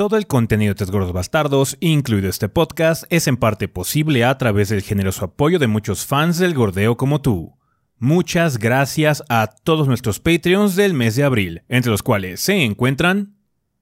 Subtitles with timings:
[0.00, 4.38] Todo el contenido de Tres Gordos Bastardos, incluido este podcast, es en parte posible a
[4.38, 7.58] través del generoso apoyo de muchos fans del gordeo como tú.
[7.98, 13.36] Muchas gracias a todos nuestros Patreons del mes de abril, entre los cuales se encuentran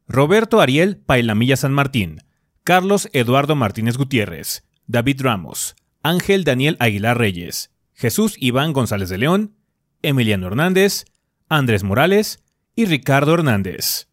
[0.09, 2.19] Roberto Ariel Pailamilla San Martín,
[2.65, 9.55] Carlos Eduardo Martínez Gutiérrez, David Ramos, Ángel Daniel Aguilar Reyes, Jesús Iván González de León,
[10.03, 11.05] Emiliano Hernández,
[11.49, 12.43] Andrés Morales
[12.75, 14.08] y Ricardo Hernández.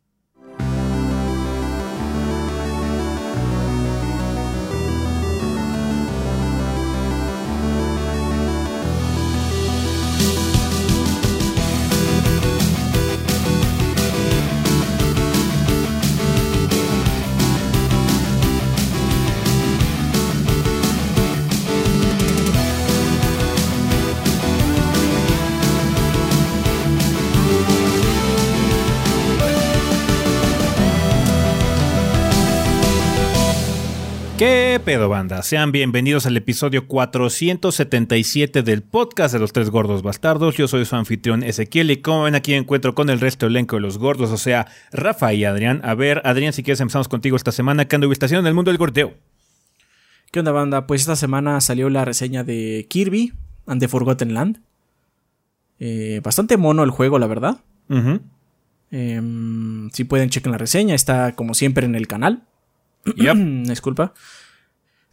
[34.48, 35.42] ¿Qué pedo banda?
[35.42, 40.56] Sean bienvenidos al episodio 477 del podcast de los tres gordos bastardos.
[40.56, 43.78] Yo soy su anfitrión Ezequiel y como ven aquí encuentro con el resto del elenco
[43.78, 45.82] de los gordos, o sea, Rafa y Adrián.
[45.84, 47.86] A ver, Adrián, si quieres empezamos contigo esta semana.
[47.86, 49.16] ¿Qué anduviste haciendo en el mundo del gordeo?
[50.30, 50.86] ¿Qué onda banda?
[50.86, 53.34] Pues esta semana salió la reseña de Kirby
[53.66, 54.62] and the Forgotten Land.
[55.80, 57.62] Eh, bastante mono el juego, la verdad.
[58.92, 62.44] Em, si pueden chequen la reseña, está como siempre en el canal.
[63.66, 64.14] Disculpa.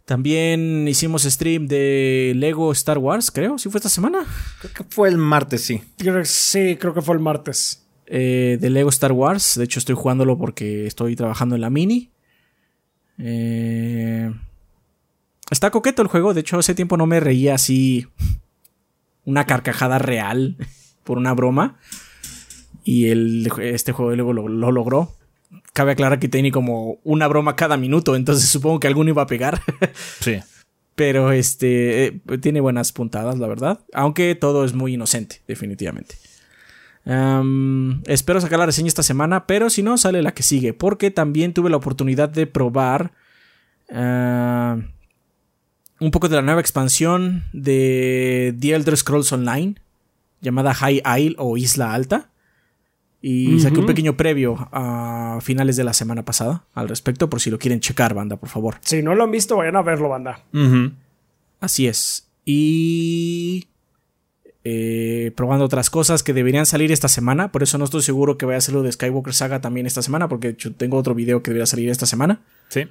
[0.05, 3.57] También hicimos stream de Lego Star Wars, creo.
[3.57, 4.25] ¿Sí fue esta semana?
[4.59, 5.81] Creo que fue el martes, sí.
[6.25, 7.85] Sí, creo que fue el martes.
[8.05, 9.55] Eh, de Lego Star Wars.
[9.55, 12.11] De hecho, estoy jugándolo porque estoy trabajando en la mini.
[13.17, 14.29] Eh,
[15.49, 16.33] está coqueto el juego.
[16.33, 18.07] De hecho, hace tiempo no me reía así.
[19.23, 20.57] Una carcajada real
[21.05, 21.79] por una broma.
[22.83, 25.15] Y el, este juego de Lego lo logró
[25.73, 29.27] cabe aclarar que tiene como una broma cada minuto, entonces supongo que alguno iba a
[29.27, 29.61] pegar.
[30.19, 30.39] sí.
[30.95, 33.79] Pero este eh, tiene buenas puntadas, la verdad.
[33.93, 36.15] Aunque todo es muy inocente, definitivamente.
[38.05, 40.73] espero sacar la reseña esta semana, pero si no, sale la que sigue.
[40.73, 43.11] Porque también tuve la oportunidad de probar
[43.91, 44.77] ah,
[45.99, 49.75] un poco de la nueva expansión de The Elder Scrolls Online,
[50.41, 52.29] llamada High Isle o Isla Alta.
[53.25, 57.49] Y saqué un pequeño previo a finales de la semana pasada al respecto, por si
[57.49, 58.75] lo quieren checar, banda, por favor.
[58.81, 60.43] Si no lo han visto, vayan a verlo, banda.
[61.61, 62.27] Así es.
[62.43, 63.69] Y.
[64.65, 67.49] Eh, probando otras cosas que deberían salir esta semana.
[67.53, 70.01] Por eso no estoy seguro que vaya a ser lo de Skywalker Saga también esta
[70.01, 72.41] semana, porque de hecho tengo otro video que debería salir esta semana.
[72.67, 72.89] Sí.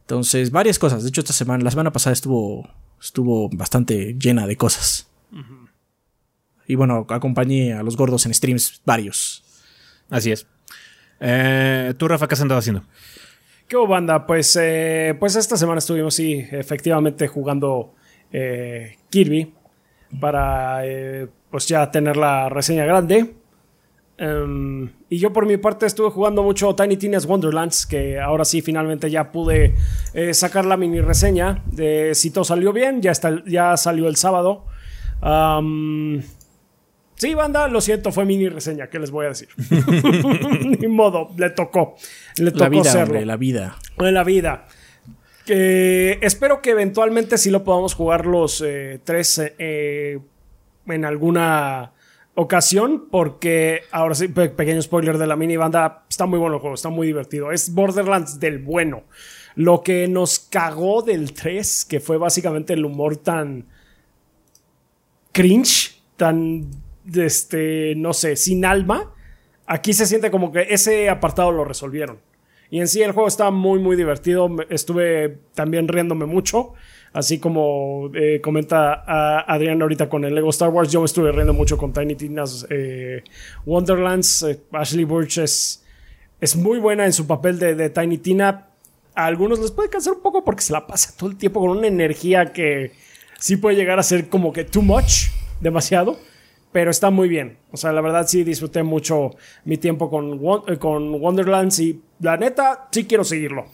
[0.00, 1.04] Entonces, varias cosas.
[1.04, 2.68] De hecho, esta semana, la semana pasada estuvo,
[3.00, 5.08] estuvo bastante llena de cosas.
[6.68, 9.42] Y bueno, acompañé a los gordos en streams varios.
[10.10, 10.46] Así es.
[11.18, 12.84] Eh, ¿Tú, Rafa, qué has andado haciendo?
[13.66, 14.26] ¿Qué banda?
[14.26, 17.94] Pues, eh, pues esta semana estuvimos, sí, efectivamente jugando
[18.32, 19.54] eh, Kirby
[20.20, 20.82] para
[21.50, 23.34] pues ya tener la reseña grande.
[24.18, 28.60] Em, y yo por mi parte estuve jugando mucho Tiny Tina's Wonderlands, que ahora sí
[28.60, 29.74] finalmente ya pude
[30.32, 34.66] sacar la mini reseña de si todo salió bien, ya, está, ya salió el sábado.
[37.18, 39.48] Sí, banda, lo siento, fue mini reseña, ¿qué les voy a decir?
[40.80, 41.96] Ni modo, le tocó.
[42.36, 43.20] Le tocó la vida, hacerlo.
[43.24, 43.76] la vida.
[43.98, 44.66] la vida.
[45.44, 50.20] espero que eventualmente sí lo podamos jugar los eh, tres eh,
[50.86, 51.92] en alguna
[52.36, 56.76] ocasión, porque ahora sí, pequeño spoiler de la mini banda, está muy bueno el juego,
[56.76, 57.50] está muy divertido.
[57.50, 59.02] Es Borderlands del bueno.
[59.56, 63.66] Lo que nos cagó del 3, que fue básicamente el humor tan
[65.32, 66.70] cringe, tan
[67.14, 69.12] este, no sé, sin alma,
[69.66, 72.18] aquí se siente como que ese apartado lo resolvieron.
[72.70, 74.48] Y en sí el juego está muy, muy divertido.
[74.68, 76.74] Estuve también riéndome mucho.
[77.12, 79.02] Así como eh, comenta
[79.46, 82.66] Adrián ahorita con el Lego Star Wars, yo me estuve riendo mucho con Tiny Tina's
[82.68, 83.24] eh,
[83.64, 84.42] Wonderlands.
[84.42, 85.82] Eh, Ashley Burch es,
[86.56, 88.66] muy buena en su papel de, de, Tiny Tina.
[89.14, 91.70] A algunos les puede cansar un poco porque se la pasa todo el tiempo con
[91.70, 92.92] una energía que
[93.38, 96.18] sí puede llegar a ser como que too much, demasiado
[96.72, 97.58] pero está muy bien.
[97.72, 99.30] O sea, la verdad sí disfruté mucho
[99.64, 103.66] mi tiempo con, eh, con Wonderlands y la neta sí quiero seguirlo.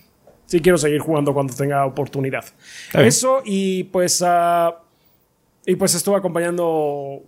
[0.46, 2.44] Sí quiero seguir jugando cuando tenga oportunidad.
[2.93, 4.23] Eso y pues...
[4.25, 4.81] Ah,
[5.67, 7.23] y pues estuve acompañando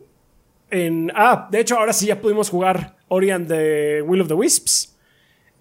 [0.70, 1.10] en...
[1.14, 4.94] Ah, de hecho ahora sí ya pudimos jugar Ori and the Will of the Wisps.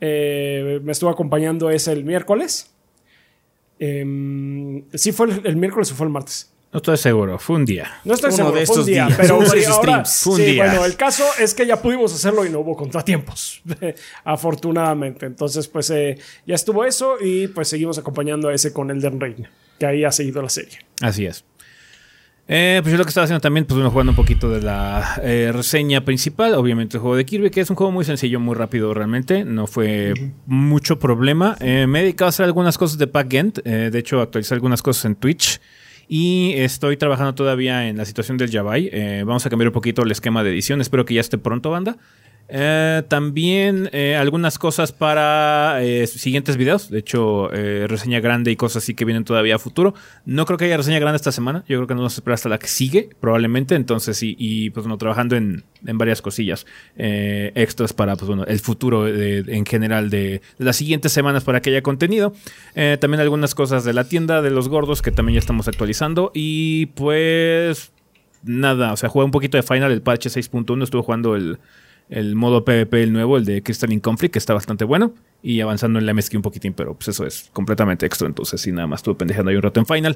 [0.01, 2.75] Eh, me estuvo acompañando ese el miércoles.
[3.79, 6.54] Em, sí fue el, el miércoles o fue el martes.
[6.75, 7.89] No estoy seguro, fue un día.
[8.03, 9.17] No estoy Uno seguro, de fue un estos día, días.
[9.17, 10.19] pero Uno de sí, esos ahora, streams.
[10.23, 10.65] Fue un sí, día.
[10.65, 13.61] bueno, el caso es que ya pudimos hacerlo y no hubo contratiempos,
[14.25, 15.25] afortunadamente.
[15.25, 19.45] Entonces, pues eh, ya estuvo eso y pues seguimos acompañando a ese con Elden Ring,
[19.79, 20.79] que ahí ha seguido la serie.
[21.01, 21.45] Así es.
[22.49, 25.19] Eh, pues yo lo que estaba haciendo también, pues bueno, jugando un poquito de la
[25.23, 28.53] eh, reseña principal, obviamente el juego de Kirby, que es un juego muy sencillo, muy
[28.53, 30.13] rápido realmente, no fue
[30.45, 31.55] mucho problema.
[31.61, 34.83] Eh, me he dedicado a hacer algunas cosas de backend, eh, de hecho actualicé algunas
[34.83, 35.59] cosas en Twitch
[36.07, 38.89] y estoy trabajando todavía en la situación del Yabai.
[38.91, 41.71] Eh, vamos a cambiar un poquito el esquema de edición, espero que ya esté pronto,
[41.71, 41.97] banda.
[42.47, 46.89] Eh, también eh, algunas cosas para eh, siguientes videos.
[46.89, 49.93] De hecho, reseña grande y cosas así que vienen todavía a futuro.
[50.25, 51.63] No creo que haya reseña grande esta semana.
[51.67, 53.75] Yo creo que no nos espera hasta la que sigue, probablemente.
[53.75, 56.65] Entonces, sí, y pues bueno, trabajando en, en varias cosillas
[56.95, 61.81] extras para pues bueno, el futuro en general de, las siguientes semanas para que haya
[61.81, 62.33] contenido.
[62.73, 66.31] También algunas cosas de la tienda de los gordos que también ya estamos actualizando.
[66.33, 67.91] Y pues
[68.43, 71.57] nada, o sea, jugué un poquito de Final, el parche 6.1, estuve jugando el,
[72.09, 75.99] el modo PvP, el nuevo, el de Crystalline Conflict, que está bastante bueno, y avanzando
[75.99, 78.99] en la MSQ un poquitín, pero pues eso es completamente extra, entonces sí, nada más
[78.99, 80.15] estuve pendejando ahí un rato en Final.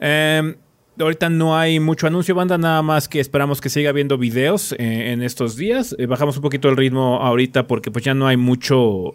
[0.00, 0.56] Eh,
[0.98, 5.12] ahorita no hay mucho anuncio, banda, nada más que esperamos que siga habiendo videos eh,
[5.12, 5.94] en estos días.
[5.98, 9.14] Eh, bajamos un poquito el ritmo ahorita porque pues ya no hay mucho...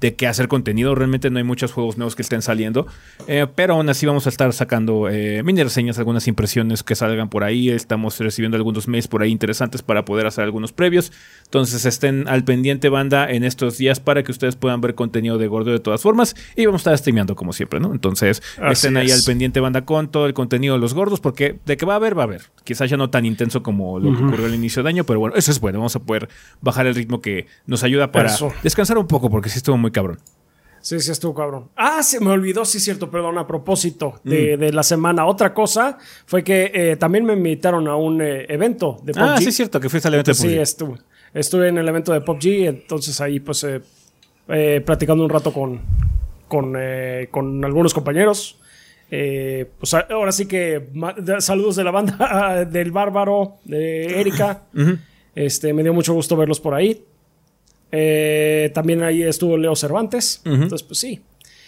[0.00, 0.94] de qué hacer contenido.
[0.94, 2.86] Realmente no hay muchos juegos nuevos que estén saliendo.
[3.26, 7.28] Eh, pero aún así vamos a estar sacando eh, mini reseñas, algunas impresiones que salgan
[7.28, 7.68] por ahí.
[7.70, 11.12] Estamos recibiendo algunos mails por ahí interesantes para poder hacer algunos previos.
[11.44, 15.46] Entonces estén al pendiente, banda, en estos días para que ustedes puedan ver contenido de
[15.46, 16.34] gordo de todas formas.
[16.56, 17.92] Y vamos a estar streameando como siempre, ¿no?
[17.92, 19.14] Entonces Así estén ahí es.
[19.14, 21.20] al pendiente, banda, con todo el contenido de los gordos.
[21.20, 22.42] Porque de que va a haber, va a haber.
[22.64, 25.04] Quizás ya no tan intenso como lo que ocurrió al inicio de año.
[25.04, 25.78] Pero bueno, eso es bueno.
[25.78, 26.28] Vamos a poder
[26.60, 28.52] bajar el ritmo que nos ayuda para Eso.
[28.62, 30.18] descansar un poco porque sí estuvo muy cabrón.
[30.82, 31.68] Sí, sí, estuvo cabrón.
[31.76, 35.26] Ah, se me olvidó, sí, cierto, perdón, a propósito de, de la semana.
[35.26, 39.22] Otra cosa fue que eh, también me invitaron a un eh, evento de PUBG.
[39.22, 40.58] Ah, sí, cierto, que fuiste al evento de Sí, PUBG.
[40.60, 40.98] estuve.
[41.34, 43.82] Estuve en el evento de PUBG, entonces ahí pues eh,
[44.48, 45.80] eh, platicando un rato con,
[46.48, 46.74] con,
[47.30, 48.58] con algunos compañeros.
[49.10, 50.88] Pues a- ahora sí que
[51.18, 54.62] de- saludos de la banda del Bárbaro, de Erika.
[55.34, 57.04] este, me dio mucho gusto verlos por ahí.
[57.92, 60.42] Eh, también ahí estuvo Leo Cervantes.
[60.44, 61.20] Entonces, pues sí.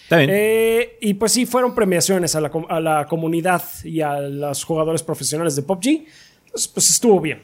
[0.03, 0.29] Está bien.
[0.33, 5.03] Eh, y pues sí, fueron premiaciones a la, a la comunidad y a los jugadores
[5.03, 6.05] profesionales de PUBG.
[6.45, 7.43] Entonces, pues estuvo bien.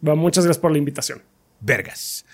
[0.00, 1.22] Bueno, muchas gracias por la invitación.
[1.60, 2.24] Vergas.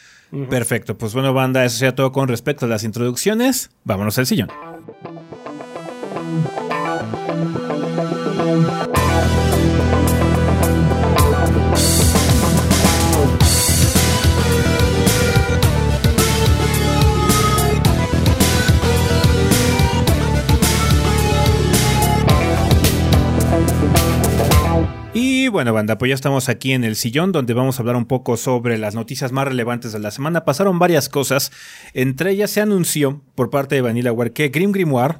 [0.48, 0.96] Perfecto.
[0.96, 3.70] Pues bueno, banda, eso sería todo con respecto a las introducciones.
[3.84, 4.48] Vámonos al sillón.
[25.52, 28.36] Bueno, banda, pues ya estamos aquí en el sillón donde vamos a hablar un poco
[28.36, 30.44] sobre las noticias más relevantes de la semana.
[30.44, 31.52] Pasaron varias cosas.
[31.94, 35.18] Entre ellas se anunció por parte de Vanillaware que Grim Grimoire,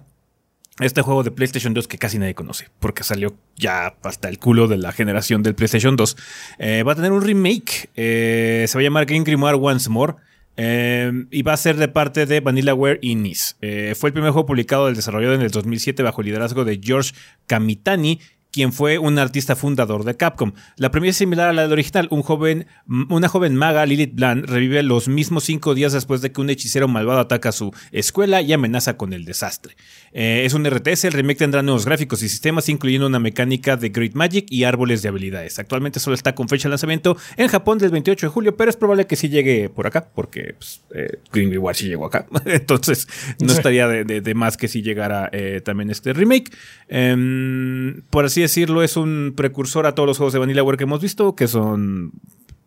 [0.81, 4.69] este juego de PlayStation 2 que casi nadie conoce, porque salió ya hasta el culo
[4.69, 6.17] de la generación del PlayStation 2,
[6.58, 7.90] eh, va a tener un remake.
[7.94, 10.14] Eh, se va a llamar Grim Grimoire Once More.
[10.56, 13.56] eh, y va a ser de parte de Vanillaware y NIS.
[13.94, 17.12] Fue el primer juego publicado del desarrollador en el 2007 bajo el liderazgo de George
[17.46, 18.20] Kamitani,
[18.53, 20.53] quien fue un artista fundador de Capcom.
[20.77, 22.07] La premisa es similar a la del original.
[22.11, 22.67] Un joven,
[23.09, 26.87] una joven maga, Lilith Bland, revive los mismos cinco días después de que un hechicero
[26.87, 29.75] malvado ataca su escuela y amenaza con el desastre.
[30.13, 33.89] Eh, es un RTS, el remake tendrá nuevos gráficos y sistemas, incluyendo una mecánica de
[33.89, 35.59] Great Magic y árboles de habilidades.
[35.59, 38.77] Actualmente solo está con fecha de lanzamiento en Japón del 28 de julio, pero es
[38.77, 42.27] probable que sí llegue por acá, porque pues, eh, Green Reward sí llegó acá.
[42.44, 43.09] Entonces,
[43.41, 46.51] no estaría de, de- de más que si llegara eh, también este remake.
[46.89, 51.01] Em, por así decirlo, es un precursor a todos los juegos de Vanillaware que hemos
[51.01, 52.13] visto, que son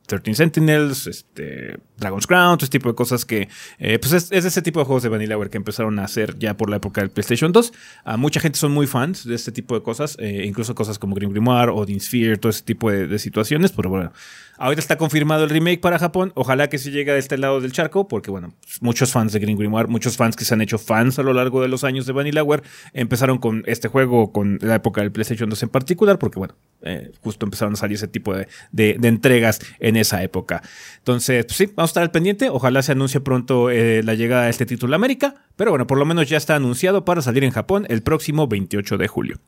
[0.06, 4.46] 13 Sentinels, este, Dragon's Crown, todo ese tipo de cosas que, eh, pues es, es
[4.46, 7.10] ese tipo de juegos de Vanillaware que empezaron a hacer ya por la época del
[7.10, 7.74] PlayStation 2.
[8.04, 11.16] A mucha gente son muy fans de este tipo de cosas, eh, incluso cosas como
[11.16, 14.12] Grim Grimoire, Odin Sphere, todo ese tipo de, de situaciones, pero bueno,
[14.58, 17.72] ahorita está confirmado el remake para Japón, ojalá que se llegue a este lado del
[17.72, 21.20] charco, porque bueno, muchos fans de Grim Grimoire, muchos fans que se han hecho fans
[21.20, 25.02] a lo largo de los años de Vanillaware, empezaron con este juego, con la época
[25.02, 28.48] del PlayStation 2 en particular, porque bueno, eh, justo empezaron a salir ese tipo de,
[28.72, 30.62] de- de entregas en esa época.
[31.00, 32.50] Entonces, pues sí, vamos a estar al pendiente.
[32.50, 35.36] Ojalá se anuncie pronto eh, la llegada de este título a América.
[35.56, 38.98] Pero bueno, por lo menos ya está anunciado para salir en Japón el próximo 28
[38.98, 39.40] de julio.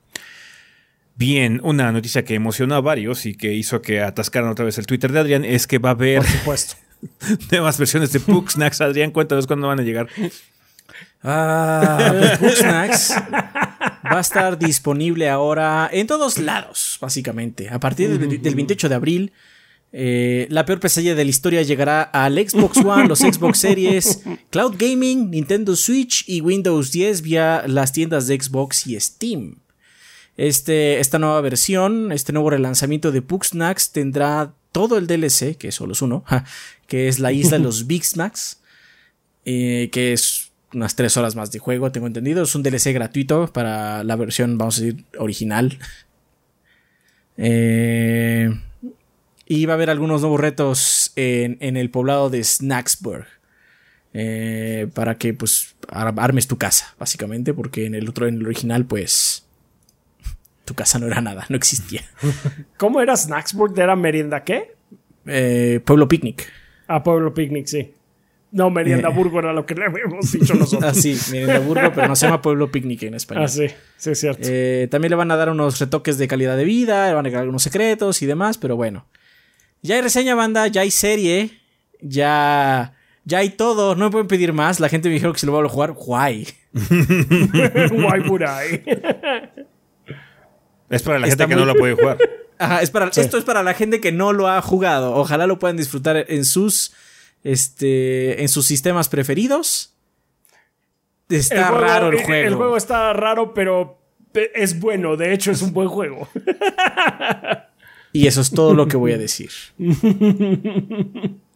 [1.17, 4.85] Bien, una noticia que emocionó a varios y que hizo que atascaran otra vez el
[4.85, 6.75] Twitter de Adrián es que va a haber Por supuesto.
[7.51, 8.81] nuevas versiones de Snacks.
[8.81, 10.07] Adrián, cuéntanos cuándo van a llegar.
[11.23, 12.63] Ah, pues.
[12.63, 17.69] Va a estar disponible ahora en todos lados, básicamente.
[17.69, 19.33] A partir del, del 28 de abril,
[19.91, 24.21] eh, la peor pesadilla de la historia llegará al Xbox One, los Xbox Series,
[24.51, 29.55] Cloud Gaming, Nintendo Switch y Windows 10 vía las tiendas de Xbox y Steam.
[30.37, 35.93] Este, esta nueva versión, este nuevo relanzamiento de Pugsnax tendrá todo el DLC, que solo
[35.93, 36.45] es uno, ja,
[36.87, 38.61] que es la isla de los Big Snacks,
[39.45, 42.43] eh, que es unas 3 horas más de juego, tengo entendido.
[42.43, 45.79] Es un DLC gratuito para la versión, vamos a decir, original.
[47.37, 48.49] Eh,
[49.45, 53.25] y va a haber algunos nuevos retos en, en el poblado de Snacksburg.
[54.13, 58.45] Eh, para que pues ar- armes tu casa, básicamente, porque en el otro, en el
[58.45, 59.46] original, pues
[60.67, 62.01] tu casa no era nada, no existía.
[62.77, 63.77] ¿Cómo era Snacksburg?
[63.79, 64.75] ¿Era merienda qué?
[65.25, 66.45] Eh, Pueblo Picnic.
[66.87, 67.93] A Pueblo Picnic, sí.
[68.51, 69.13] No, Merienda Eh.
[69.13, 70.83] Burgo era lo que le habíamos dicho nosotros.
[70.91, 73.43] Ah, sí, miren, Burgo, pero no se llama Pueblo Picnic en español.
[73.43, 74.41] Ah, sí, sí, es cierto.
[74.43, 77.27] Eh, también le van a dar unos retoques de calidad de vida, le van a
[77.27, 79.05] agregar algunos secretos y demás, pero bueno.
[79.81, 81.59] Ya hay reseña, banda, ya hay serie,
[82.01, 82.93] ya,
[83.25, 84.79] ya hay todo, no me pueden pedir más.
[84.79, 86.47] La gente me dijo que si lo voy a jugar, guay.
[87.91, 88.83] Guay Burai.
[90.89, 92.17] Es para la Está gente que no lo puede jugar.
[92.59, 95.13] Ajá, es para, Esto es para la gente que no lo ha jugado.
[95.15, 96.93] Ojalá lo puedan disfrutar en sus,
[97.43, 99.93] este, en sus sistemas preferidos.
[101.29, 102.47] Está juego- raro el juego.
[102.47, 103.99] El juego está raro, pero
[104.31, 105.17] pe- es bueno.
[105.17, 106.27] De hecho, es un buen juego.
[108.13, 109.51] Y eso es todo lo que voy a decir.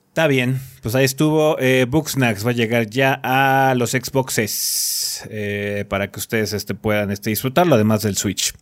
[0.10, 1.58] Está bien, pues ahí estuvo.
[1.60, 7.10] Eh, Booksnacks va a llegar ya a los Xboxes eh, para que ustedes este, puedan
[7.10, 8.54] este, disfrutarlo, además del Switch.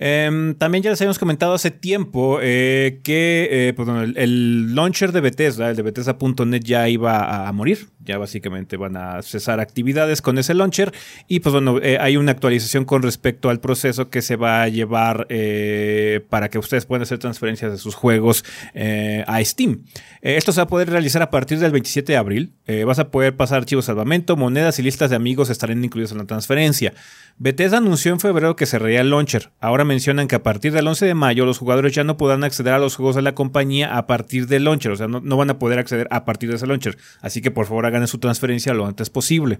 [0.00, 5.20] Em, también ya les habíamos comentado hace tiempo eh, que eh, pues, el, launcher de
[5.20, 7.88] Bethesda, el de Bethesda.net, ya iba a, morir.
[8.04, 10.92] Ya básicamente van a cesar actividades con ese launcher.
[11.26, 14.68] Y pues bueno, eh, hay una actualización con respecto al proceso que se va a
[14.68, 15.26] llevar
[16.28, 18.44] para que ustedes puedan hacer transferencias de sus juegos
[19.26, 19.84] a Steam.
[20.22, 22.52] Eh, esto se va a poder realizar a partir del 27 de abril.
[22.66, 26.18] Eh, vas a poder pasar archivos salvamento, monedas y listas de amigos estarán incluidos en
[26.18, 26.94] la transferencia.
[27.36, 29.52] Bethesda anunció en febrero que cerraría el launcher.
[29.60, 32.72] Ahora mencionan que a partir del 11 de mayo los jugadores ya no podrán acceder
[32.72, 34.90] a los juegos de la compañía a partir del launcher.
[34.90, 36.98] O sea, no, no van a poder acceder a partir de ese launcher.
[37.20, 39.58] Así que por favor hagan su transferencia lo antes posible.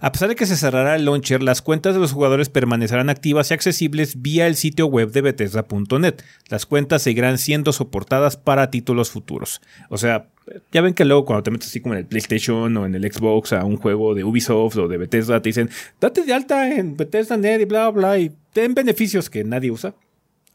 [0.00, 3.50] A pesar de que se cerrará el launcher, las cuentas de los jugadores permanecerán activas
[3.50, 6.22] y accesibles vía el sitio web de Bethesda.net.
[6.48, 9.60] Las cuentas seguirán siendo soportadas para títulos futuros.
[9.88, 10.26] O sea,
[10.72, 13.12] ya ven que luego cuando te metes así como en el PlayStation o en el
[13.12, 16.96] Xbox a un juego de Ubisoft o de Bethesda, te dicen, date de alta en
[16.96, 19.94] Bethesda.net y bla, bla, y ten beneficios que nadie usa.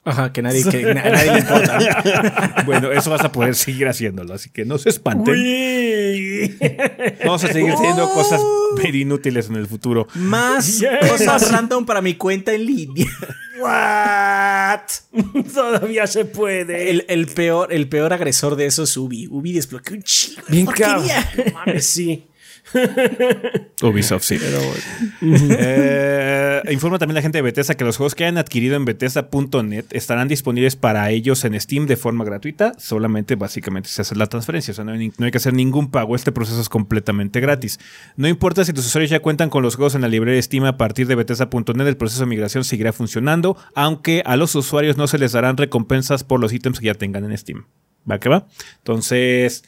[0.06, 2.64] Ajá, que nadie, que a nadie le importa.
[2.66, 5.34] Bueno, eso vas a poder seguir haciéndolo, así que no se espanten.
[5.34, 6.23] Uy.
[7.26, 8.42] Vamos a seguir haciendo cosas
[8.82, 10.08] very inútiles en el futuro.
[10.16, 13.08] Más cosas random para mi cuenta en línea.
[13.60, 14.82] What?
[15.54, 16.90] Todavía se puede.
[16.90, 19.28] El, el peor, el peor agresor de eso es Ubi.
[19.30, 20.42] Ubi desbloqueó un chingo.
[20.48, 21.08] de Bien cabrón.
[21.54, 22.26] Mames, sí.
[23.82, 24.38] Ubisoft, sí.
[25.22, 29.86] Eh, informa también la gente de Bethesda que los juegos que hayan adquirido en Bethesda.net
[29.92, 32.74] estarán disponibles para ellos en Steam de forma gratuita.
[32.78, 34.72] Solamente, básicamente, se hace la transferencia.
[34.72, 36.16] O sea, no hay, ni- no hay que hacer ningún pago.
[36.16, 37.80] Este proceso es completamente gratis.
[38.16, 40.66] No importa si tus usuarios ya cuentan con los juegos en la librería de Steam
[40.66, 45.08] a partir de Bethesda.net, el proceso de migración seguirá funcionando, aunque a los usuarios no
[45.08, 47.66] se les darán recompensas por los ítems que ya tengan en Steam.
[48.10, 48.48] ¿Va que va?
[48.78, 49.64] Entonces.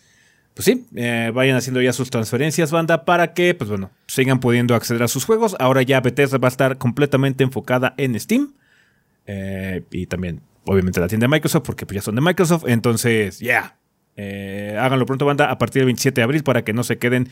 [0.56, 4.74] Pues sí, eh, vayan haciendo ya sus transferencias, banda, para que, pues bueno, sigan pudiendo
[4.74, 5.54] acceder a sus juegos.
[5.60, 8.54] Ahora ya Bethesda va a estar completamente enfocada en Steam.
[9.28, 12.64] Eh, y también, obviamente, la tienda de Microsoft, porque pues ya son de Microsoft.
[12.68, 13.76] Entonces, ya.
[14.16, 17.30] Eh, háganlo pronto, banda, a partir del 27 de abril para que no se queden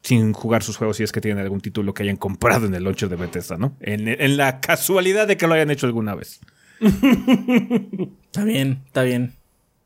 [0.00, 2.82] sin jugar sus juegos si es que tienen algún título que hayan comprado en el
[2.82, 3.76] launcher de Bethesda, ¿no?
[3.80, 6.40] En la casualidad de que lo hayan hecho alguna vez.
[6.80, 9.34] Está bien, está bien.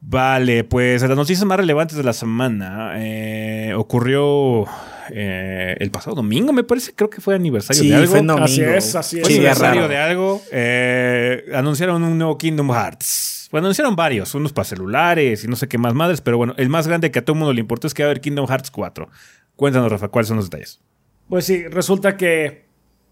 [0.06, 4.64] Vale, pues las noticias más relevantes de la semana eh, ocurrió
[5.10, 8.08] eh, el pasado domingo, me parece, creo que fue aniversario Sí, de algo.
[8.10, 8.44] fue domingo.
[8.44, 9.28] Así es, así Fue es.
[9.28, 9.88] Sí, aniversario raro.
[9.88, 10.42] de algo.
[10.52, 13.48] eh, anunciaron un nuevo Kingdom Hearts.
[13.50, 16.68] Bueno, anunciaron varios, unos para celulares y no sé qué más madres, pero bueno, el
[16.68, 18.46] más grande que a todo el mundo le importó es que va a haber Kingdom
[18.46, 19.08] Hearts 4.
[19.56, 20.80] Cuéntanos, Rafa, ¿cuáles son los detalles?
[21.28, 22.66] Pues sí, resulta que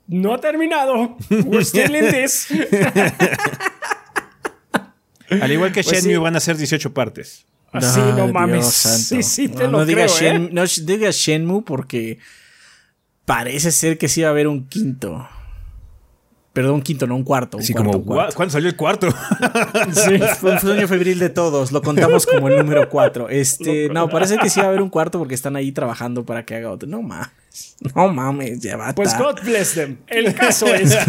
[0.09, 1.17] no ha terminado.
[1.31, 2.49] We're still in this.
[5.41, 6.19] Al igual que Pues Shenmue sí.
[6.21, 7.47] van a ser 18 partes.
[7.73, 8.61] Así Ah, no mames.
[8.61, 8.99] Dios santo.
[9.05, 10.33] Sí, sí, te no, lo no creo, digas ¿eh?
[10.35, 12.19] Shen- no digas Shenmue porque
[13.25, 15.27] parece ser que sí va a haber un quinto.
[16.53, 17.57] Perdón, un quinto, no un cuarto.
[17.57, 18.33] Un Así cuarto, como, un cuarto.
[18.33, 19.09] "Gua- ¿cuándo salió el cuarto?
[19.93, 21.73] Sí, fue un sueño febril de todos.
[21.73, 23.31] Lo contamos como el número 4.
[23.31, 26.45] Este, no, parece que sí va a haber un cuarto porque están ahí trabajando para
[26.45, 26.87] que haga otro.
[26.89, 27.29] No mames.
[27.95, 28.95] No mames, ya va.
[28.95, 29.99] Pues God bless them.
[30.07, 30.97] El caso es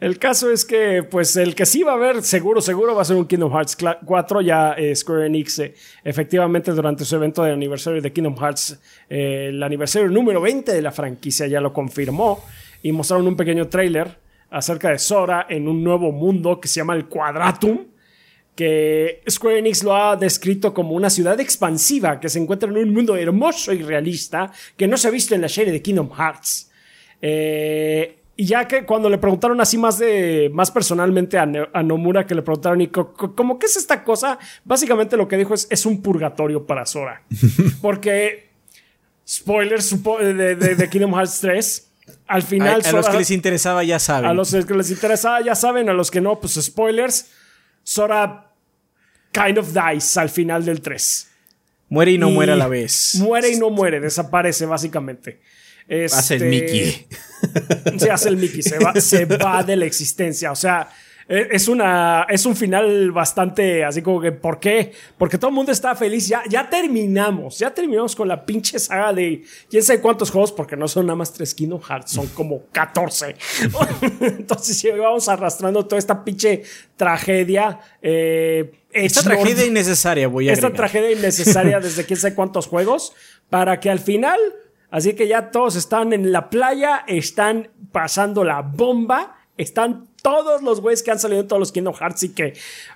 [0.00, 3.04] El caso es que, pues, el que sí va a haber, seguro, seguro, va a
[3.06, 4.42] ser un Kingdom Hearts cla- 4.
[4.42, 5.74] Ya eh, Square Enix, eh,
[6.04, 10.82] efectivamente, durante su evento de aniversario de Kingdom Hearts, eh, el aniversario número 20 de
[10.82, 12.44] la franquicia, ya lo confirmó.
[12.82, 14.18] Y mostraron un pequeño tráiler
[14.50, 17.86] acerca de Sora en un nuevo mundo que se llama el Quadratum
[18.60, 22.92] que Square Enix lo ha descrito como una ciudad expansiva que se encuentra en un
[22.92, 26.70] mundo hermoso y realista que no se ha visto en la serie de Kingdom Hearts.
[27.22, 31.82] Eh, y ya que cuando le preguntaron así más de más personalmente a, Ne- a
[31.82, 35.38] Nomura que le preguntaron y co- co- como qué es esta cosa, básicamente lo que
[35.38, 37.22] dijo es es un purgatorio para Sora.
[37.80, 38.50] Porque
[39.26, 41.86] spoilers supo- de, de- de Kingdom Hearts 3
[42.26, 44.28] al final a los Sora- que les interesaba ya saben.
[44.30, 47.30] a los que les interesa ya saben, a los que no, pues spoilers.
[47.82, 48.49] Sora
[49.32, 51.26] kind of dies al final del 3.
[51.88, 53.16] Muere y no Y muere a la vez.
[53.16, 55.40] Muere y no muere, desaparece básicamente.
[56.12, 57.06] Hace el Este, Mickey.
[57.98, 60.52] Se hace el Mickey, se va, se va de la existencia.
[60.52, 60.88] O sea,
[61.32, 64.92] es, una, es un final bastante así como que, ¿por qué?
[65.16, 66.26] Porque todo el mundo está feliz.
[66.26, 70.76] Ya, ya terminamos, ya terminamos con la pinche saga de quién sabe cuántos juegos, porque
[70.76, 73.36] no son nada más tres Kingdom Hearts, son como 14.
[74.20, 76.62] Entonces llevamos arrastrando toda esta pinche
[76.96, 77.78] tragedia.
[78.02, 80.90] Eh, Esta tragedia innecesaria, voy a esta agregar.
[80.90, 83.12] tragedia innecesaria desde quién sabe cuántos juegos,
[83.48, 84.38] para que al final,
[84.90, 90.80] así que ya todos están en la playa, están pasando la bomba, están todos los
[90.80, 92.52] güeyes que han salido en todos los Kingdom Hearts y que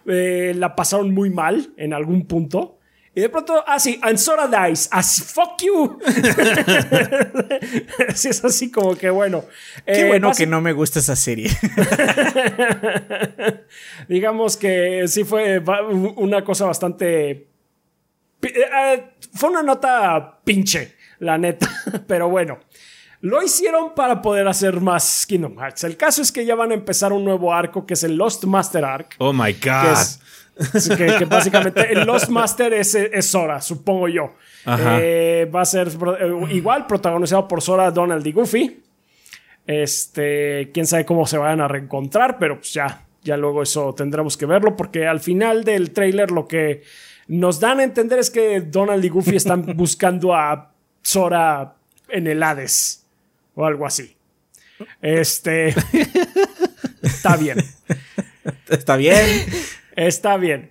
[0.07, 2.79] eh, la pasaron muy mal en algún punto.
[3.17, 4.89] Y de pronto, ah, sí, and Sora dies.
[4.91, 6.01] Así, fuck you.
[8.09, 9.45] Así es así como que bueno.
[9.87, 11.49] Qué Eh, bueno que no me gusta esa serie.
[14.09, 15.63] digamos que sí fue
[16.17, 17.49] una cosa bastante...
[18.43, 19.05] eh,
[19.35, 21.69] Fue una nota pinche, la neta.
[22.07, 22.61] Pero bueno,
[23.25, 25.85] lo hicieron para poder hacer más Kingdom Hearts.
[25.85, 28.45] El caso es que ya van a empezar un nuevo arco que es el Lost
[28.45, 29.15] Master Arc.
[29.17, 29.97] Oh my god.
[30.75, 34.35] es que, que básicamente el Lost Master es, es Sora, supongo yo.
[34.67, 38.83] Eh, va a ser eh, igual protagonizado por Sora, Donald y Goofy.
[39.67, 44.37] Este, quién sabe cómo se vayan a reencontrar, pero pues ya, ya luego eso tendremos
[44.37, 46.83] que verlo, porque al final del trailer lo que
[47.29, 51.77] nos dan a entender es que Donald y Goofy están buscando a Sora
[52.11, 53.04] en el Hades
[53.55, 54.17] o algo así.
[55.01, 55.75] Este,
[57.03, 57.59] está bien,
[58.69, 59.17] Está bien.
[59.97, 60.71] está bien.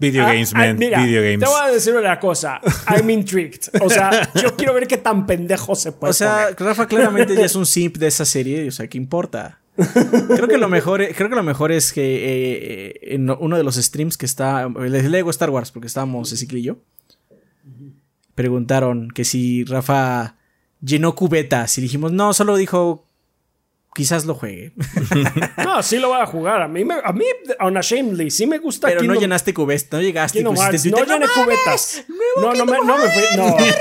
[0.00, 0.78] Video Ah, games, ah, man.
[0.78, 1.40] mira, Video games.
[1.40, 2.60] Te voy a decir una cosa.
[2.88, 3.62] I'm intrigued.
[3.82, 6.60] O sea, yo quiero ver qué tan pendejo se puede O sea, poner.
[6.60, 9.58] Rafa claramente ya es un simp de esa serie, o sea, ¿qué importa?
[9.76, 13.74] Creo que lo mejor, creo que lo mejor es que eh, en uno de los
[13.76, 16.76] streams que está, les Lego Star Wars, porque estábamos Ezequiel y yo,
[18.34, 20.36] preguntaron que si Rafa
[20.80, 23.07] llenó cubetas y dijimos, no, solo dijo,
[23.98, 24.70] quizás lo juegue,
[25.64, 26.62] No, sí lo voy a jugar.
[26.62, 27.24] A mí, me, a mí
[27.60, 30.86] unashamedly, sí me gusta pero no llenaste cubetas, no llegaste y Kingdom Hearts.
[30.86, 32.04] No llené "No mames, cubetas.
[32.40, 33.22] No, no me, no me fui.
[33.36, 33.58] No.
[33.58, 33.78] Hearts".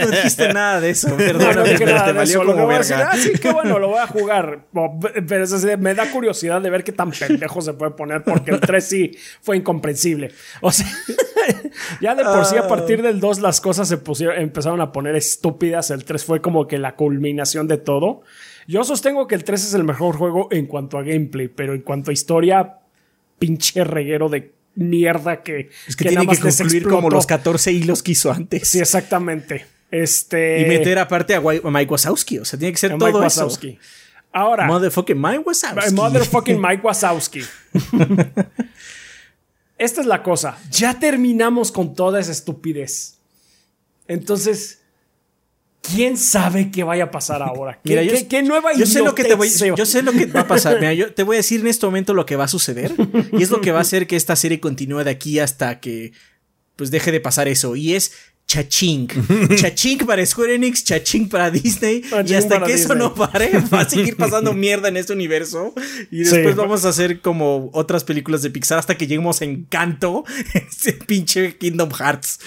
[0.06, 1.16] No dijiste nada de eso, No,
[1.52, 2.44] no dije nada te de eso.
[2.44, 3.10] Lo como voy a decir, verga.
[3.12, 4.66] ah, sí, qué bueno, lo voy a jugar.
[4.70, 8.22] Bo- Pero es así, me da curiosidad de ver qué tan pendejo se puede poner,
[8.22, 9.10] porque el 3 sí
[9.42, 10.30] fue incomprensible.
[10.60, 10.86] O sea,
[12.00, 15.16] ya de por sí, a partir del 2 las cosas se pusieron, empezaron a poner
[15.16, 15.90] estúpidas.
[15.90, 18.22] El 3 fue como que la culminación de todo.
[18.66, 21.82] Yo sostengo que el 3 es el mejor juego en cuanto a gameplay, pero en
[21.82, 22.78] cuanto a historia,
[23.38, 27.26] pinche reguero de mierda que, Es que, tiene nada que más les concluir como los
[27.26, 28.68] 14 hilos que hizo antes.
[28.68, 29.66] Sí, exactamente.
[29.90, 30.60] Este.
[30.60, 32.38] Y meter aparte a, Mike Wazowski.
[32.38, 33.48] O sea, tiene que ser todo Mike eso.
[34.32, 35.94] Ahora, Motherfucking Mike Wazowski.
[35.94, 37.40] motherfucking Mike Wazowski.
[39.78, 40.58] Esta es la cosa.
[40.70, 43.16] Ya terminamos con toda esa estupidez.
[44.06, 44.79] Entonces,
[45.82, 47.80] ¿quién sabe qué vaya a pasar ahora?
[47.82, 50.12] ¿Qué, Mira, yo, qué- qué nueva yo sé lo que te voy, yo sé lo
[50.12, 50.74] que va a pasar.
[50.80, 52.92] Mira, yo te voy a decir en este momento lo que va a suceder
[53.32, 56.12] y es lo que va a hacer que esta serie continúe de aquí hasta que
[56.76, 58.12] pues deje de pasar eso y es
[58.46, 59.06] chaching.
[59.56, 63.88] chaching para Square Enix, chaching para Disney y hasta que eso no pare va a
[63.88, 65.72] seguir pasando mierda en este universo
[66.10, 66.30] y Sí.
[66.36, 70.94] después vamos a hacer como otras películas de Pixar hasta que lleguemos a Encanto, ese
[70.94, 72.40] pinche Kingdom Hearts.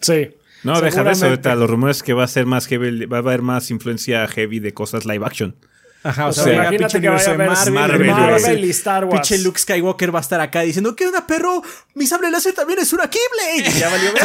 [0.00, 0.28] Sí.
[0.66, 1.26] No, deja de eso.
[1.26, 4.58] Ahorita los rumores que va a ser más heavy, va a haber más influencia heavy
[4.60, 5.56] de cosas live action.
[6.02, 9.28] Ajá, O sea, imagínate que vaya a haber Marvel, Marvel, Marvel, y Star Wars.
[9.28, 11.62] Pinche Luke Skywalker va a estar acá diciendo, ¿qué onda, perro?
[11.94, 13.72] Mi sable láser también es una Keyblade.
[13.80, 14.12] Ya valió.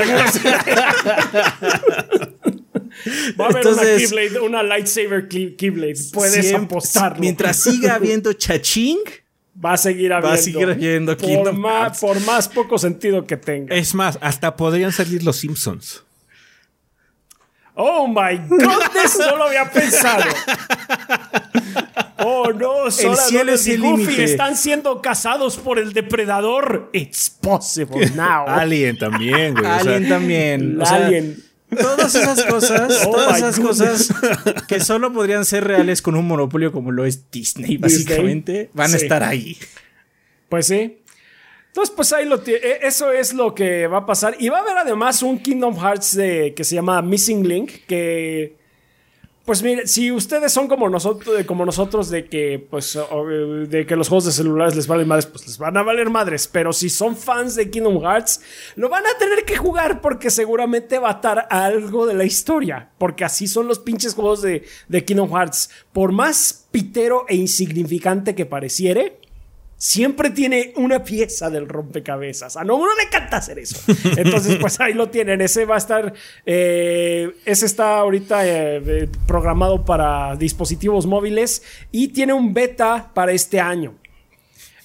[3.40, 5.96] Va a haber una, Keyblade, una lightsaber Keyblade.
[6.14, 7.20] Puedes apostarlo.
[7.20, 8.98] Mientras siga habiendo chaching,
[9.64, 10.30] va a seguir habiendo.
[10.30, 13.76] Va a seguir habiendo por, más, por más poco sentido que tenga.
[13.76, 16.04] Es más, hasta podrían salir los Simpsons.
[17.76, 20.24] Oh my goodness, no lo había pensado.
[22.24, 26.90] Oh no, Sora, el cielo es el Goofy están siendo cazados por el depredador.
[26.94, 28.46] It's possible now.
[28.48, 29.66] Alien también, güey.
[29.66, 30.80] Alien también.
[30.86, 31.44] Alien.
[31.80, 34.14] Todas esas cosas, oh todas esas cosas
[34.68, 38.98] que solo podrían ser reales con un monopolio como lo es Disney, básicamente, van a
[38.98, 39.58] estar ahí.
[40.50, 41.01] Pues sí.
[41.72, 42.60] Entonces, pues ahí lo tiene.
[42.82, 44.36] Eso es lo que va a pasar.
[44.40, 47.72] Y va a haber además un Kingdom Hearts de, que se llama Missing Link.
[47.88, 48.60] Que.
[49.46, 53.00] Pues mire, si ustedes son como nosotros, como nosotros de que, pues,
[53.70, 56.50] de que los juegos de celulares les valen madres, pues les van a valer madres.
[56.50, 58.42] Pero si son fans de Kingdom Hearts,
[58.76, 62.90] lo van a tener que jugar porque seguramente va a estar algo de la historia.
[62.98, 65.70] Porque así son los pinches juegos de, de Kingdom Hearts.
[65.94, 69.21] Por más pitero e insignificante que pareciere,
[69.82, 72.56] siempre tiene una pieza del rompecabezas.
[72.56, 73.82] A no uno le encanta hacer eso.
[74.16, 75.42] Entonces, pues ahí lo tienen.
[75.42, 76.14] Ese va a estar.
[76.46, 83.60] Eh, ese está ahorita eh, programado para dispositivos móviles y tiene un beta para este
[83.60, 83.96] año.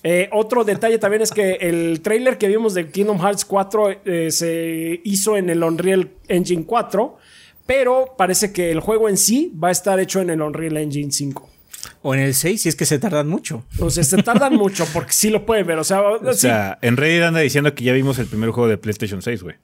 [0.02, 5.00] Eh, otro detalle también es que el trailer que vimos de Kingdom Hearts 4 se
[5.04, 7.18] hizo en el Unreal Engine 4,
[7.66, 11.12] pero parece que el juego en sí va a estar hecho en el Unreal Engine
[11.12, 11.55] 5.
[12.02, 13.64] O en el 6, si es que se tardan mucho.
[13.78, 15.78] O sea, se tardan mucho porque sí lo pueden ver.
[15.78, 18.78] O sea, o sea en Reddit anda diciendo que ya vimos el primer juego de
[18.78, 19.56] PlayStation 6, güey.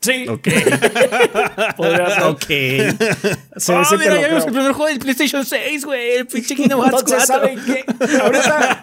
[0.00, 0.26] Sí.
[0.28, 0.48] Ok.
[1.76, 2.22] Podría ser.
[2.24, 2.46] Ok.
[3.56, 6.16] Se oh, mira, ya vimos el primer juego de PlayStation 6, güey.
[6.16, 7.84] El pinche Kingdom Hearts Entonces, ¿saben qué?
[8.20, 8.80] Ahorita.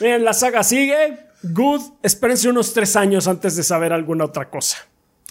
[0.00, 1.18] Miren, la saga sigue.
[1.42, 1.82] Good.
[2.02, 4.78] Espérense unos tres años antes de saber alguna otra cosa.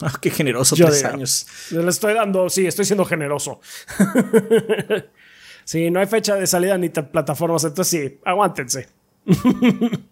[0.01, 1.47] Ah, qué generoso, tres años.
[1.71, 3.59] Le estoy dando, sí, estoy siendo generoso.
[5.65, 8.87] sí, no hay fecha de salida ni plataformas, entonces sí, aguántense.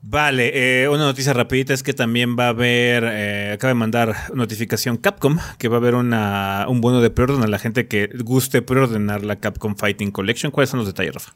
[0.00, 4.14] Vale, eh, una noticia rapidita es que también va a haber, eh, acaba de mandar
[4.32, 8.08] notificación Capcom, que va a haber una, un bono de preorden a la gente que
[8.24, 10.52] guste preordenar la Capcom Fighting Collection.
[10.52, 11.34] ¿Cuáles son los detalles, Rafa?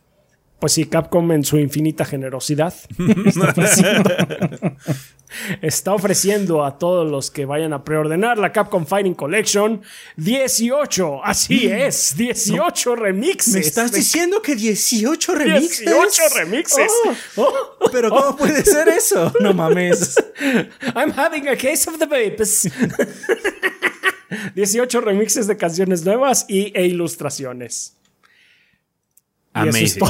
[0.60, 2.72] Pues sí, Capcom en su infinita generosidad
[5.60, 9.82] está ofreciendo, a todos los que vayan a preordenar la Capcom Fighting Collection
[10.16, 11.72] 18, así mm.
[11.72, 13.54] es, 18 remixes.
[13.54, 15.86] ¿Me estás diciendo que 18 remixes?
[15.86, 16.92] 18 remixes.
[17.36, 17.46] Oh,
[17.80, 19.32] oh, Pero ¿cómo puede ser eso?
[19.42, 20.16] No mames.
[20.94, 22.70] I'm having a case of the vapes.
[24.54, 27.96] 18 remixes de canciones nuevas y, e ilustraciones.
[29.52, 30.02] Amazing.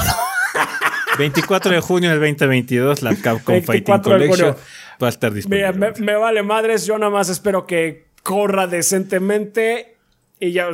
[1.18, 4.56] 24 de junio del 2022, la Capcom Fighting Collection
[5.02, 5.92] va a estar disponible.
[5.98, 9.92] me, vale madres, yo nada más espero que corra decentemente
[10.42, 10.68] y ya,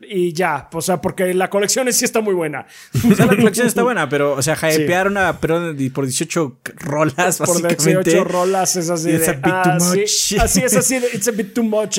[0.00, 2.66] y ya, o sea, porque la colección sí está muy buena.
[3.10, 7.36] O sea, la colección está buena, pero, o sea, hypear una pero por 18 rolas,
[7.36, 11.52] Por 18 rolas es así de, ah, sí, así es así de, it's a bit
[11.52, 11.98] too much.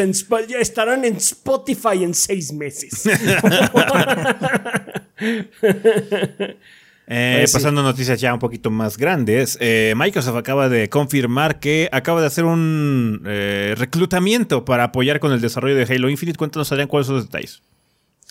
[0.59, 3.03] estarán en Spotify en seis meses.
[7.13, 11.89] Eh, pues pasando noticias ya un poquito más grandes, eh, Microsoft acaba de confirmar que
[11.91, 16.37] acaba de hacer un eh, reclutamiento para apoyar con el desarrollo de Halo Infinite.
[16.37, 17.63] Cuéntanos, Adrián, cuáles son los detalles.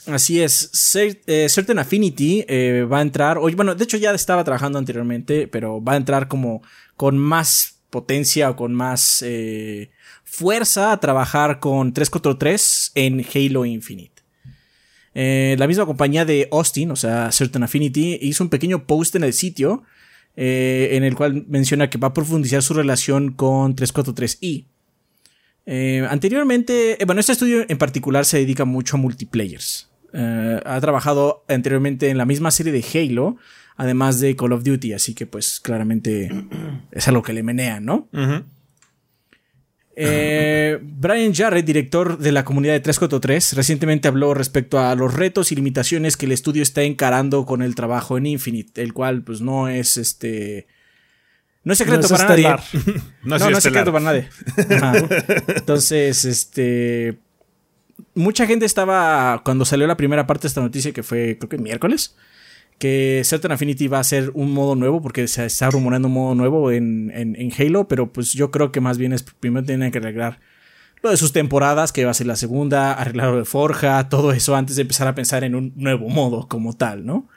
[0.07, 2.47] Así es, Certain Affinity
[2.91, 6.27] va a entrar, o, bueno, de hecho ya estaba trabajando anteriormente, pero va a entrar
[6.27, 6.63] como
[6.97, 9.23] con más potencia o con más
[10.25, 14.20] fuerza a trabajar con 343 en Halo Infinite.
[15.15, 19.25] Eh, la misma compañía de Austin, o sea, Certain Affinity, hizo un pequeño post en
[19.25, 19.83] el sitio
[20.37, 24.67] eh, en el cual menciona que va a profundizar su relación con 343i.
[25.67, 29.89] Eh, anteriormente, bueno, este estudio en particular se dedica mucho a multiplayers.
[30.13, 33.37] ha trabajado anteriormente en la misma serie de Halo,
[33.77, 36.31] además de Call of Duty, así que pues claramente
[36.91, 38.09] es algo que le menea, ¿no?
[39.97, 45.53] Eh, Brian Jarrett, director de la comunidad de 343, recientemente habló respecto a los retos
[45.53, 49.41] y limitaciones que el estudio está encarando con el trabajo en Infinite, el cual pues
[49.41, 50.67] no es este...
[51.63, 52.49] No es secreto para nadie.
[53.25, 54.29] no, no, es secreto para nadie.
[55.57, 57.19] Entonces, este...
[58.15, 61.59] Mucha gente estaba, cuando salió la primera parte de esta noticia, que fue creo que
[61.59, 62.17] miércoles,
[62.81, 66.35] que Certain Affinity va a ser un modo nuevo, porque se está rumorando un modo
[66.35, 70.41] nuevo en, Halo, pero pues yo creo que más bien es primero tienen que arreglar
[71.03, 74.33] lo de sus temporadas, que va a ser la segunda, arreglar lo de Forja, todo
[74.33, 77.29] eso antes de empezar a pensar en un nuevo modo como tal, ¿no?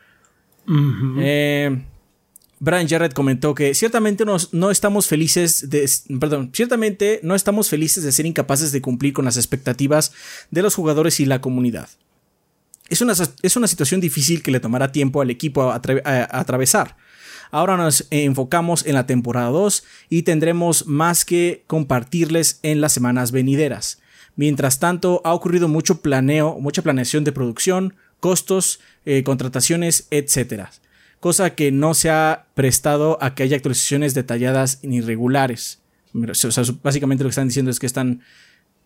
[1.20, 1.78] Eh,
[2.60, 5.90] Brian Jarrett comentó que ciertamente no estamos felices de,
[6.22, 10.14] perdón, ciertamente no estamos felices de ser incapaces de cumplir con las expectativas
[10.52, 11.90] de los jugadores y la comunidad.
[12.90, 16.98] Es una, es una situación difícil que le tomará tiempo al equipo a, atravesar.
[17.52, 23.32] Ahora nos enfocamos en la temporada 2 y tendremos más que compartirles en las semanas
[23.32, 24.02] venideras.
[24.36, 30.70] Mientras tanto, ha ocurrido mucho planeo, mucha planeación de producción, costos, eh, contrataciones, etc.
[31.20, 35.80] Cosa que no se ha prestado a que haya actualizaciones detalladas ni regulares.
[36.82, 38.22] básicamente lo que están diciendo es que están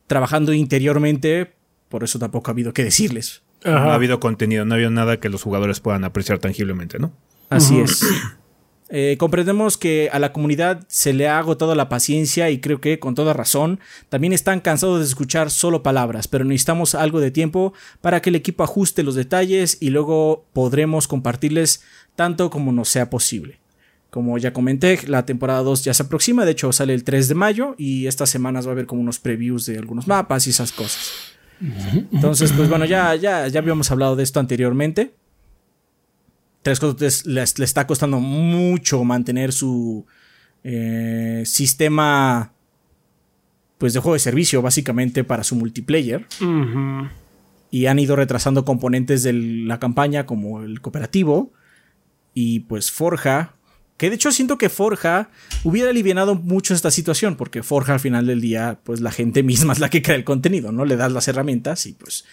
[0.07, 1.53] trabajando interiormente,
[1.87, 3.43] por eso tampoco ha habido que decirles.
[3.63, 7.11] No ha habido contenido, no ha habido nada que los jugadores puedan apreciar tangiblemente, ¿no?
[7.49, 8.03] Así es.
[8.89, 12.99] Eh, comprendemos que a la comunidad se le ha agotado la paciencia y creo que
[12.99, 17.73] con toda razón también están cansados de escuchar solo palabras, pero necesitamos algo de tiempo
[17.99, 21.83] para que el equipo ajuste los detalles y luego podremos compartirles
[22.15, 23.59] tanto como nos sea posible.
[24.09, 27.35] Como ya comenté, la temporada 2 ya se aproxima, de hecho sale el 3 de
[27.35, 30.71] mayo y estas semanas va a haber como unos previews de algunos mapas y esas
[30.71, 31.36] cosas.
[31.59, 35.13] Entonces, pues bueno, ya, ya, ya habíamos hablado de esto anteriormente.
[36.61, 40.05] Tres cosas le, está costando mucho mantener su
[40.63, 42.53] eh, sistema
[43.77, 46.25] pues de juego de servicio básicamente para su multiplayer.
[47.69, 51.53] Y han ido retrasando componentes de la campaña como el cooperativo.
[52.33, 53.56] Y pues Forja,
[53.97, 55.29] que de hecho siento que Forja
[55.63, 59.73] hubiera aliviado mucho esta situación, porque Forja al final del día, pues la gente misma
[59.73, 60.85] es la que crea el contenido, ¿no?
[60.85, 62.25] Le das las herramientas y pues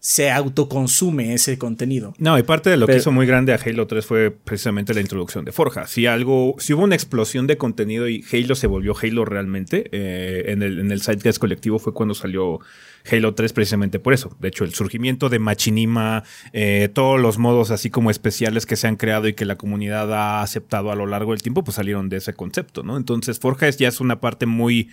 [0.00, 2.14] se autoconsume ese contenido.
[2.18, 5.00] No, y parte de lo que hizo muy grande a Halo 3 fue precisamente la
[5.00, 5.86] introducción de Forja.
[5.88, 10.52] Si algo, si hubo una explosión de contenido y Halo se volvió Halo realmente, eh,
[10.52, 12.60] en el, en el Sidecast colectivo fue cuando salió
[13.10, 14.36] Halo 3 precisamente por eso.
[14.38, 18.86] De hecho, el surgimiento de Machinima, eh, todos los modos así como especiales que se
[18.86, 22.08] han creado y que la comunidad ha aceptado a lo largo del tiempo, pues salieron
[22.08, 22.96] de ese concepto, ¿no?
[22.96, 24.90] Entonces, Forja es, ya es una parte muy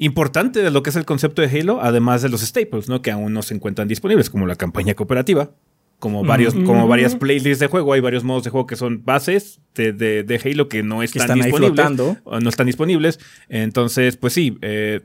[0.00, 3.02] importante de lo que es el concepto de Halo, además de los staples, ¿no?
[3.02, 5.50] Que aún no se encuentran disponibles, como la campaña cooperativa,
[5.98, 7.92] como varios, como varias playlists de juego.
[7.92, 11.98] Hay varios modos de juego que son bases de, de, Halo que no están, disponibles.
[12.24, 13.20] no están disponibles.
[13.50, 15.02] Entonces, pues sí, eh,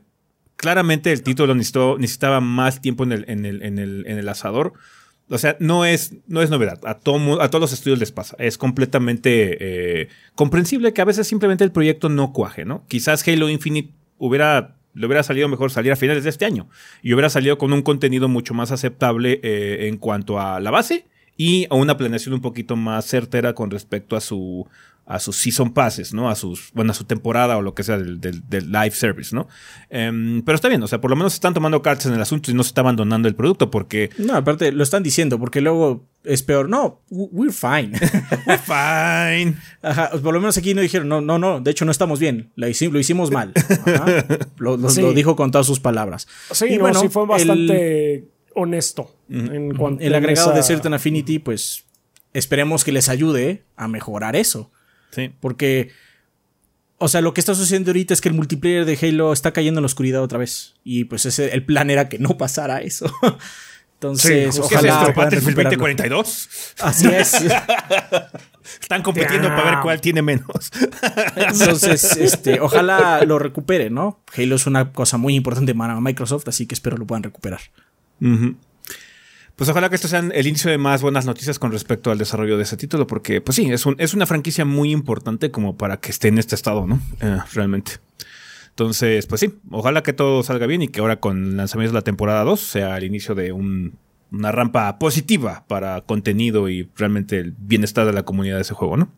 [0.56, 4.28] claramente el título necesitó, necesitaba más tiempo en el, en el, en el, en el
[4.30, 4.72] asador.
[5.28, 6.80] O sea, no es, no es novedad.
[6.84, 8.34] A, todo, a todos los estudios les pasa.
[8.38, 9.58] Es completamente
[10.00, 12.86] eh, comprensible que a veces simplemente el proyecto no cuaje, ¿no?
[12.88, 16.68] Quizás Halo Infinite hubiera le hubiera salido mejor salir a finales de este año
[17.02, 21.06] y hubiera salido con un contenido mucho más aceptable eh, en cuanto a la base
[21.36, 24.66] y a una planeación un poquito más certera con respecto a su
[25.06, 26.28] a sus season passes, ¿no?
[26.28, 29.46] A sus, bueno, a su temporada o lo que sea del, del, live service, ¿no?
[29.88, 32.50] Em, pero está bien, o sea, por lo menos están tomando cartas en el asunto
[32.50, 34.10] y no se está abandonando el producto porque...
[34.18, 36.68] No, aparte lo están diciendo porque luego es peor.
[36.68, 37.98] No, we're fine.
[38.46, 39.56] we're fine.
[39.82, 42.50] Ajá, por lo menos aquí no dijeron, no, no, no, de hecho no estamos bien,
[42.56, 43.52] lo, hicimos, mal.
[44.58, 44.76] Lo,
[45.12, 46.26] dijo con todas sus palabras.
[46.50, 49.14] Sí, y bueno, sí fue bastante honesto.
[49.30, 51.84] en cuanto el agregado de Certain Affinity, pues
[52.32, 54.70] esperemos que les ayude a mejorar eso.
[55.10, 55.30] Sí.
[55.40, 55.90] Porque,
[56.98, 59.78] o sea, lo que está sucediendo ahorita es que el multiplayer de Halo está cayendo
[59.78, 60.74] en la oscuridad otra vez.
[60.84, 63.10] Y pues ese, el plan era que no pasara eso.
[64.06, 65.12] Entonces, ojalá.
[65.30, 66.48] ¿Es 2042?
[66.80, 67.34] Así es.
[68.80, 70.70] Están compitiendo para ver cuál tiene menos.
[71.36, 74.20] Entonces, este, ojalá lo recupere, ¿no?
[74.36, 77.60] Halo es una cosa muy importante para Microsoft, así que espero lo puedan recuperar.
[79.56, 82.58] Pues ojalá que esto sea el inicio de más buenas noticias con respecto al desarrollo
[82.58, 85.96] de ese título, porque pues sí, es, un, es una franquicia muy importante como para
[85.98, 87.00] que esté en este estado, ¿no?
[87.20, 87.92] Eh, realmente.
[88.76, 91.98] Entonces, pues sí, ojalá que todo salga bien y que ahora con el lanzamiento de
[91.98, 97.54] la temporada 2 sea el inicio de una rampa positiva para contenido y realmente el
[97.56, 99.10] bienestar de la comunidad de ese juego, ¿no?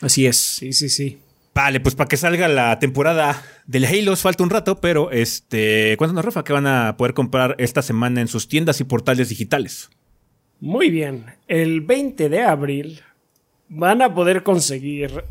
[0.00, 0.38] Así es.
[0.38, 1.18] Sí, sí, sí.
[1.54, 6.24] Vale, pues para que salga la temporada del Halo falta un rato, pero este, cuéntanos,
[6.24, 9.90] Rafa, que van a poder comprar esta semana en sus tiendas y portales digitales.
[10.60, 13.02] Muy bien, el 20 de abril
[13.68, 15.24] van a poder conseguir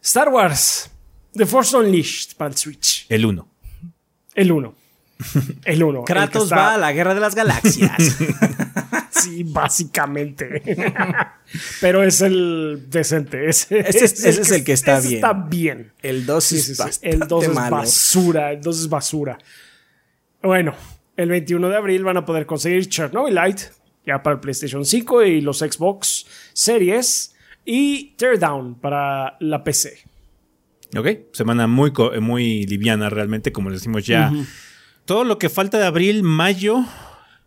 [0.00, 0.92] Star Wars
[1.36, 3.06] The Force Unleashed para el Switch.
[3.08, 3.48] El 1.
[4.34, 4.74] El 1.
[5.64, 6.04] El 1.
[6.04, 7.92] Kratos va a la guerra de las galaxias.
[9.10, 10.62] sí, básicamente.
[11.80, 13.48] Pero es el decente.
[13.48, 15.14] Ese, este es, ese es el que está bien.
[15.14, 15.92] Está bien.
[16.02, 18.52] El 2 es El 2 es basura.
[18.52, 19.38] El 2 es basura.
[20.42, 20.74] Bueno,
[21.16, 22.88] el 21 de abril van a poder conseguir
[23.30, 23.60] Light
[24.06, 30.04] ya para el PlayStation 5 y los Xbox Series, y Teardown para la PC.
[30.96, 34.32] Ok, semana muy, muy liviana realmente, como decimos ya.
[35.04, 36.84] Todo lo que falta de abril, mayo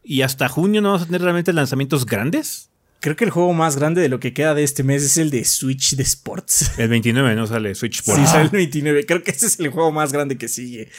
[0.04, 2.70] y hasta junio no vamos a tener realmente lanzamientos grandes.
[3.02, 5.30] Creo que el juego más grande de lo que queda de este mes es el
[5.30, 6.78] de Switch de Sports.
[6.78, 8.22] El 29 no sale Switch Sports.
[8.22, 9.06] Sí, sale el 29.
[9.06, 10.90] Creo que ese es el juego más grande que sigue.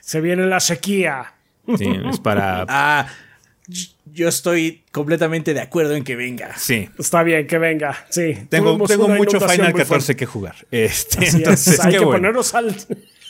[0.00, 1.34] Se viene la sequía.
[1.76, 2.64] Sí, es para.
[2.68, 3.06] Ah,
[4.12, 6.56] yo estoy completamente de acuerdo en que venga.
[6.56, 6.88] Sí.
[6.98, 7.96] Está bien, que venga.
[8.08, 8.36] Sí.
[8.48, 10.16] Tengo, mucho Final muy 14 fuerte.
[10.16, 10.56] que jugar.
[10.70, 12.12] Este, Así es, entonces, hay que bueno.
[12.12, 12.74] ponernos al.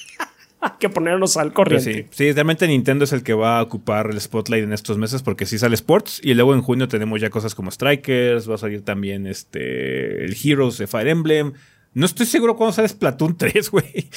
[0.60, 1.92] hay que ponernos al corriente.
[1.92, 5.22] sí, sí, realmente Nintendo es el que va a ocupar el spotlight en estos meses
[5.22, 8.58] porque sí sale Sports y luego en junio tenemos ya cosas como Strikers, va a
[8.58, 11.52] salir también este el Heroes de Fire Emblem.
[11.92, 14.08] No estoy seguro cuándo sale Splatoon 3, güey.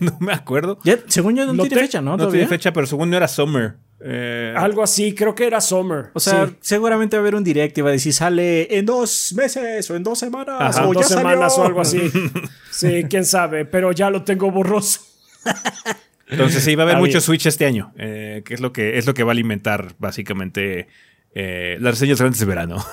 [0.00, 0.78] no me acuerdo.
[0.84, 2.12] Ya, según yo no, tiene te- fecha, ¿no?
[2.12, 2.40] No ¿Todavía?
[2.40, 3.74] tiene fecha, pero según yo era Summer.
[3.98, 6.10] Eh, Algo así, creo que era Summer.
[6.12, 6.56] O sea, Sí.
[6.60, 9.96] seguramente va a haber un direct y va a decir sale en dos meses o
[9.96, 10.86] en dos semanas Ajá.
[10.86, 11.30] o dos ya salió.
[11.30, 12.00] semanas o algo así.
[12.70, 15.00] Sí, quién sabe, pero ya lo tengo borroso.
[16.28, 17.20] Entonces sí, va a haber mucho bien.
[17.22, 20.88] Switch este año, eh, que es lo que es lo que va a alimentar básicamente
[21.34, 22.84] eh, las reseñas grandes de verano.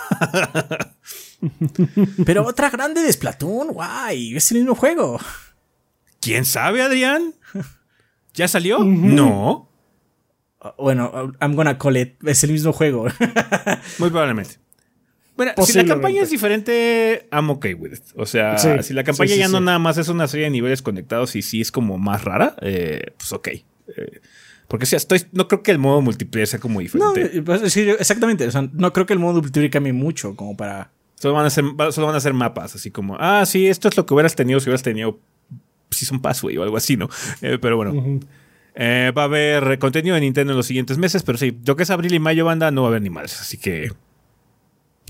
[2.25, 5.19] Pero otra grande de Splatoon, guay, es el mismo juego.
[6.21, 7.33] ¿Quién sabe, Adrián?
[8.33, 8.79] ¿Ya salió?
[8.83, 9.69] No,
[10.61, 13.07] Ah, Bueno, I'm gonna call it, es el mismo juego.
[13.99, 14.55] muy probablemente.
[15.35, 18.03] Bueno, si la campaña es diferente, I'm okay with it.
[18.15, 19.63] O sea, Sí, si la campaña sí, sí, ya no sí.
[19.63, 23.13] nada más es una serie de niveles conectados y sí es como más rara, eh,
[23.17, 23.47] pues ok.
[23.49, 23.63] Eh,
[24.67, 27.41] porque sí, estoy, no creo que el modo multiplayer sea como diferente.
[27.41, 28.47] pues, sí, exactamente.
[28.47, 30.91] O sea, no creo que el modo multiplayer cambie mucho como para.
[31.23, 33.87] Solo van a ser, va- solo van a ser mapas, así como, ah, sí, esto
[33.87, 35.21] es lo que hubieras tenido si hubieras tenido
[35.89, 37.07] Season Pass, güey, o algo así, ¿no?
[37.41, 38.19] Eh, pero bueno.
[38.75, 41.83] Eh, va a haber contenido de Nintendo en los siguientes meses, pero sí, lo que
[41.83, 43.39] es abril y mayo, banda, no va a haber ni más.
[43.39, 43.89] Así que.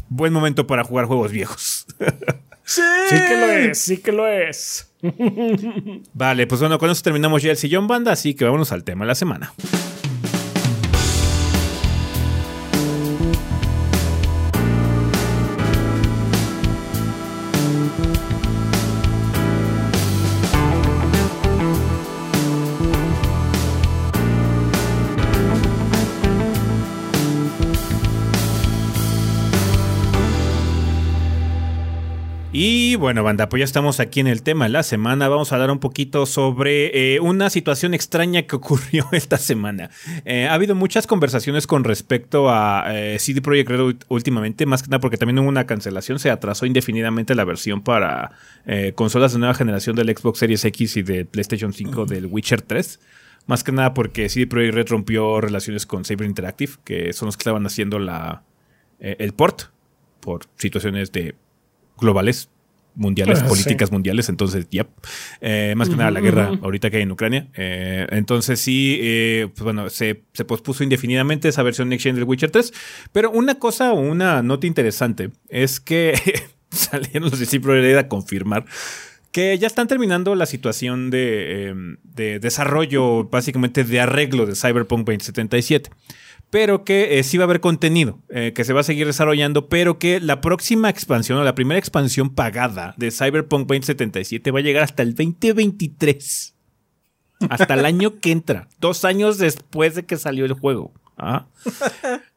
[0.08, 1.88] Buen momento para jugar juegos viejos.
[2.64, 2.82] ¡Sí!
[3.10, 4.94] Sí que lo es, sí que lo es.
[6.14, 9.04] vale, pues bueno, con eso terminamos ya el sillón, banda, así que vámonos al tema
[9.06, 9.52] de la semana.
[33.04, 35.28] Bueno, banda, pues ya estamos aquí en el tema de la semana.
[35.28, 39.90] Vamos a hablar un poquito sobre eh, una situación extraña que ocurrió esta semana.
[40.24, 44.88] Eh, ha habido muchas conversaciones con respecto a eh, CD Projekt Red últimamente, más que
[44.88, 46.18] nada porque también hubo una cancelación.
[46.18, 48.32] Se atrasó indefinidamente la versión para
[48.96, 53.02] consolas de nueva generación del Xbox Series X y de PlayStation 5 del Witcher 3.
[53.48, 57.36] Más que nada porque CD Projekt Red rompió relaciones con Saber Interactive, que son los
[57.36, 58.44] que estaban haciendo la,
[59.02, 59.64] el port
[60.22, 61.36] por situaciones de
[61.98, 62.50] globales,
[62.96, 64.88] mundiales, Ah, políticas mundiales, entonces, yep.
[65.42, 67.48] Eh, más que nada la guerra ahorita que hay en Ucrania.
[67.56, 72.26] Eh, entonces sí, eh, pues bueno, se, se pospuso indefinidamente esa versión Next Gen del
[72.26, 72.74] Witcher 3.
[73.12, 76.14] Pero una cosa o una nota interesante es que
[76.70, 78.66] salieron los de Cipro a confirmar
[79.32, 85.08] que ya están terminando la situación de, eh, de desarrollo, básicamente de arreglo de Cyberpunk
[85.08, 85.90] 2077
[86.54, 89.70] pero que eh, sí va a haber contenido, eh, que se va a seguir desarrollando,
[89.70, 94.62] pero que la próxima expansión o la primera expansión pagada de Cyberpunk 2077 va a
[94.62, 96.56] llegar hasta el 2023.
[97.50, 100.94] Hasta el año que entra, dos años después de que salió el juego.
[101.18, 101.48] ¿Ah?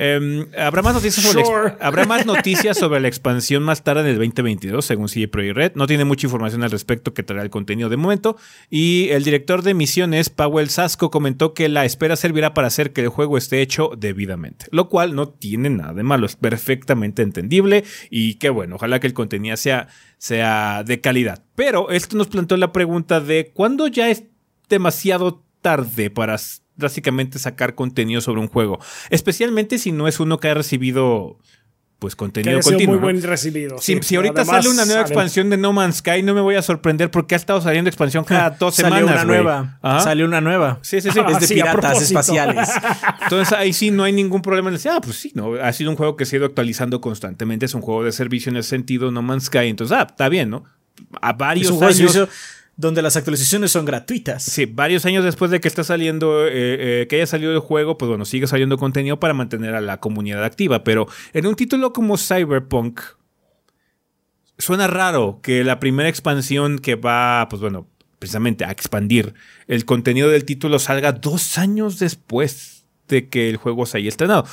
[0.00, 1.74] Em, habrá más noticias sobre la ex- Sure.
[1.80, 5.72] habrá más noticias sobre la expansión más tarde en el 2022 según CD Projekt Red
[5.74, 8.36] no tiene mucha información al respecto que traerá el contenido de momento.
[8.70, 13.00] Y el director de misiones Powell Sasco comentó que la espera servirá para hacer que
[13.00, 17.82] el juego esté hecho debidamente lo cual no tiene nada de malo es perfectamente entendible
[18.08, 21.42] y qué bueno ojalá que el contenido sea sea de calidad.
[21.56, 24.22] Pero esto nos planteó la pregunta de cuándo ya es
[24.68, 26.36] demasiado tarde para
[26.78, 28.78] básicamente sacar contenido sobre un juego.
[29.10, 31.38] Especialmente si no es uno que ha recibido
[31.98, 32.92] pues Que contenido sido continuo.
[32.94, 33.06] muy ¿no?
[33.06, 33.78] buen recibido.
[33.78, 34.00] Si, sí.
[34.04, 36.62] si ahorita Además, sale una nueva expansión de No Man's Sky, no me voy a
[36.62, 39.00] sorprender porque ha estado saliendo expansión cada dos semanas.
[39.00, 39.78] Salió una nueva.
[39.82, 40.00] Ajá.
[40.00, 40.78] Salió una nueva.
[40.82, 41.18] Sí, sí, sí.
[41.18, 42.68] Es de Ah, sí, piratas espaciales.
[43.24, 45.90] Entonces ahí sí no hay ningún problema en decir, ah, pues sí, no, ha sido
[45.90, 48.68] un juego que se ha ido actualizando constantemente, es un juego de servicio en ese
[48.68, 50.62] sentido, No Man's Sky, entonces, ah, está bien, ¿no?
[51.20, 52.12] A Es varios un juego de años.
[52.12, 52.28] servicio
[52.78, 54.44] donde las actualizaciones son gratuitas.
[54.44, 56.52] Sí, varios años después de que está saliendo, eh,
[57.02, 59.98] eh, que haya salido el juego, pues bueno, sigue saliendo contenido para mantener a la
[59.98, 60.84] comunidad activa.
[60.84, 63.00] Pero en un título como Cyberpunk,
[64.58, 67.88] suena raro que la primera expansión que va, pues bueno,
[68.20, 69.34] precisamente a expandir
[69.66, 74.44] el contenido del título salga dos años después de que el juego se haya estrenado.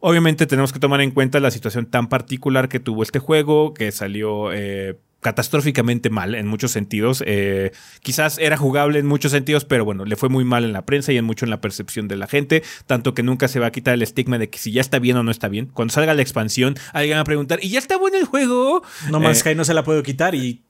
[0.00, 3.92] Obviamente tenemos que tomar en cuenta la situación tan particular que tuvo este juego, que
[3.92, 7.24] salió eh, catastróficamente mal en muchos sentidos.
[7.26, 7.72] Eh,
[8.02, 11.12] quizás era jugable en muchos sentidos, pero bueno, le fue muy mal en la prensa
[11.12, 12.62] y en mucho en la percepción de la gente.
[12.86, 15.16] Tanto que nunca se va a quitar el estigma de que si ya está bien
[15.16, 15.70] o no está bien.
[15.72, 18.82] Cuando salga la expansión, alguien va a preguntar, ¿y ya está bueno el juego?
[19.10, 20.62] No Man's Sky no se la puedo quitar y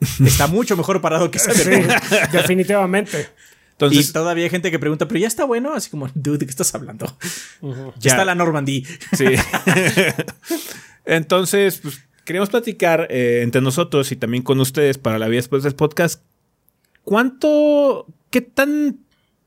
[0.24, 2.30] está mucho mejor parado que Cyberpunk.
[2.32, 3.28] definitivamente.
[3.90, 6.50] y todavía hay gente que pregunta, pero ya está bueno, así como, dude, ¿de qué
[6.50, 7.18] estás hablando?
[7.98, 8.86] Ya está la Normandy.
[9.16, 9.26] Sí.
[11.04, 15.62] Entonces, pues, queremos platicar eh, entre nosotros y también con ustedes para la vida después
[15.62, 16.22] del podcast.
[17.02, 19.00] ¿Cuánto, qué tan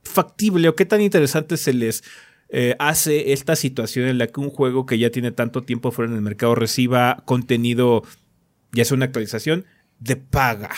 [0.03, 2.03] factible o qué tan interesante se les
[2.49, 6.11] eh, hace esta situación en la que un juego que ya tiene tanto tiempo fuera
[6.11, 8.03] en el mercado reciba contenido,
[8.71, 9.65] ya sea una actualización,
[9.99, 10.71] de paga?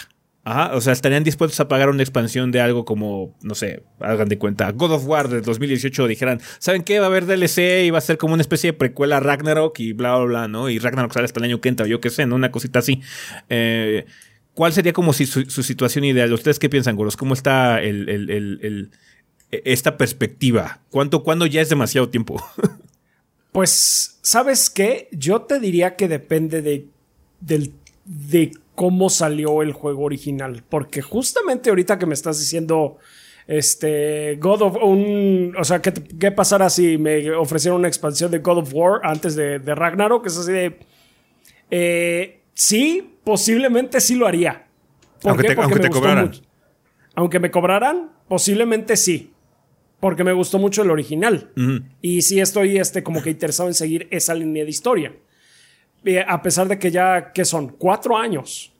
[0.73, 4.37] O sea, estarían dispuestos a pagar una expansión de algo como, no sé, hagan de
[4.37, 6.99] cuenta, God of War del 2018 dijeran, ¿saben qué?
[6.99, 9.93] Va a haber DLC y va a ser como una especie de precuela Ragnarok y
[9.93, 10.69] bla, bla, bla, ¿no?
[10.69, 12.35] Y Ragnarok sale hasta el año que entra, yo qué sé, ¿no?
[12.35, 13.01] Una cosita así.
[13.49, 14.05] Eh,
[14.55, 16.33] ¿Cuál sería como si su, situación ideal?
[16.33, 17.15] ¿Ustedes qué piensan, Goros?
[17.15, 17.79] ¿Cómo está
[19.51, 20.81] esta perspectiva?
[20.89, 22.43] ¿Cuánto, ¿Cuándo ya es demasiado tiempo?
[23.51, 25.07] pues, ¿sabes qué?
[25.11, 26.87] Yo te diría que depende de,
[27.39, 27.71] del,
[28.05, 30.63] de cómo salió el juego original.
[30.69, 32.97] Porque justamente ahorita que me estás diciendo,
[33.45, 38.39] este, God of, un, o sea, ¿qué, qué pasara si me ofrecieran una expansión de
[38.39, 40.25] God of War antes de, de Ragnarok?
[40.27, 40.80] Es así de,
[41.69, 44.69] eh, sí, posiblemente sí lo haría.
[45.25, 46.32] aunque Te, aunque te cobraran.
[47.15, 49.34] Aunque me cobraran, posiblemente sí.
[49.99, 51.51] Porque me gustó mucho el original.
[51.99, 55.13] Y sí estoy este, como que interesado en seguir esa línea de historia
[56.27, 57.69] a pesar de que ya, ¿qué son?
[57.69, 58.71] Cuatro años.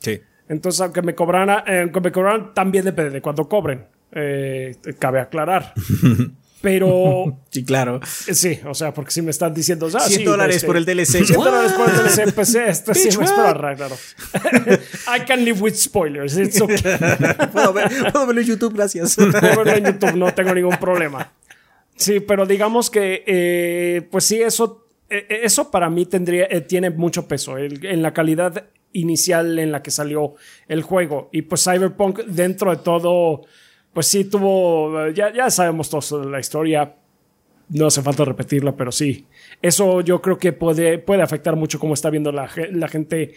[0.00, 0.20] Sí.
[0.48, 3.86] Entonces, aunque me cobraran, eh, aunque me cobraran, también depende de cuánto cobren.
[4.12, 5.74] Eh, cabe aclarar.
[6.60, 7.38] Pero.
[7.50, 8.00] Sí, claro.
[8.26, 9.88] Eh, sí, o sea, porque si me están diciendo.
[9.94, 11.24] Ah, 100 dólares este, por el DLC.
[11.24, 12.34] 100 dólares por el DLC.
[12.34, 13.96] Pues este sí me espera claro.
[15.16, 16.36] I can live with spoilers.
[16.36, 16.76] It's okay.
[17.52, 19.14] puedo, verlo en YouTube, gracias.
[19.14, 21.30] puedo verlo en YouTube, no tengo ningún problema.
[21.94, 26.90] Sí, pero digamos que, pues sí, eso eh, eh, eso para mí tendría, eh, tiene
[26.90, 30.34] mucho peso en la calidad inicial en la que salió
[30.66, 31.28] el juego.
[31.32, 33.42] Y pues Cyberpunk, dentro de todo,
[33.92, 36.94] pues sí tuvo, ya, ya sabemos todos la historia,
[37.70, 39.26] no hace falta repetirla, pero sí.
[39.60, 43.34] Eso yo creo que puede, puede afectar mucho cómo está viendo la, la gente,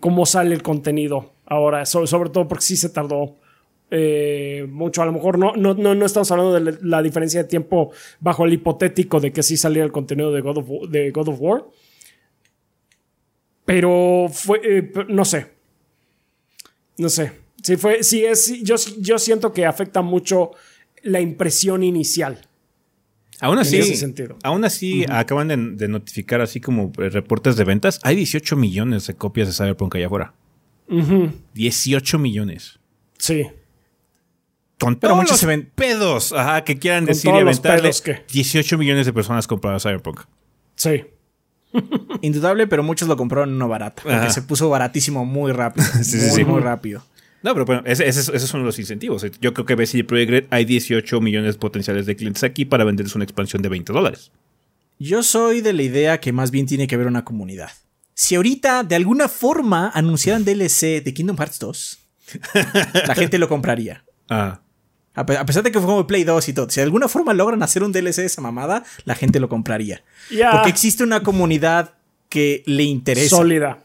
[0.00, 3.36] cómo sale el contenido ahora, sobre todo porque sí se tardó
[3.94, 5.02] eh, mucho.
[5.02, 8.54] A lo mejor no, no, no, estamos hablando de la diferencia de tiempo bajo el
[8.54, 11.64] hipotético de que sí saliera el contenido de God of, de God of War.
[13.66, 15.46] Pero fue, eh, no sé.
[16.96, 17.32] No sé.
[17.62, 20.52] Si fue, si es, yo, yo siento que afecta mucho
[21.02, 22.40] la impresión inicial.
[23.40, 23.80] Aún así,
[24.42, 28.00] aún así acaban de, notificar así como reportes de ventas.
[28.04, 30.34] Hay 18 millones de copias de Cyberpunk allá afuera.
[31.54, 32.78] 18 millones.
[33.18, 33.48] Sí.
[34.82, 37.92] Con Pero muchos se ven pedos ajá, que quieran decir y aventarle
[38.32, 40.22] 18 millones de personas compraron Cyberpunk.
[40.74, 41.04] Sí.
[42.20, 44.02] Indudable, pero muchos lo compraron no barato.
[44.02, 45.86] Porque se puso baratísimo muy rápido.
[46.02, 46.44] sí, muy, sí.
[46.44, 47.04] muy rápido.
[47.44, 49.24] No, pero bueno, esos son los incentivos.
[49.40, 53.22] Yo creo que BC Projekt hay 18 millones potenciales de clientes aquí para venderles una
[53.22, 54.32] expansión de 20 dólares.
[54.98, 57.70] Yo soy de la idea que más bien tiene que haber una comunidad.
[58.14, 61.98] Si ahorita de alguna forma anunciaran DLC de Kingdom Hearts 2,
[63.06, 64.04] la gente lo compraría.
[64.34, 64.62] Ah.
[65.14, 67.62] A pesar de que fue como Play 2 y todo, si de alguna forma logran
[67.62, 70.02] hacer un DLC de esa mamada, la gente lo compraría.
[70.52, 71.94] Porque existe una comunidad
[72.28, 73.36] que le interesa.
[73.36, 73.82] Sólida.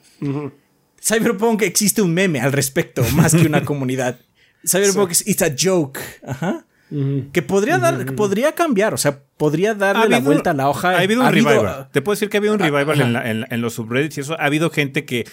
[1.01, 4.19] Cyberpunk existe un meme al respecto, más que una comunidad.
[4.65, 5.99] Cyberpunk es it's a joke.
[6.25, 6.65] Ajá.
[7.33, 10.91] Que podría dar, podría cambiar, o sea, podría darle la vuelta a la hoja.
[10.91, 11.89] Ha habido un revival.
[11.91, 14.39] Te puedo decir que ha habido un revival en, en, los subreddits y eso.
[14.39, 15.27] Ha habido gente que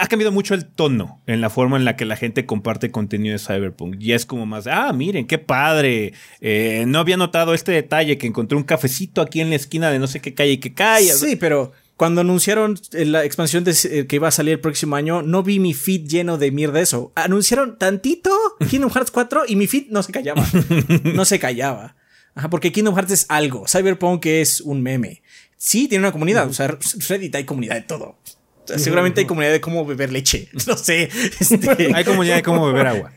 [0.00, 3.32] ha cambiado mucho el tono en la forma en la que la gente comparte contenido
[3.32, 3.96] de Cyberpunk.
[4.00, 6.12] Y es como más, ah, miren, qué padre.
[6.40, 9.98] Eh, no había notado este detalle que encontré un cafecito aquí en la esquina de
[9.98, 11.04] no sé qué calle y que cae.
[11.04, 14.96] Sí, pero cuando anunciaron eh, la expansión de, eh, que iba a salir el próximo
[14.96, 17.12] año, no vi mi feed lleno de mierda eso.
[17.14, 18.30] Anunciaron tantito
[18.68, 20.44] Kingdom Hearts 4 y mi feed no se callaba.
[21.04, 21.96] no se callaba.
[22.34, 23.66] Ajá, porque Kingdom Hearts es algo.
[23.68, 25.22] Cyberpunk es un meme.
[25.56, 26.48] Sí, tiene una comunidad.
[26.48, 26.76] O sea,
[27.08, 28.18] Reddit hay comunidad de todo.
[28.76, 30.48] Seguramente hay comunidad de cómo beber leche.
[30.66, 31.10] No sé.
[31.40, 33.12] Este, hay comunidad de cómo beber agua.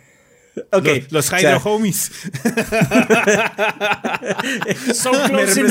[0.72, 0.88] Ok.
[1.12, 2.12] Los, Hydro Homies.
[4.94, 5.62] Son close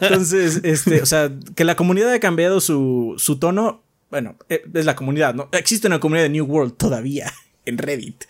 [0.00, 3.82] Entonces, este, o sea, que la comunidad haya cambiado su, su tono.
[4.10, 5.48] Bueno, eh, es la comunidad, ¿no?
[5.52, 7.32] Existe una comunidad de New World todavía
[7.64, 8.24] en Reddit.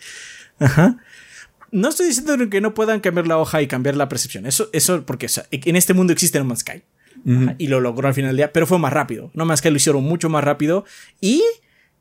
[0.59, 0.97] Ajá.
[1.71, 4.45] No estoy diciendo que no puedan cambiar la hoja y cambiar la percepción.
[4.45, 6.81] Eso, eso porque o sea, en este mundo existe No Man's Sky.
[7.57, 9.31] Y lo logró al final del día, pero fue más rápido.
[9.33, 10.85] No más que lo hicieron mucho más rápido
[11.21, 11.43] y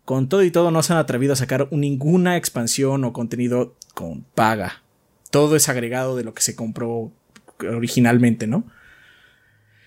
[0.05, 4.23] con todo y todo no se han atrevido a sacar ninguna expansión o contenido con
[4.35, 4.83] paga.
[5.31, 7.13] Todo es agregado de lo que se compró
[7.61, 8.65] originalmente, ¿no?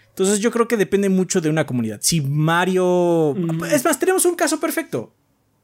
[0.09, 1.99] Entonces yo creo que depende mucho de una comunidad.
[2.01, 3.35] Si Mario...
[3.71, 5.13] Es más, tenemos un caso perfecto.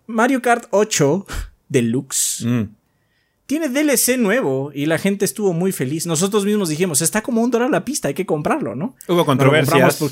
[0.08, 1.26] Mario Kart 8
[1.70, 2.64] Deluxe Mm.
[3.48, 6.06] Tiene DLC nuevo y la gente estuvo muy feliz.
[6.06, 8.96] Nosotros mismos dijimos, está como un dólar la pista, hay que comprarlo, ¿no?
[9.08, 10.12] Hubo controversias, por-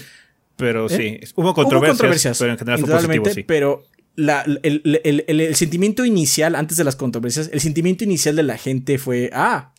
[0.56, 1.20] pero ¿Eh?
[1.24, 1.34] sí.
[1.36, 3.44] Hubo controversias, pero en general fue positivo, sí.
[3.44, 3.84] Pero
[4.16, 8.44] la- el, el- el- el sentimiento inicial, antes de las controversias, el sentimiento inicial de
[8.44, 9.74] la gente fue, ah,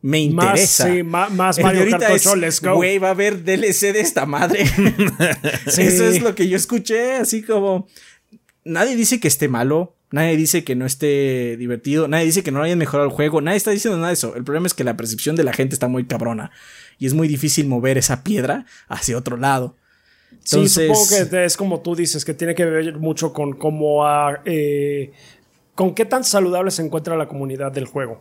[0.00, 0.92] me Más, interesa.
[0.92, 2.74] sí, ma- más de Mario ahorita Kart es, 8, let's go.
[2.74, 4.64] Güey, va a haber DLC de esta madre.
[5.68, 5.82] Sí.
[5.82, 7.86] Eso es lo que yo escuché, así como.
[8.64, 12.62] Nadie dice que esté malo, nadie dice que no esté divertido, nadie dice que no
[12.62, 14.34] hayan mejorado el juego, nadie está diciendo nada de eso.
[14.34, 16.50] El problema es que la percepción de la gente está muy cabrona
[16.98, 19.76] y es muy difícil mover esa piedra hacia otro lado.
[20.44, 24.04] Sí, supongo que es como tú dices, que tiene que ver mucho con cómo
[24.44, 25.12] eh,
[25.74, 28.20] con qué tan saludable se encuentra la comunidad del juego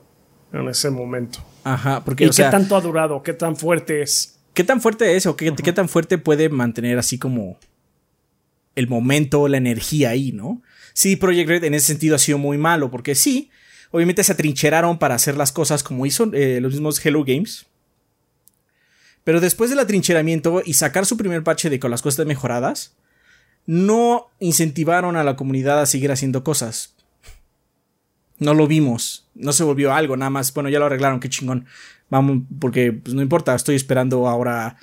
[0.54, 1.40] en ese momento.
[1.64, 4.34] Ajá, porque, Y o qué sea, tanto ha durado, qué tan fuerte es.
[4.54, 7.60] ¿qué tan fuerte es o qué, qué tan fuerte puede mantener así como
[8.76, 10.62] el momento, la energía ahí, ¿no?
[10.98, 13.52] Sí, Project Red en ese sentido ha sido muy malo, porque sí,
[13.92, 17.68] obviamente se atrincheraron para hacer las cosas como hizo eh, los mismos Hello Games.
[19.24, 22.96] Pero después del atrincheramiento y sacar su primer parche de con las cosas mejoradas,
[23.68, 26.96] no incentivaron a la comunidad a seguir haciendo cosas.
[28.40, 31.68] No lo vimos, no se volvió algo, nada más, bueno, ya lo arreglaron, qué chingón.
[32.10, 34.78] Vamos, porque pues, no importa, estoy esperando ahora,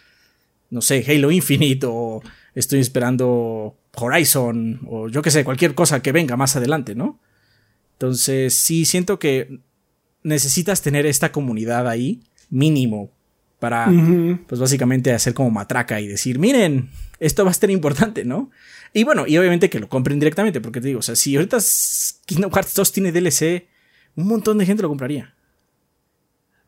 [0.70, 2.22] no sé, Halo Infinite o
[2.54, 7.20] estoy esperando Horizon o yo qué sé, cualquier cosa que venga más adelante, ¿no?
[7.92, 9.60] Entonces, sí, siento que
[10.22, 13.10] necesitas tener esta comunidad ahí, mínimo,
[13.58, 13.90] para,
[14.46, 18.50] pues básicamente hacer como matraca y decir, miren, esto va a ser importante, ¿no?
[18.92, 21.58] Y bueno, y obviamente que lo compren directamente, porque te digo, o sea, si ahorita
[22.26, 23.66] Kingdom Hearts 2 tiene DLC,
[24.16, 25.34] un montón de gente lo compraría.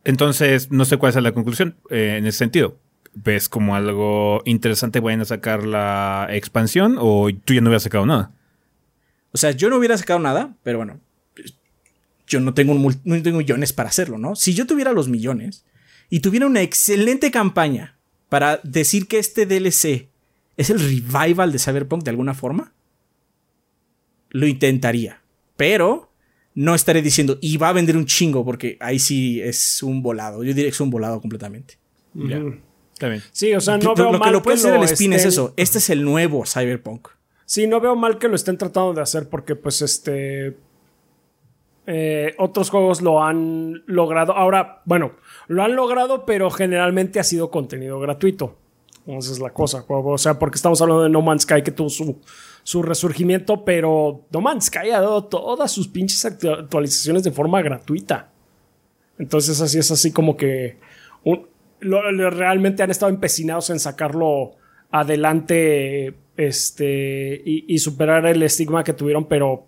[0.05, 2.79] Entonces, no sé cuál es la conclusión eh, en ese sentido.
[3.19, 8.05] ¿Ves como algo interesante vayan a sacar la expansión o tú ya no hubieras sacado
[8.05, 8.33] nada?
[9.33, 11.01] O sea, yo no hubiera sacado nada, pero bueno,
[12.27, 14.37] yo no tengo, un mul- no tengo millones para hacerlo, ¿no?
[14.37, 15.65] Si yo tuviera los millones
[16.11, 17.97] y tuviera una excelente campaña
[18.29, 20.09] para decir que este DLC
[20.59, 22.73] es el revival de Cyberpunk de alguna forma,
[24.31, 25.21] lo intentaría.
[25.57, 26.13] Pero
[26.55, 30.43] no estaré diciendo, y va a vender un chingo, porque ahí sí es un volado.
[30.45, 31.79] Yo diría que es un volado completamente.
[33.01, 33.23] Bien.
[33.33, 34.87] Sí, o sea, no lo, veo lo mal que lo puede que hacer el lo
[34.87, 35.53] spin es eso.
[35.57, 37.09] Este es el nuevo Cyberpunk.
[37.45, 40.57] Sí, no veo mal que lo estén tratando de hacer porque, pues, este.
[41.87, 44.33] eh, otros juegos lo han logrado.
[44.33, 45.13] Ahora, bueno,
[45.47, 48.57] lo han logrado, pero generalmente ha sido contenido gratuito.
[49.07, 49.85] Esa es la cosa.
[49.87, 52.19] O sea, porque estamos hablando de No Man's Sky que tuvo su,
[52.65, 57.63] su resurgimiento, pero No Man's Sky ha dado todas sus pinches actu- actualizaciones de forma
[57.63, 58.31] gratuita.
[59.19, 60.79] Entonces, así es así como que.
[61.23, 61.47] un-
[61.81, 64.53] lo- realmente han estado empecinados en sacarlo
[64.91, 69.67] adelante este y, superar el estigma que tuvieron, pero.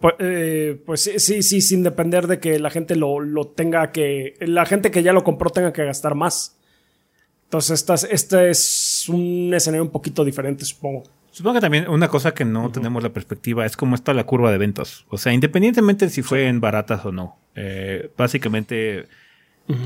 [0.00, 4.34] pues, eh, pues sí, sí, sin depender de que la gente lo, lo tenga que.
[4.40, 6.56] La gente que ya lo compró tenga que gastar más.
[7.44, 11.02] Entonces, esta, es- este es un escenario un poquito diferente, supongo.
[11.30, 14.50] Supongo que también una cosa que no tenemos la perspectiva es cómo está la curva
[14.50, 15.04] de ventas.
[15.08, 17.36] O sea, independientemente de si fue en baratas o no.
[17.58, 19.06] eh, básicamente,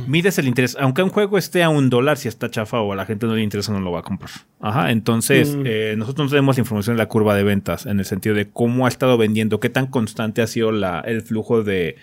[0.07, 0.77] mides el interés.
[0.79, 3.35] Aunque un juego esté a un dólar, si está chafa o a la gente no
[3.35, 4.31] le interesa, no lo va a comprar.
[4.61, 4.91] Ajá.
[4.91, 8.51] Entonces, eh, nosotros no tenemos información de la curva de ventas en el sentido de
[8.51, 11.97] cómo ha estado vendiendo, qué tan constante ha sido la, el flujo de,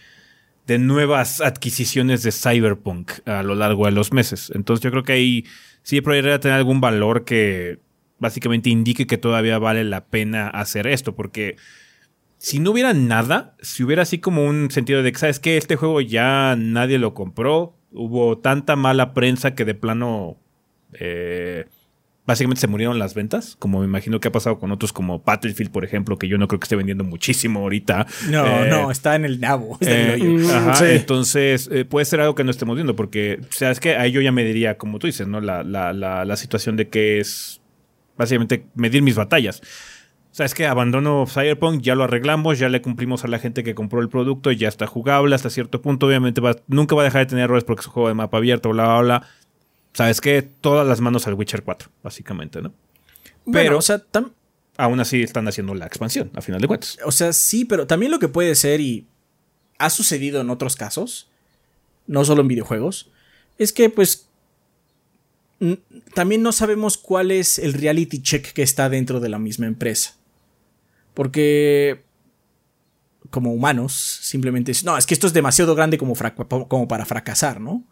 [0.67, 4.51] de nuevas adquisiciones de Cyberpunk a lo largo de los meses.
[4.55, 5.45] Entonces, yo creo que ahí
[5.83, 7.79] sí podría tener algún valor que
[8.19, 11.55] básicamente indique que todavía vale la pena hacer esto, porque
[12.37, 15.57] si no hubiera nada, si hubiera así como un sentido de que, ¿sabes qué?
[15.57, 20.37] Este juego ya nadie lo compró, hubo tanta mala prensa que de plano
[20.93, 21.65] eh,
[22.25, 25.71] básicamente se murieron las ventas, como me imagino que ha pasado con otros como Battlefield,
[25.71, 28.05] por ejemplo, que yo no creo que esté vendiendo muchísimo ahorita.
[28.29, 29.77] No, Eh, no, está en el nabo.
[29.81, 30.17] el eh.
[30.23, 30.85] Mm, ajá, sí.
[30.89, 34.11] Entonces, eh, puede ser algo que no estemos viendo, porque, o sea, es que ahí
[34.11, 35.41] yo ya me diría, como tú dices, ¿no?
[35.41, 37.58] La, la, la, la situación de que es
[38.19, 39.61] básicamente medir mis batallas.
[40.31, 43.63] O sea, es que abandono Cyberpunk, ya lo arreglamos, ya le cumplimos a la gente
[43.63, 46.05] que compró el producto, ya está jugable hasta cierto punto.
[46.05, 48.37] Obviamente va- nunca va a dejar de tener errores porque es un juego de mapa
[48.37, 49.27] abierto, bla, bla, bla.
[49.93, 52.69] Sabes que todas las manos al Witcher 4, básicamente, ¿no?
[53.45, 54.03] Bueno, pero- o sea,
[54.77, 56.99] Aún así están haciendo la expansión, a final de cuentas.
[57.03, 59.07] o sea, sí, pero también lo que puede ser, y
[59.77, 61.29] ha sucedido en otros casos,
[62.07, 63.09] no solo en videojuegos,
[63.57, 64.28] es que pues
[66.13, 70.15] también no sabemos cuál es el reality check que está dentro de la misma empresa.
[71.13, 72.03] Porque
[73.29, 76.15] como humanos simplemente no, es que esto es demasiado grande como,
[76.67, 77.83] como para fracasar, ¿no?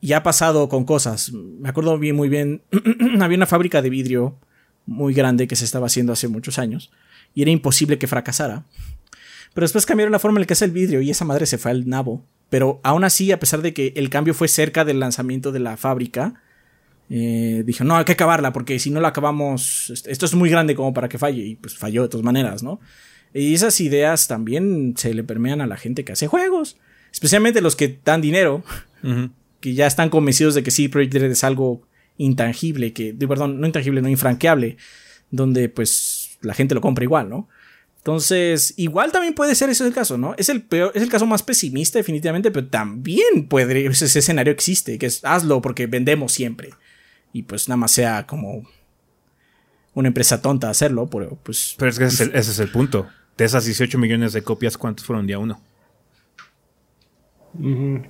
[0.00, 1.32] Y ha pasado con cosas.
[1.32, 2.62] Me acuerdo bien, muy bien,
[3.20, 4.38] había una fábrica de vidrio
[4.84, 6.92] muy grande que se estaba haciendo hace muchos años
[7.34, 8.64] y era imposible que fracasara.
[9.54, 11.58] Pero después cambiaron la forma en la que hace el vidrio y esa madre se
[11.58, 12.24] fue al nabo.
[12.50, 15.76] Pero aún así, a pesar de que el cambio fue cerca del lanzamiento de la
[15.76, 16.42] fábrica,
[17.08, 20.74] eh, dijo, no, hay que acabarla porque si no la acabamos, esto es muy grande
[20.74, 21.42] como para que falle.
[21.42, 22.80] Y pues falló de todas maneras, ¿no?
[23.32, 26.78] Y esas ideas también se le permean a la gente que hace juegos.
[27.12, 28.64] Especialmente los que dan dinero,
[29.60, 31.86] que ya están convencidos de que sí, Project Red es algo
[32.18, 34.76] intangible, que, perdón, no intangible, no infranqueable,
[35.30, 37.48] donde pues la gente lo compra igual, ¿no?
[37.98, 40.34] Entonces, igual también puede ser ese el caso, ¿no?
[40.38, 44.96] Es el peor, es el caso más pesimista, definitivamente, pero también puede, ese, escenario existe,
[44.96, 46.70] que es hazlo porque vendemos siempre.
[47.36, 48.62] Y pues nada más sea como
[49.92, 51.74] una empresa tonta hacerlo, pero pues.
[51.76, 53.06] Pero es que ese es el, punto.
[53.36, 55.60] De esas 18 millones de copias, ¿cuántos fueron día uno?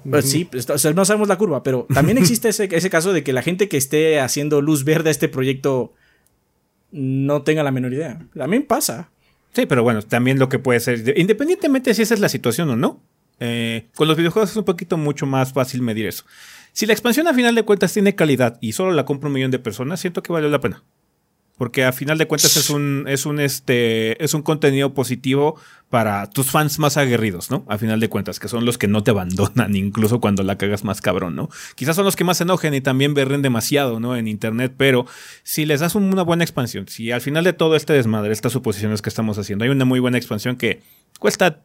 [0.08, 3.32] Pues sí, pues, no sabemos la curva, pero también existe ese, ese, caso de que
[3.32, 5.92] la gente que esté haciendo luz verde a este proyecto
[6.92, 8.24] no tenga la menor idea.
[8.32, 9.10] También pasa.
[9.54, 12.76] Sí, pero bueno, también lo que puede ser, independientemente si esa es la situación o
[12.76, 13.02] no,
[13.40, 16.24] eh, con los videojuegos es un poquito mucho más fácil medir eso.
[16.76, 19.50] Si la expansión a final de cuentas tiene calidad y solo la compra un millón
[19.50, 20.84] de personas, siento que vale la pena.
[21.56, 25.58] Porque a final de cuentas es un, es un, este, es un contenido positivo
[25.88, 27.64] para tus fans más aguerridos, ¿no?
[27.70, 30.84] A final de cuentas, que son los que no te abandonan, incluso cuando la cagas
[30.84, 31.48] más cabrón, ¿no?
[31.76, 34.14] Quizás son los que más se enojen y también berren demasiado, ¿no?
[34.14, 35.06] En internet, pero
[35.44, 39.00] si les das una buena expansión, si al final de todo este desmadre, estas suposiciones
[39.00, 40.82] que estamos haciendo, hay una muy buena expansión que
[41.18, 41.62] cuesta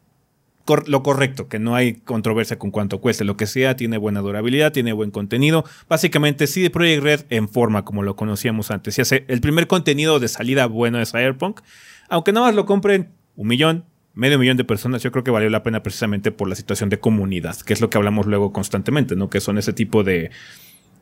[0.86, 4.72] lo correcto, que no hay controversia con cuánto cueste, lo que sea, tiene buena durabilidad,
[4.72, 5.64] tiene buen contenido.
[5.88, 8.94] Básicamente, CD Projekt Red en forma como lo conocíamos antes.
[8.94, 11.60] Si hace el primer contenido de salida bueno de Cyberpunk,
[12.08, 13.84] aunque nada más lo compren un millón,
[14.14, 16.98] medio millón de personas, yo creo que valió la pena precisamente por la situación de
[17.00, 19.30] comunidad, que es lo que hablamos luego constantemente, ¿no?
[19.30, 20.30] Que son ese tipo de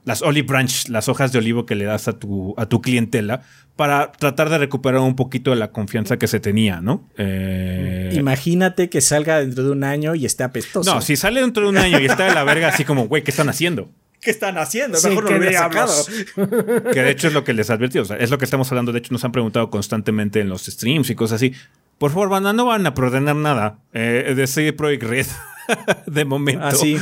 [0.05, 3.43] las olive branch, las hojas de olivo que le das a tu, a tu clientela
[3.77, 7.09] para tratar de recuperar un poquito de la confianza que se tenía, ¿no?
[7.17, 8.13] Eh...
[8.15, 10.95] Imagínate que salga dentro de un año y esté apestoso.
[10.95, 13.23] No, si sale dentro de un año y está de la verga así como, güey,
[13.23, 13.91] ¿qué están haciendo?
[14.21, 14.99] ¿Qué están haciendo?
[15.03, 15.95] Mejor no lo hubiera sacado.
[16.93, 18.93] Que de hecho es lo que les advertí, o sea, es lo que estamos hablando,
[18.93, 21.55] de hecho nos han preguntado constantemente en los streams y cosas así.
[21.97, 25.27] Por favor, banda, no van a protener nada eh, de CD Projekt Red
[26.07, 26.67] de momento.
[26.67, 26.99] Así.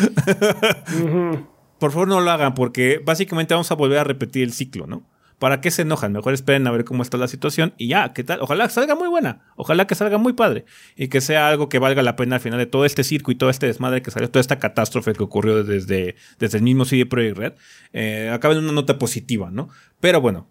[1.78, 5.06] Por favor no lo hagan porque básicamente vamos a volver a repetir el ciclo, ¿no?
[5.38, 6.12] ¿Para qué se enojan?
[6.12, 8.40] Mejor esperen a ver cómo está la situación y ya, ¿qué tal?
[8.40, 10.64] Ojalá salga muy buena, ojalá que salga muy padre
[10.96, 13.36] y que sea algo que valga la pena al final de todo este circo y
[13.36, 17.06] todo este desmadre que salió, toda esta catástrofe que ocurrió desde, desde el mismo CD
[17.06, 17.52] Projekt Red,
[17.92, 19.68] eh, en una nota positiva, ¿no?
[20.00, 20.48] Pero bueno,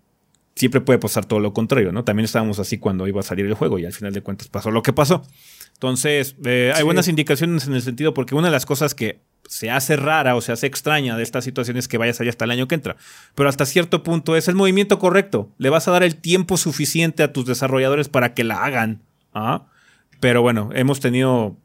[0.56, 2.06] siempre puede pasar todo lo contrario, ¿no?
[2.06, 4.72] También estábamos así cuando iba a salir el juego y al final de cuentas pasó
[4.72, 5.24] lo que pasó.
[5.74, 9.72] Entonces, eh, hay buenas indicaciones en el sentido porque una de las cosas que se
[9.72, 12.52] hace rara o se hace extraña de estas situaciones que vaya a salir hasta el
[12.52, 12.98] año que entra.
[13.36, 15.50] Pero hasta cierto punto es el movimiento correcto.
[15.58, 19.02] Le vas a dar el tiempo suficiente a tus desarrolladores para que la hagan.
[19.34, 19.66] ¿ah?
[20.20, 21.58] Pero bueno, hemos tenido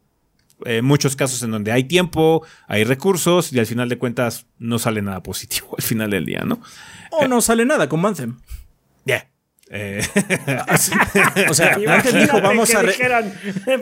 [0.64, 4.78] eh, muchos casos en donde hay tiempo, hay recursos y al final de cuentas no
[4.78, 6.60] sale nada positivo al final del día, ¿no?
[7.10, 8.36] O no sale nada con Anthem.
[9.74, 10.02] Eh,
[11.48, 12.82] o sea, antes dijo vamos a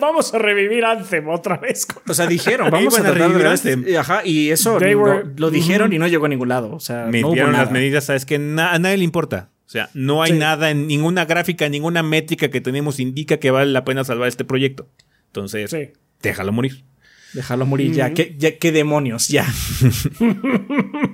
[0.01, 1.89] vamos a revivir Anthem otra vez.
[2.07, 3.85] O sea, dijeron vamos a, revivir Anthem.
[3.87, 6.73] Y, ajá, y eso lo, dijeron y no llegó a ningún lado.
[6.73, 8.39] O sea, no hubo las medidas, sabes que a
[8.79, 9.51] nadie le importa.
[9.67, 13.71] O sea, no hay nada, en ninguna gráfica, ninguna métrica que tenemos indica que vale
[13.73, 14.89] la pena salvar este proyecto.
[15.27, 15.77] Entonces,
[16.23, 16.85] déjalo morir.
[17.33, 18.13] Déjalo morir ya.
[18.13, 18.59] ¿Qué, ya.
[18.59, 19.29] ¿Qué demonios?
[19.29, 19.47] Ya.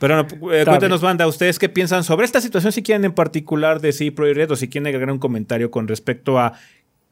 [0.00, 2.72] Pero eh, cuéntenos, banda, ¿ustedes qué piensan sobre esta situación?
[2.72, 5.86] Si quieren en particular de CD Projekt Red o si quieren agregar un comentario con
[5.86, 6.54] respecto a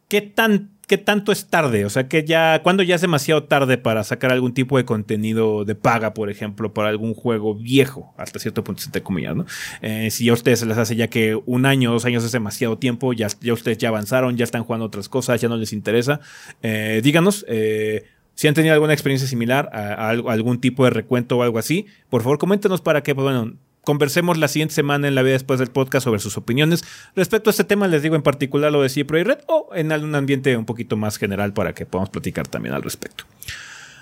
[0.09, 3.77] qué tan qué tanto es tarde, o sea, que ya cuando ya es demasiado tarde
[3.77, 8.39] para sacar algún tipo de contenido de paga, por ejemplo, para algún juego viejo, hasta
[8.39, 9.45] cierto punto entre comillas, ¿no?
[9.83, 12.79] Eh, si a ustedes se les hace ya que un año, dos años es demasiado
[12.79, 16.21] tiempo, ya, ya ustedes ya avanzaron, ya están jugando otras cosas, ya no les interesa,
[16.63, 17.45] eh, díganos.
[17.47, 18.05] Eh,
[18.39, 22.23] si han tenido alguna experiencia similar a, algún tipo de recuento o algo así, por
[22.23, 25.73] favor coméntenos para que, pues, bueno, conversemos la siguiente semana en la vida después del
[25.73, 26.85] podcast sobre sus opiniones
[27.17, 29.91] respecto a este tema, les digo en particular lo de Cipro y Red, o en
[29.91, 33.25] algún ambiente un poquito más general para que podamos platicar también al respecto.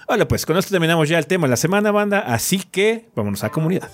[0.06, 3.42] Hola, pues con esto terminamos ya el tema de la semana, banda, así que vámonos
[3.42, 3.88] a comunidad.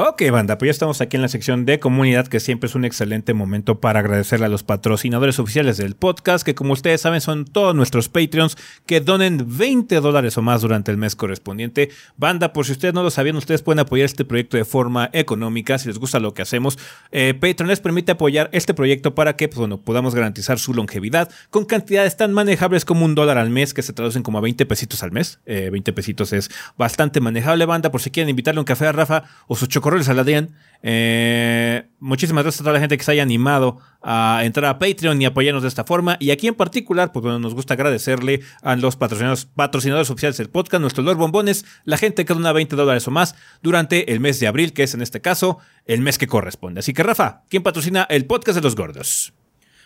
[0.00, 2.84] Ok, banda, pues ya estamos aquí en la sección de comunidad, que siempre es un
[2.84, 7.44] excelente momento para agradecerle a los patrocinadores oficiales del podcast, que como ustedes saben son
[7.46, 11.90] todos nuestros Patreons que donen 20 dólares o más durante el mes correspondiente.
[12.16, 15.78] Banda, por si ustedes no lo sabían, ustedes pueden apoyar este proyecto de forma económica,
[15.78, 16.78] si les gusta lo que hacemos.
[17.10, 21.28] Eh, Patreon les permite apoyar este proyecto para que pues, bueno, podamos garantizar su longevidad
[21.50, 24.64] con cantidades tan manejables como un dólar al mes, que se traducen como a 20
[24.64, 25.40] pesitos al mes.
[25.46, 29.24] 20 eh, pesitos es bastante manejable, banda, por si quieren invitarle un café a Rafa
[29.48, 29.56] o
[29.88, 30.54] al Adrián.
[30.82, 35.20] Eh, muchísimas gracias a toda la gente que se haya animado a entrar a Patreon
[35.20, 36.16] y apoyarnos de esta forma.
[36.20, 40.50] Y aquí en particular, pues bueno, nos gusta agradecerle a los patrocinadores, patrocinadores oficiales del
[40.50, 44.38] podcast, nuestro Lord Bombones, la gente que dona 20 dólares o más durante el mes
[44.40, 46.80] de abril, que es en este caso el mes que corresponde.
[46.80, 49.32] Así que Rafa, ¿quién patrocina el podcast de los gordos?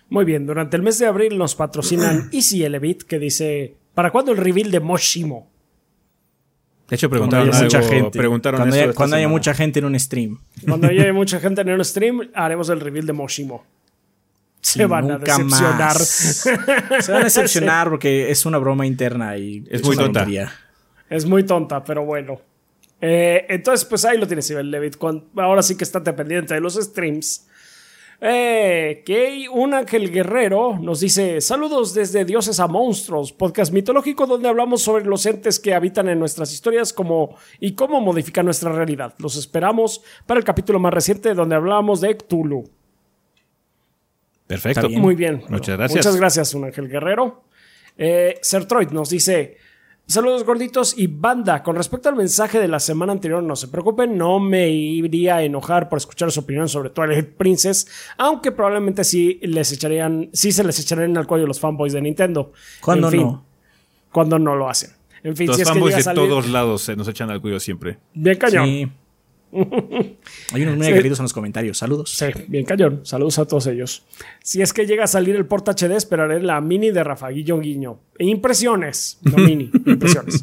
[0.09, 4.33] Muy bien, durante el mes de abril nos patrocinan Easy Elevit, que dice, ¿para cuándo
[4.33, 5.52] el reveal de Moshimo?
[6.93, 8.19] De hecho, preguntaron mucha gente.
[8.19, 10.39] Preguntaron cuando, haya, cuando haya, mucha gente en un stream.
[10.69, 13.65] Cuando haya mucha gente en un stream, haremos el reveal de Moshimo.
[14.61, 15.97] Se van a decepcionar.
[15.97, 20.27] Se van a decepcionar porque es una broma interna y es, muy tonta.
[21.09, 22.43] Es muy tonta, pero bueno.
[23.01, 24.97] Eh, entonces, pues ahí lo tienes, Ibel Levit.
[25.37, 27.49] Ahora sí que está dependiente de los streams.
[28.25, 34.49] Eh, que un ángel guerrero nos dice saludos desde Dioses a Monstruos, podcast mitológico donde
[34.49, 39.13] hablamos sobre los entes que habitan en nuestras historias como, y cómo modifican nuestra realidad.
[39.19, 42.71] Los esperamos para el capítulo más reciente donde hablamos de Cthulhu.
[44.47, 44.89] Perfecto.
[44.89, 45.43] Muy bien.
[45.49, 46.07] Muchas gracias.
[46.07, 47.43] Muchas gracias, un ángel guerrero.
[47.99, 49.57] Eh, Sertroid nos dice
[50.13, 51.63] Saludos gorditos y banda.
[51.63, 55.43] Con respecto al mensaje de la semana anterior, no se preocupen, no me iría a
[55.43, 57.87] enojar por escuchar su opinión sobre Twilight Princess,
[58.19, 62.53] aunque probablemente sí les echarían, sí se les echarían al cuello los fanboys de Nintendo.
[62.83, 63.43] ¿Cuándo no?
[64.11, 64.91] Cuando no lo hacen.
[65.23, 67.97] En fin, los fanboys de todos lados se nos echan al cuello siempre.
[68.13, 68.67] Bien cañón.
[68.67, 68.89] Sí.
[69.53, 71.79] Hay unos muy queridos en los comentarios.
[71.79, 72.11] Saludos.
[72.11, 73.01] Sí, bien cañón.
[73.05, 74.05] Saludos a todos ellos.
[74.43, 77.61] Si es que llega a salir el Port HD, esperaré la mini de Rafa Guillo
[77.61, 78.01] Guiño.
[78.19, 79.19] E impresiones.
[79.23, 80.43] No mini, impresiones.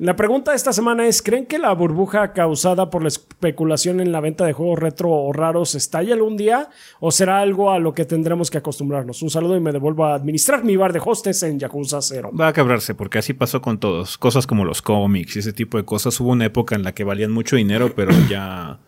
[0.00, 4.12] La pregunta de esta semana es, ¿creen que la burbuja causada por la especulación en
[4.12, 6.70] la venta de juegos retro o raros estalle algún día?
[7.00, 9.22] ¿O será algo a lo que tendremos que acostumbrarnos?
[9.22, 12.30] Un saludo y me devuelvo a administrar mi bar de hostes en Yakuza 0.
[12.38, 14.18] Va a quebrarse porque así pasó con todos.
[14.18, 16.20] Cosas como los cómics y ese tipo de cosas.
[16.20, 18.78] Hubo una época en la que valían mucho dinero, pero ya...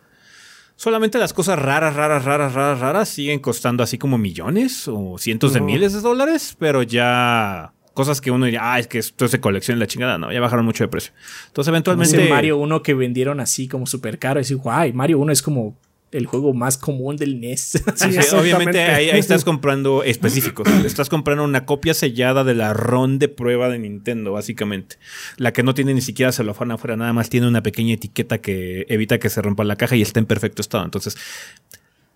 [0.77, 5.51] Solamente las cosas raras, raras, raras, raras, raras siguen costando así como millones o cientos
[5.53, 9.31] de miles de dólares, pero ya cosas que uno diría, ah, es que esto es
[9.31, 11.13] de colección la chingada, no, ya bajaron mucho de precio.
[11.47, 12.29] Entonces, eventualmente.
[12.29, 15.77] Mario 1 que vendieron así como súper caro, y guay, Mario 1 es como
[16.11, 17.83] el juego más común del NES.
[17.95, 20.67] Sí, obviamente ahí, estás comprando específicos.
[20.85, 24.97] estás comprando una copia sellada de la RON de prueba de Nintendo, básicamente.
[25.37, 28.85] La que no tiene ni siquiera celofán afuera, nada más tiene una pequeña etiqueta que
[28.89, 30.83] evita que se rompa la caja y está en perfecto estado.
[30.83, 31.17] Entonces,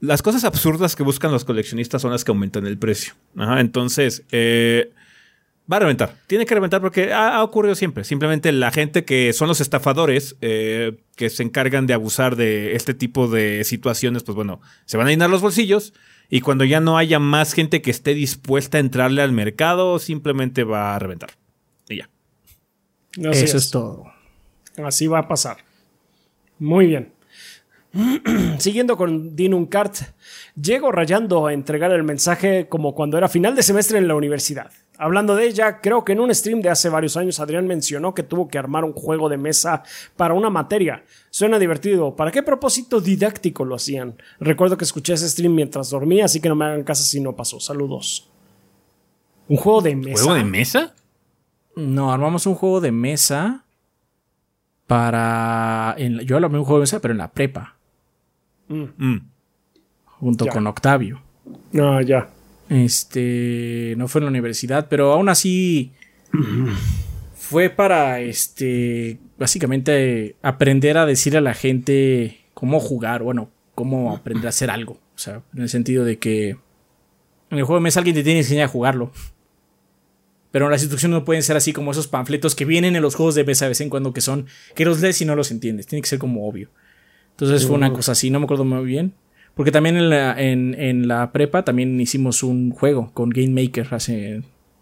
[0.01, 3.13] las cosas absurdas que buscan los coleccionistas son las que aumentan el precio.
[3.38, 4.91] Ajá, entonces, eh,
[5.72, 6.16] Va a reventar.
[6.28, 8.03] Tiene que reventar porque ha, ocurrido siempre.
[8.03, 12.93] Simplemente la gente que son los estafadores eh, que se encargan de abusar de este
[12.93, 15.93] tipo de situaciones, pues bueno, se van a llenar los bolsillos
[16.30, 20.63] y cuando ya no haya más gente que esté dispuesta a entrarle al mercado, simplemente
[20.63, 21.32] va a reventar.
[21.89, 22.09] Y ya.
[23.32, 24.05] Eso es todo.
[24.84, 25.57] Así va a pasar.
[26.59, 27.14] Muy bien.
[28.59, 29.95] Siguiendo con Dinun Kart,
[30.59, 34.71] llego rayando a entregar el mensaje como cuando era final de semestre en la universidad.
[34.97, 38.23] Hablando de ella, creo que en un stream de hace varios años Adrián mencionó que
[38.23, 39.83] tuvo que armar un juego de mesa
[40.15, 41.03] para una materia.
[41.29, 42.15] Suena divertido.
[42.15, 44.15] ¿Para qué propósito didáctico lo hacían?
[44.39, 47.35] Recuerdo que escuché ese stream mientras dormía, así que no me hagan caso si no
[47.35, 47.59] pasó.
[47.59, 48.29] Saludos.
[49.47, 50.23] ¿Un juego de mesa?
[50.23, 50.95] ¿Juego de mesa?
[51.75, 53.65] No, armamos un juego de mesa
[54.87, 55.95] para...
[55.97, 57.74] Yo armé un juego de mesa, pero en la prepa.
[58.68, 58.84] Mm.
[58.97, 59.30] Mm.
[60.05, 61.22] Junto con Octavio.
[61.78, 62.30] Ah, ya.
[62.70, 65.91] Este, no fue en la universidad, pero aún así
[67.36, 74.47] fue para, este, básicamente aprender a decir a la gente cómo jugar, bueno, cómo aprender
[74.47, 74.93] a hacer algo.
[74.93, 76.57] O sea, en el sentido de que
[77.51, 79.11] en el juego de mesa alguien te tiene que enseñar a jugarlo.
[80.51, 83.36] Pero las instrucciones no pueden ser así como esos panfletos que vienen en los juegos
[83.36, 85.86] de mesa de vez en cuando que son, que los lees y no los entiendes.
[85.86, 86.70] Tiene que ser como obvio.
[87.36, 89.13] Entonces fue una cosa así, no me acuerdo muy bien.
[89.55, 94.41] Porque también en la, en, la prepa también hicimos un juego con Game Maker hace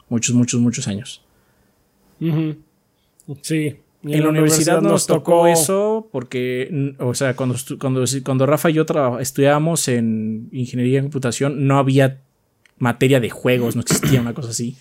[0.10, 1.24] muchos, muchos, muchos años.
[3.42, 3.76] Sí.
[4.04, 8.86] En, la, universidad, nos tocó, eso porque, o sea, cuando, cuando, cuando Rafa y yo
[9.20, 12.20] estudiábamos en ingeniería de computación, no había
[12.78, 14.76] materia de juegos, no existía una cosa así.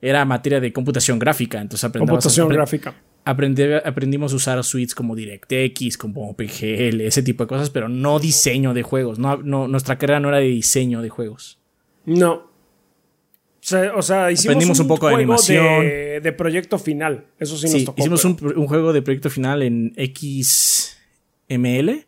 [0.00, 2.24] Era materia de computación gráfica, entonces aprendíamos.
[2.24, 2.94] Computación gráfica.
[3.24, 8.18] Aprender- aprendimos a usar suites como DirectX, como OpenGL, ese tipo de cosas, pero no
[8.18, 9.18] diseño de juegos.
[9.18, 11.58] No, no- nuestra carrera no era de diseño de juegos.
[12.04, 12.32] No.
[12.34, 15.80] O sea, o sea, hicimos Aprendimos un poco de juego animación.
[15.82, 17.26] De, de proyecto final.
[17.38, 18.00] Eso sí, Sí, nos tocó.
[18.00, 22.04] hicimos un, un juego de proyecto final en XML.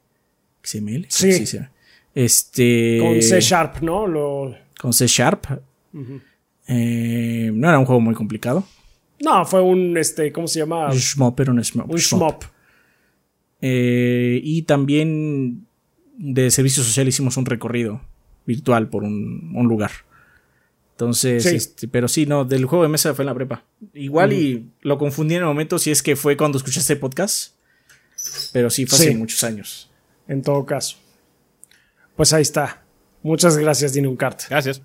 [0.63, 1.07] XML.
[1.09, 1.47] Sí.
[1.47, 1.59] sí.
[2.15, 2.99] Este.
[3.01, 4.07] Con C Sharp, ¿no?
[4.07, 5.47] Lo, con C Sharp.
[6.67, 8.65] Eh, no era un juego muy complicado.
[9.21, 10.89] No, fue un, este, ¿cómo se llama?
[10.93, 11.91] Shmop era un Shmop.
[11.91, 12.21] Un Shmop.
[12.43, 12.45] Shmop.
[13.61, 15.67] Eh, y también
[16.17, 18.01] de servicio social hicimos un recorrido
[18.47, 19.91] virtual por un, un lugar.
[20.93, 21.57] Entonces, Sí.
[21.57, 23.65] este, pero sí, no, del juego de mesa fue en la prepa.
[23.95, 27.55] Igual y lo confundí en el momento si es que fue cuando escuchaste podcast.
[28.53, 29.09] Pero sí, fue Sí.
[29.09, 29.91] hace muchos años.
[30.29, 30.97] En todo caso.
[32.17, 32.85] Pues ahí está.
[33.23, 34.43] Muchas gracias, Dinumcart.
[34.49, 34.83] Gracias.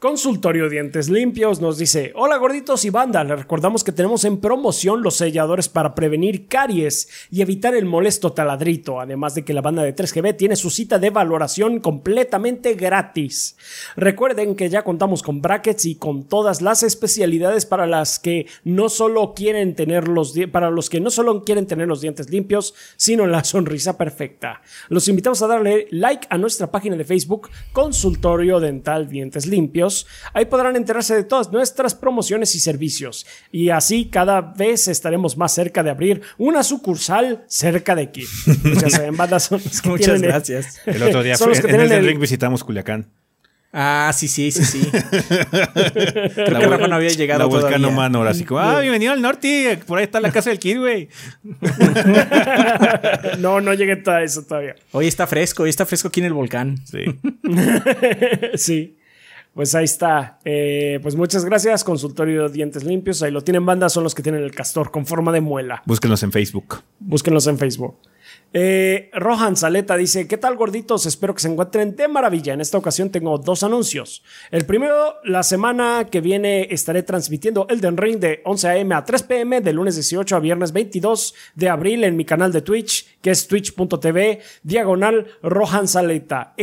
[0.00, 5.02] Consultorio Dientes Limpios nos dice: Hola gorditos y banda, les recordamos que tenemos en promoción
[5.02, 9.82] los selladores para prevenir caries y evitar el molesto taladrito, además de que la banda
[9.82, 13.58] de 3GB tiene su cita de valoración completamente gratis.
[13.94, 18.88] Recuerden que ya contamos con brackets y con todas las especialidades para las que no
[18.88, 23.26] solo quieren tener los para los que no solo quieren tener los dientes limpios, sino
[23.26, 24.62] la sonrisa perfecta.
[24.88, 29.89] Los invitamos a darle like a nuestra página de Facebook Consultorio Dental Dientes Limpios.
[30.32, 33.26] Ahí podrán enterarse de todas nuestras promociones y servicios.
[33.52, 38.24] Y así cada vez estaremos más cerca de abrir una sucursal cerca de aquí.
[38.80, 40.80] Ya saben, bandas son los que Muchas tienen gracias.
[40.86, 43.08] El otro día fue, en tienen el el- Link visitamos Culiacán.
[43.72, 44.80] Ah, sí, sí, sí, sí.
[44.90, 47.90] Creo que Rafa no había llegado La Volcano todavía.
[47.96, 51.08] Manor, así como, ah, bienvenido al norte, por ahí está la casa del Kid, güey.
[53.38, 54.74] No, no llegué a eso todavía.
[54.92, 56.78] Hoy está fresco, hoy está fresco aquí en el volcán.
[56.84, 57.04] Sí.
[58.54, 58.96] sí.
[59.54, 60.38] Pues ahí está.
[60.44, 63.22] Eh, pues muchas gracias, Consultorio Dientes Limpios.
[63.22, 65.82] Ahí lo tienen banda, son los que tienen el castor con forma de muela.
[65.86, 66.82] Búsquenos en Facebook.
[67.00, 67.96] Búsquenlos en Facebook.
[68.52, 71.06] Eh, Rohan Saleta dice: ¿Qué tal, gorditos?
[71.06, 72.52] Espero que se encuentren de maravilla.
[72.52, 74.24] En esta ocasión tengo dos anuncios.
[74.50, 78.94] El primero, la semana que viene estaré transmitiendo Elden Ring de 11 a.m.
[78.94, 79.60] a 3 p.m.
[79.60, 83.46] de lunes 18 a viernes 22 de abril en mi canal de Twitch, que es
[83.46, 86.54] twitch.tv, diagonal Rohan Saleta.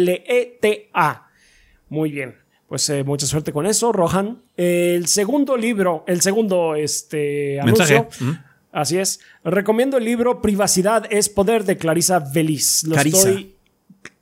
[0.00, 1.26] R-O-H-A-N-Z-A-L-E-T-A.
[1.88, 2.36] Muy bien.
[2.68, 4.42] Pues eh, mucha suerte con eso, Rohan.
[4.56, 7.96] El segundo libro, el segundo este, Mensaje.
[7.96, 8.49] anuncio.
[8.72, 9.20] Así es.
[9.44, 12.84] Recomiendo el libro Privacidad es Poder de Clarisa Veliz.
[12.84, 13.56] Lo estoy.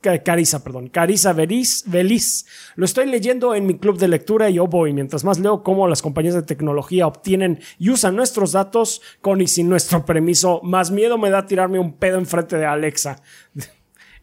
[0.01, 0.89] Ca- Carissa, perdón.
[0.89, 2.45] Carissa Veliz, Veliz.
[2.75, 5.87] Lo estoy leyendo en mi club de lectura y oh boy, mientras más leo cómo
[5.87, 10.89] las compañías de tecnología obtienen y usan nuestros datos con y sin nuestro permiso, más
[10.91, 13.21] miedo me da tirarme un pedo enfrente de Alexa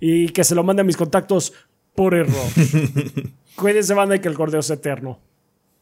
[0.01, 1.53] y que se lo mande a mis contactos
[1.95, 2.35] por error.
[3.57, 5.21] Cuídense, banda, y que el gordeo es eterno.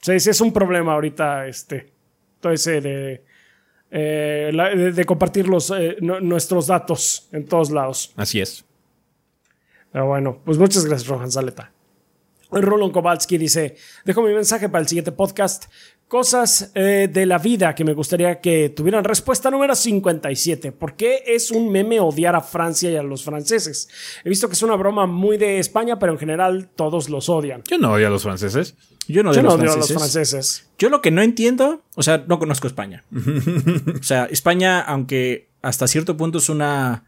[0.00, 1.92] Sí, sí, es un problema ahorita, este.
[2.40, 3.24] Todo ese de.
[3.96, 8.12] Eh, la- de, de compartir los, eh, nu- nuestros datos en todos lados.
[8.16, 8.64] Así es.
[9.92, 11.70] Pero bueno, pues muchas gracias, Rohan Saleta.
[12.50, 15.66] Roland Kowalski dice: Dejo mi mensaje para el siguiente podcast.
[16.14, 20.70] Cosas eh, de la vida que me gustaría que tuvieran respuesta número 57.
[20.70, 23.88] ¿Por qué es un meme odiar a Francia y a los franceses?
[24.22, 27.64] He visto que es una broma muy de España, pero en general todos los odian.
[27.68, 28.76] Yo no odio a los franceses.
[29.08, 30.22] Yo no Yo odio no a los odio a los franceses.
[30.32, 30.70] franceses.
[30.78, 33.02] Yo lo que no entiendo, o sea, no conozco España.
[34.00, 37.06] o sea, España, aunque hasta cierto punto es una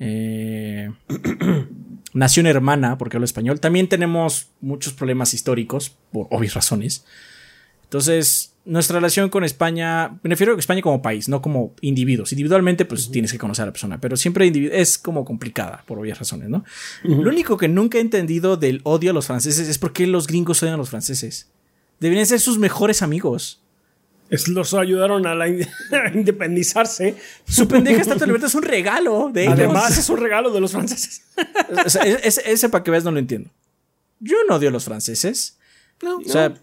[0.00, 0.90] eh,
[2.12, 7.04] nación hermana, porque hablo español, también tenemos muchos problemas históricos, por obvias razones.
[7.98, 12.32] Entonces, nuestra relación con España, me refiero a España como país, no como individuos.
[12.32, 16.18] Individualmente, pues tienes que conocer a la persona, pero siempre es como complicada, por obvias
[16.18, 16.64] razones, ¿no?
[17.04, 20.26] Lo único que nunca he entendido del odio a los franceses es por qué los
[20.26, 21.46] gringos odian a los franceses.
[22.00, 23.60] Deberían ser sus mejores amigos.
[24.28, 27.14] Es- los ayudaron a, la in- a independizarse.
[27.46, 29.54] Su pendeja estatua de libertad es un regalo de ellos.
[29.54, 31.22] Además, es un regalo de los franceses.
[31.86, 33.50] O sea, es- es- ese para que veas no lo entiendo.
[34.18, 35.58] Yo no odio a los franceses.
[36.02, 36.56] No, O sea, no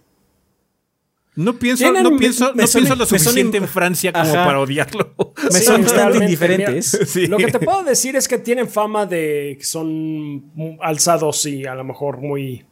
[1.57, 4.45] pienso, Tienen- no pienso, me no son- pienso lo suficiente en Francia como Ajá.
[4.45, 5.13] para odiarlo.
[5.43, 6.99] me Sí, son bastante indiferentes.
[7.07, 7.27] Sí.
[7.27, 10.51] Lo que te puedo decir es que tienen fama de que son
[10.81, 12.65] alzados y a lo mejor muy.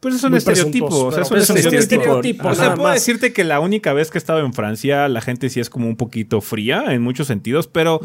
[0.00, 0.86] Pues es un Muy estereotipo.
[0.86, 1.96] O sea, es un es un estereotipo.
[1.96, 2.94] estereotipo, O sea, puedo más.
[2.94, 5.86] decirte que la única vez que he estado en Francia, la gente sí es como
[5.86, 8.00] un poquito fría en muchos sentidos, pero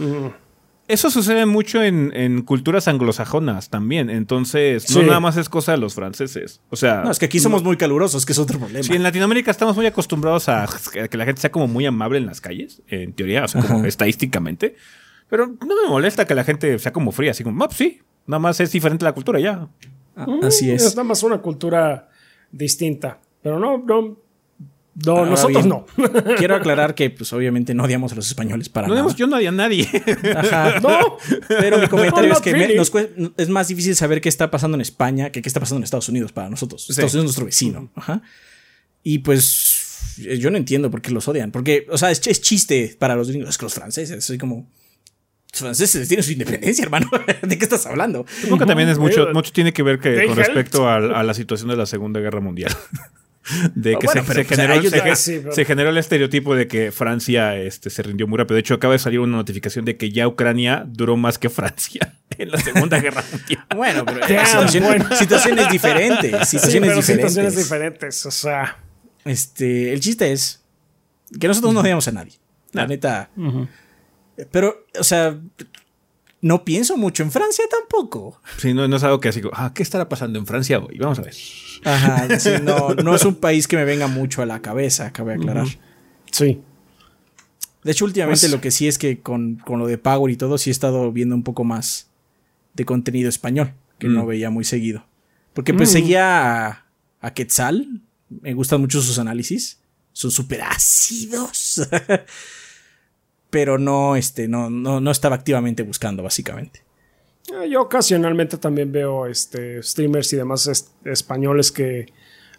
[0.88, 4.10] eso sucede mucho en, en culturas anglosajonas también.
[4.10, 5.06] Entonces, no Sí.
[5.08, 6.62] nada más es cosa de los franceses.
[6.70, 8.84] O sea, No, es que aquí somos muy calurosos, que es otro problema.
[8.84, 10.68] Sí, en Latinoamérica estamos muy acostumbrados a
[11.10, 13.86] que la gente sea como muy amable en las calles, en teoría, o sea, como
[13.86, 14.76] estadísticamente.
[15.30, 18.00] Pero no me molesta que la gente sea como fría, así como, "Ah, pues sí,
[18.26, 19.68] nada más es diferente la cultura ya.
[20.16, 20.96] Ah, Así Es es.
[20.96, 22.10] nada más una cultura
[22.52, 23.20] distinta.
[23.44, 24.18] Pero no, no.
[25.06, 25.86] No, Ahora nosotros bien, no.
[26.38, 29.14] Quiero aclarar que, pues, obviamente no odiamos a los españoles para No nada.
[29.16, 29.88] yo nadie a nadie.
[30.36, 30.80] Ajá.
[30.82, 31.18] No.
[31.48, 32.92] Pero mi comentario No, es que me- nos
[33.38, 36.10] es más difícil saber qué está pasando en España que qué está pasando en Estados
[36.10, 36.90] Unidos para nosotros.
[36.90, 37.92] Estados Unidos es nuestro vecino.
[37.96, 38.22] Ajá.
[39.04, 41.52] Y pues yo no entiendo por qué los odian.
[41.52, 43.50] Porque, o sea, es, ch- es chiste para los gringos.
[43.50, 44.68] Es que los franceses, soy como.
[45.52, 47.10] Los franceses tienen su independencia, hermano.
[47.44, 48.26] ¿De qué estás hablando?
[48.42, 51.34] Supongo que también es mucho, mucho tiene que ver que con respecto a, a la
[51.36, 52.76] situación de la Segunda Guerra Mundial.
[53.76, 56.68] De que bueno, se, pero, se generó, se, sí, pero- se generó el estereotipo de
[56.68, 58.56] que Francia este, se rindió muy rápido.
[58.56, 62.14] De hecho, acaba de salir una notificación de que ya Ucrania duró más que Francia
[62.38, 63.66] en la Segunda Guerra Mundial.
[63.76, 65.16] Bueno, pero Damn, situación- bueno.
[65.16, 66.32] situaciones diferentes.
[66.50, 67.32] Sí, Situaciones pero diferentes.
[67.34, 68.26] situaciones diferentes.
[68.26, 68.78] O sea.
[69.26, 70.64] Este, el chiste es
[71.40, 72.34] que nosotros no odiamos a nadie.
[72.74, 73.30] La neta.
[74.52, 75.38] Pero, o sea,
[76.42, 78.42] no pienso mucho en Francia tampoco.
[78.58, 80.98] Sí, no, no es algo que así, como, ah, ¿qué estará pasando en Francia hoy?
[81.00, 81.34] Vamos a ver.
[81.84, 85.34] Ajá, sí, no, no es un país que me venga mucho a la cabeza, cabe
[85.36, 85.68] aclarar.
[86.32, 86.62] Sí.
[87.84, 90.38] De hecho, últimamente Pues- lo que sí es que con, con lo de Power y
[90.38, 92.10] todo, sí he estado viendo un poco más
[92.74, 94.14] de contenido español, que Mm.
[94.14, 95.06] no veía muy seguido.
[95.54, 96.86] Porque pues seguía a,
[97.20, 99.80] a Quetzal, me gustan mucho sus análisis,
[100.14, 101.82] son súper ácidos.
[103.58, 106.84] Pero no, este, no, no, no estaba activamente buscando, básicamente.
[107.52, 112.06] Eh, Yo ocasionalmente también veo este streamers y demás es- españoles que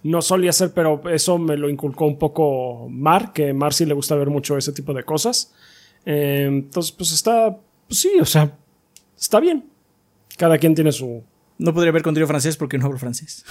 [0.03, 3.95] no solía hacer, pero eso me lo inculcó un poco Mar, que Mar sí le
[3.95, 5.55] gusta ver mucho ese tipo de cosas.
[6.05, 8.57] Eh, entonces, pues está, pues sí, o sea,
[9.17, 9.65] está bien.
[10.37, 11.23] Cada quien tiene su...
[11.59, 13.45] No podría ver contenido francés porque no hablo francés.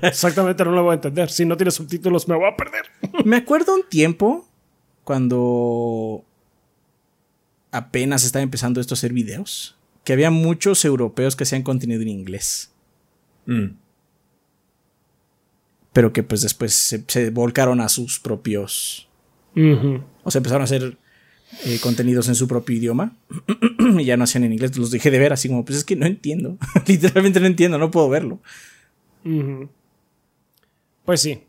[0.00, 1.28] Exactamente, no lo voy a entender.
[1.28, 2.84] Si no tiene subtítulos, me voy a perder.
[3.26, 4.46] Me acuerdo un tiempo
[5.04, 6.24] cuando
[7.72, 12.08] apenas estaba empezando esto a hacer videos, que había muchos europeos que hacían contenido en
[12.08, 12.68] inglés,
[13.46, 13.74] Mm.
[15.92, 19.08] pero que pues después se, se volcaron a sus propios,
[20.24, 20.96] o sea, empezaron a hacer
[21.64, 23.16] eh, contenidos en su propio idioma
[23.98, 25.96] y ya no hacían en inglés, los dejé de ver así como, pues es que
[25.96, 26.56] no entiendo,
[26.86, 28.40] literalmente no entiendo, no puedo verlo.
[31.04, 31.42] Pues sí.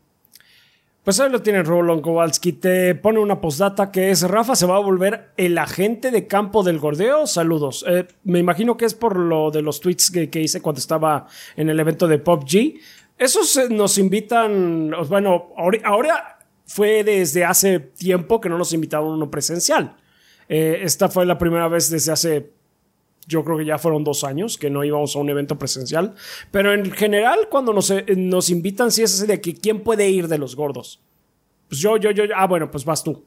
[1.03, 2.53] Pues ahí lo tiene Roland Kowalski.
[2.53, 6.63] Te pone una postdata que es Rafa se va a volver el agente de campo
[6.63, 7.27] del gordeo.
[7.27, 7.83] Saludos.
[7.87, 11.27] Eh, me imagino que es por lo de los tweets que, que hice cuando estaba
[11.57, 12.79] en el evento de PUBG.
[13.17, 14.91] Esos eh, nos invitan.
[15.09, 19.97] Bueno, ahora, ahora fue desde hace tiempo que no nos invitaron uno presencial.
[20.47, 22.53] Eh, esta fue la primera vez desde hace
[23.27, 26.15] yo creo que ya fueron dos años que no íbamos a un evento presencial.
[26.51, 30.09] Pero en general, cuando nos, eh, nos invitan, sí es ese de que quién puede
[30.09, 31.01] ir de los gordos.
[31.67, 33.23] Pues yo, yo, yo, ah, bueno, pues vas tú.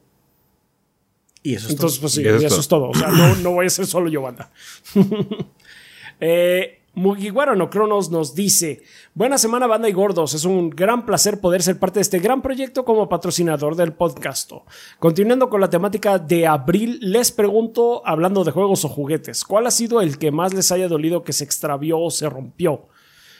[1.43, 2.01] Y eso es Entonces, todo.
[2.01, 2.89] pues sí, Y y eso eso, es es todo.
[2.89, 4.51] O sea, no, no voy a ser solo yo, banda.
[6.19, 8.81] eh, Mugiwara no Cronos nos dice:
[9.13, 10.33] Buena semana, banda y gordos.
[10.33, 14.51] Es un gran placer poder ser parte de este gran proyecto como patrocinador del podcast.
[14.97, 19.71] Continuando con la temática de abril, les pregunto, hablando de juegos o juguetes, ¿cuál ha
[19.71, 22.87] sido el que más les haya dolido que se extravió o se rompió?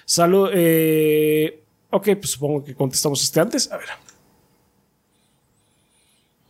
[0.06, 0.52] Salud.
[0.54, 3.72] Eh, ok, pues supongo que contestamos este antes.
[3.72, 4.07] A ver.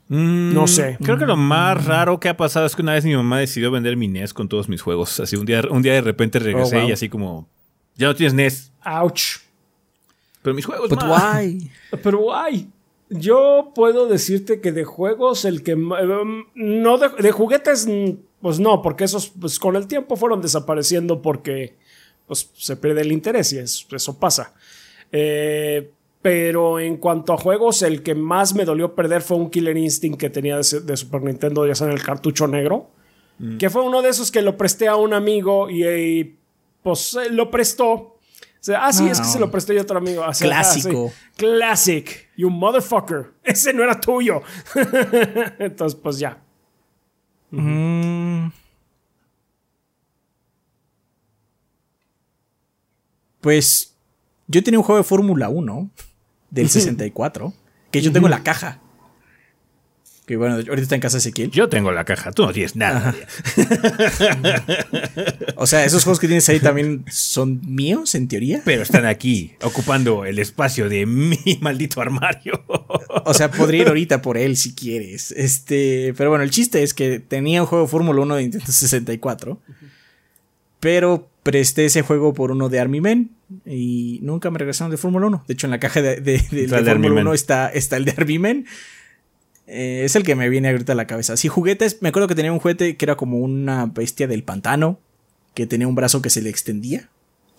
[0.10, 0.98] Mm, No sé.
[1.04, 3.72] Creo que lo más raro que ha pasado es que una vez mi mamá decidió
[3.72, 5.20] vender mi NES con todos mis juegos.
[5.20, 6.90] Así un día, un día de repente regresé Oh, wow.
[6.90, 7.48] y así como,
[7.96, 9.40] ya no tienes NES, Ouch.
[10.42, 11.40] pero mis juegos, But ma".
[11.40, 11.70] why?
[12.04, 12.70] Pero guay.
[13.10, 15.90] Yo puedo decirte que de juegos el que em,
[16.56, 17.88] no de, de juguetes
[18.42, 21.76] pues no, porque esos pues con el tiempo fueron desapareciendo porque
[22.28, 24.54] pues se pierde el interés y es- eso pasa.
[25.12, 25.90] Eh,
[26.22, 30.20] pero en cuanto a juegos, el que más me dolió perder fue un Killer Instinct
[30.20, 32.90] que tenía de, Super Nintendo, ya sea en el cartucho negro.
[33.60, 36.40] Que fue uno de esos que lo presté a un amigo y, y,
[36.82, 37.92] pues eh, lo prestó.
[37.92, 38.18] O
[38.60, 39.30] sea, ah, sí, es que Ah.
[39.30, 40.24] se lo presté a otro amigo.
[40.28, 41.10] O sea, ah, Clásico.
[41.14, 41.32] sí.
[41.38, 42.30] Classic.
[42.36, 43.34] You motherfucker.
[43.44, 44.42] Ese no era tuyo.
[45.60, 46.42] Entonces, pues ya.
[47.52, 48.48] Mm.
[53.42, 53.96] Pues
[54.48, 55.90] yo tenía un juego de Fórmula 1
[56.50, 57.54] del 64
[57.92, 58.80] que yo tengo en la caja.
[60.28, 61.52] Que bueno, ahorita está en casa Ezequiel.
[61.52, 63.16] Yo tengo la caja, tú no tienes nada.
[65.60, 68.62] O sea, esos juegos que tienes ahí también son míos, en teoría.
[68.64, 72.64] Pero están aquí, ocupando el espacio de mi maldito armario.
[73.26, 75.32] O sea, podría ir ahorita por él si quieres.
[75.32, 78.68] Este, pero bueno, el chiste es que tenía un juego de Fórmula 1 de Nintendo
[78.68, 79.60] 64.
[80.80, 83.32] Pero presté ese juego por uno de Army Men
[83.66, 85.46] y nunca me regresaron de Fórmula 1.
[85.48, 87.28] De hecho, en la caja de, de, de- Está de el de Army Fórmula Men.
[87.28, 88.66] 1 está, está el de Army Men.
[89.68, 91.38] Eh, es el que me viene ahorita a la cabeza.
[91.38, 92.02] Sí, juguetes.
[92.02, 95.00] Me acuerdo que tenía un juguete que era como una bestia del pantano.
[95.54, 97.10] Que tenía un brazo que se le extendía.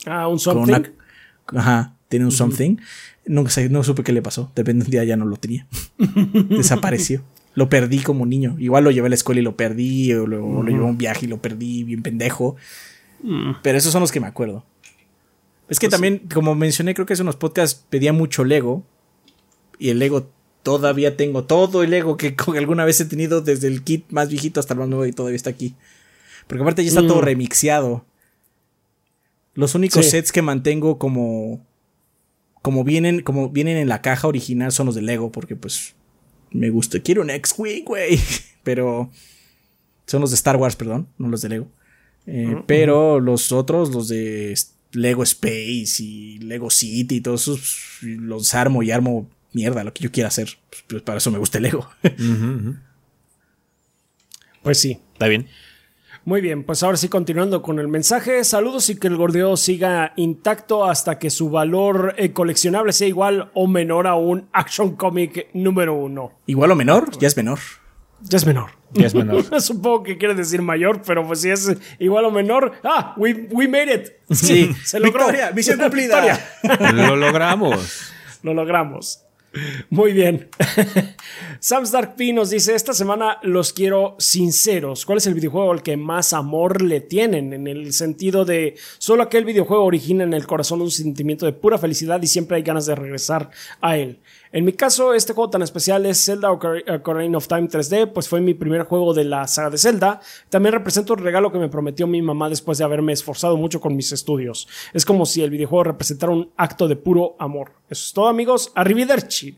[0.06, 0.72] Ah, un Con something.
[1.52, 2.76] una, ajá, Tenía un something.
[3.26, 4.52] Nunca sé- no supe qué le pasó.
[4.54, 5.66] Depende un día ya no lo tenía.
[6.48, 7.22] Desapareció.
[7.54, 8.56] Lo perdí como niño.
[8.58, 10.12] Igual lo llevé a la escuela y lo perdí.
[10.14, 12.56] O lo, o lo llevé a un viaje y lo perdí bien pendejo.
[13.62, 14.64] Pero esos son los que me acuerdo.
[15.68, 18.84] Es que también, como mencioné, creo que hace unos podcasts pedía mucho Lego.
[19.78, 20.30] Y el Lego
[20.62, 24.60] todavía tengo todo el Lego que, alguna vez he tenido desde el kit más viejito
[24.60, 25.74] hasta el más nuevo y todavía está aquí.
[26.46, 27.24] Porque aparte ya está todo Mm.
[27.24, 28.04] remixeado.
[29.54, 30.10] Los únicos Sí.
[30.12, 31.66] sets que mantengo como
[32.62, 35.94] como vienen como vienen en la caja original son los de Lego porque pues
[36.50, 37.00] me gusta.
[37.00, 38.18] Quiero un X-Wing, güey.
[38.62, 39.10] Pero
[40.06, 41.68] son los de Star Wars, perdón, no los de Lego.
[42.30, 44.54] Eh, Pero los otros, los de
[44.92, 50.04] Lego Space y Lego City y todos esos, los armo y armo mierda, lo que
[50.04, 50.58] yo quiera hacer.
[50.68, 51.88] Pues, pues, para eso me gusta el Lego.
[54.60, 55.00] Pues sí.
[55.14, 55.46] Está bien.
[56.24, 58.44] Muy bien, pues ahora sí continuando con el mensaje.
[58.44, 63.50] Saludos y que el gordeo siga intacto hasta que su valor eh, coleccionable sea igual
[63.54, 66.32] o menor a un Action Comic número uno.
[66.44, 67.60] Igual o menor, ya es menor.
[68.22, 68.70] Ya es menor.
[68.92, 69.60] Ya es menor.
[69.60, 72.72] Supongo que quiere decir mayor, pero pues si es igual o menor.
[72.82, 73.14] ¡Ah!
[73.16, 74.34] We, we made it.
[74.34, 74.74] Sí.
[74.84, 75.26] se logró.
[75.26, 76.38] Victoria, misión cumplida.
[76.62, 76.92] Victoria.
[76.92, 78.12] Lo logramos.
[78.42, 79.24] Lo logramos.
[79.88, 80.48] Muy bien.
[81.58, 85.06] Sam's Dark P nos dice: Esta semana los quiero sinceros.
[85.06, 87.52] ¿Cuál es el videojuego al que más amor le tienen?
[87.52, 91.78] En el sentido de solo aquel videojuego origina en el corazón un sentimiento de pura
[91.78, 93.50] felicidad y siempre hay ganas de regresar
[93.80, 94.20] a él.
[94.52, 98.28] En mi caso, este juego tan especial es Zelda Ocar- Ocarina of Time 3D, pues
[98.28, 100.20] fue mi primer juego de la saga de Zelda.
[100.48, 103.94] También representa un regalo que me prometió mi mamá después de haberme esforzado mucho con
[103.96, 104.66] mis estudios.
[104.94, 107.72] Es como si el videojuego representara un acto de puro amor.
[107.90, 108.72] Eso es todo, amigos.
[108.74, 109.56] Arrivederci.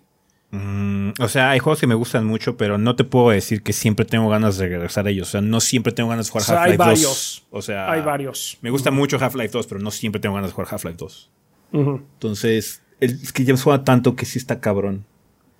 [0.52, 3.72] Mm, o sea, hay juegos que me gustan mucho, pero no te puedo decir que
[3.72, 5.28] siempre tengo ganas de regresar a ellos.
[5.28, 6.86] O sea, no siempre tengo ganas de jugar O sea, hay Half-Life 2.
[6.88, 7.44] varios.
[7.50, 8.58] O sea, Hay varios.
[8.60, 11.30] Me gusta mucho Half-Life 2, pero no siempre tengo ganas de jugar Half-Life 2.
[11.72, 11.90] Ujú.
[12.14, 15.04] Entonces, es que James juega tanto que sí está cabrón.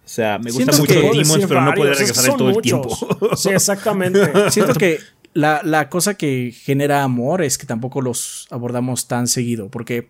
[0.05, 2.37] O sea, me gusta Siento mucho que- Demons, Decir pero no puede regresar a él
[2.37, 2.99] todo el muchos.
[3.09, 3.37] tiempo.
[3.37, 4.51] Sí, exactamente.
[4.51, 4.99] Siento que
[5.35, 9.69] la, la cosa que genera amor es que tampoco los abordamos tan seguido.
[9.69, 10.09] Porque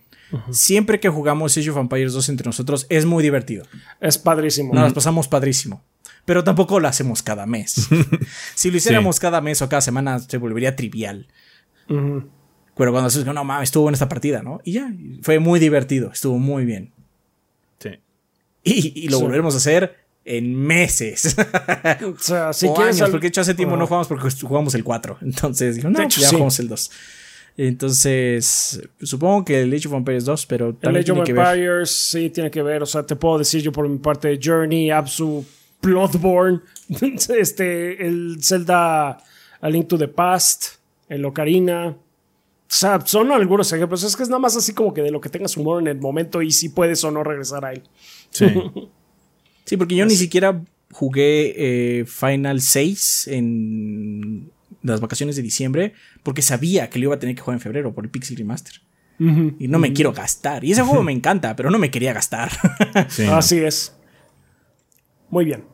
[0.51, 3.65] siempre que jugamos Age of Empires 2 entre nosotros es muy divertido.
[4.01, 4.73] es padrísimo.
[4.73, 5.83] Nos las pasamos padrísimo.
[6.25, 7.89] Pero tampoco lo hacemos cada mes.
[8.55, 11.27] si lo hiciéramos cada mes o cada semana se volvería trivial.
[11.89, 14.61] Pero cuando haces, no mames, estuvo en esta partida, ¿no?
[14.65, 14.91] Y ya,
[15.23, 16.93] fue muy divertido, estuvo muy bien.
[18.65, 19.23] Y, y lo Sí.
[19.25, 21.35] volveremos a hacer en meses.
[22.05, 22.97] O sea, si o quieres.
[22.97, 25.19] años, al- porque de hecho hace tiempo no jugamos porque jugamos el 4.
[25.23, 26.35] Entonces dijo, no, De hecho, ya sí.
[26.37, 26.91] jugamos el 2.
[27.57, 31.29] Entonces, supongo que el Age of Empires 2, pero El también Age of.
[31.29, 32.83] Empires sí tiene que ver.
[32.83, 35.45] O sea, te puedo decir yo por mi parte: Journey, Absu,
[35.83, 36.61] Bloodborne,
[37.39, 39.19] este, el Zelda
[39.61, 40.77] A Link to the Past,
[41.09, 41.89] el Ocarina.
[41.89, 44.03] O sea, son algunos ejemplos.
[44.05, 45.99] Es que es nada más así como que de lo que tengas humor en el
[45.99, 47.83] momento y si puedes o no regresar a él.
[48.31, 48.47] Sí.
[49.67, 54.51] Sí, porque yo ni siquiera jugué eh, Final 6 en
[54.83, 55.93] las vacaciones de diciembre
[56.25, 58.81] porque sabía que lo iba a tener que jugar en febrero por el Pixel Remaster.
[59.21, 60.65] Y no me quiero gastar.
[60.65, 62.51] Y ese juego me encanta, pero no me quería gastar.
[63.09, 63.25] Sí.
[63.27, 63.95] Así es.
[65.29, 65.65] Muy bien.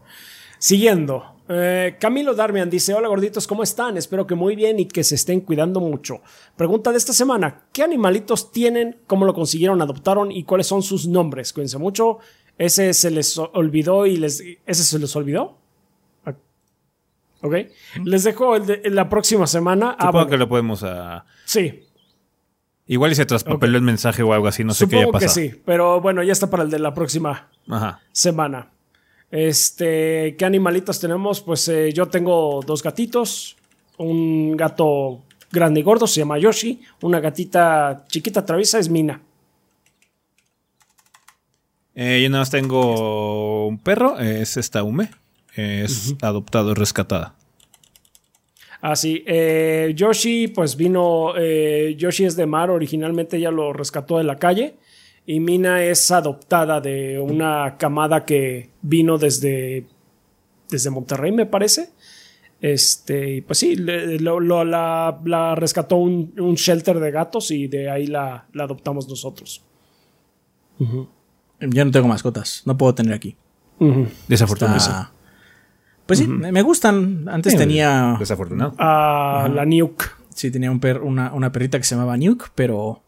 [0.59, 1.37] Siguiendo.
[1.49, 3.97] Eh, Camilo Darmian dice: Hola gorditos, ¿cómo están?
[3.97, 6.21] Espero que muy bien y que se estén cuidando mucho.
[6.57, 8.99] Pregunta de esta semana: ¿Qué animalitos tienen?
[9.07, 9.81] ¿Cómo lo consiguieron?
[9.81, 10.33] ¿Adoptaron?
[10.33, 11.53] ¿Y cuáles son sus nombres?
[11.53, 12.19] Cuídense mucho.
[12.59, 14.43] Ese se les olvidó y les.
[14.67, 15.59] ¿Ese se les olvidó?
[16.25, 16.33] Ah,
[17.43, 17.55] Ok.
[18.05, 19.91] Les dejo el de- la próxima semana.
[19.99, 21.25] Ah, Supongo bueno, que lo podemos a...
[21.45, 21.83] Sí,
[22.89, 25.27] Igual y se traspapeló el mensaje o algo así, no sé qué haya supongo que
[25.27, 25.47] pasado.
[25.49, 25.61] sí.
[25.65, 28.01] Pero bueno, ya está para el de la próxima Ajá.
[28.13, 28.71] semana.
[29.31, 31.41] Este, ¿qué animalitos tenemos?
[31.41, 33.57] Pues eh, yo tengo dos gatitos,
[33.99, 39.21] un gato grande y gordo se llama Yoshi, una gatita chiquita traviesa es Mina.
[41.97, 45.11] Eh, yo nada más tengo un perro, es esta Ume.
[45.57, 47.35] Es adoptado, rescatada.
[48.83, 54.25] Así, eh, Yoshi, pues vino, eh, Yoshi es de mar, originalmente ella lo rescató de
[54.25, 54.75] la calle
[55.25, 59.87] y Mina es adoptada de una camada que vino desde,
[60.69, 61.89] desde Monterrey, me parece.
[62.61, 67.51] Este, y pues sí, le- lo- lo- la, la rescató un, un shelter de gatos
[67.51, 69.63] y de ahí la, la adoptamos nosotros.
[71.61, 73.37] Ya no tengo mascotas, no puedo tener aquí.
[74.29, 74.77] Desafortunado.
[74.79, 75.13] Está-
[76.07, 77.29] Pues sí, me me gustan.
[77.29, 78.17] Antes Sí, tenía.
[78.19, 78.75] Desafortunado.
[78.79, 80.05] A la Nuke.
[80.35, 83.03] Sí, tenía un per- una, una perrita que se llamaba Nuke, pero.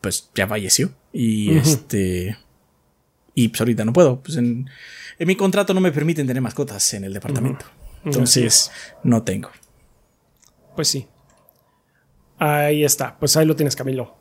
[0.00, 0.90] Pues ya falleció.
[1.12, 2.36] Y este.
[3.34, 4.20] Y pues ahorita no puedo.
[4.20, 4.68] Pues en,
[5.18, 7.64] en mi contrato no me permiten tener mascotas en el departamento.
[8.04, 8.70] Entonces,
[9.04, 9.50] no tengo.
[10.74, 11.06] Pues sí.
[12.38, 13.18] Ahí está.
[13.18, 14.16] Pues ahí lo tienes, Camilo.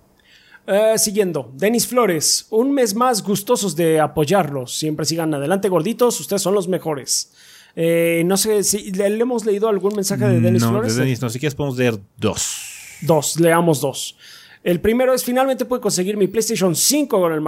[0.71, 4.77] Eh, siguiendo, Denis Flores, un mes más gustosos de apoyarlos.
[4.77, 7.33] Siempre sigan adelante, gorditos, ustedes son los mejores.
[7.75, 10.95] Eh, no sé si le, le hemos leído algún mensaje de Denis no, Flores.
[10.95, 12.55] de Denis, no, si quieres podemos leer dos.
[13.01, 14.15] Dos, leamos dos.
[14.63, 17.41] El primero es finalmente pude conseguir mi PlayStation 5 con el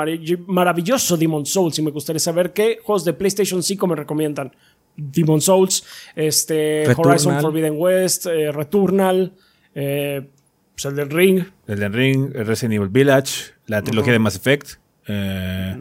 [0.47, 4.51] maravilloso Demon Souls y me gustaría saber qué juegos de PlayStation 5 me recomiendan.
[4.95, 5.83] Demon Souls,
[6.15, 7.11] este, Returnal.
[7.11, 9.33] Horizon Forbidden West, eh, Returnal,
[9.75, 10.27] eh,
[10.73, 11.43] pues el del Ring.
[11.67, 14.71] Elden Ring, Resident Evil Village, la trilogía de Mass Effect.
[15.07, 15.77] eh,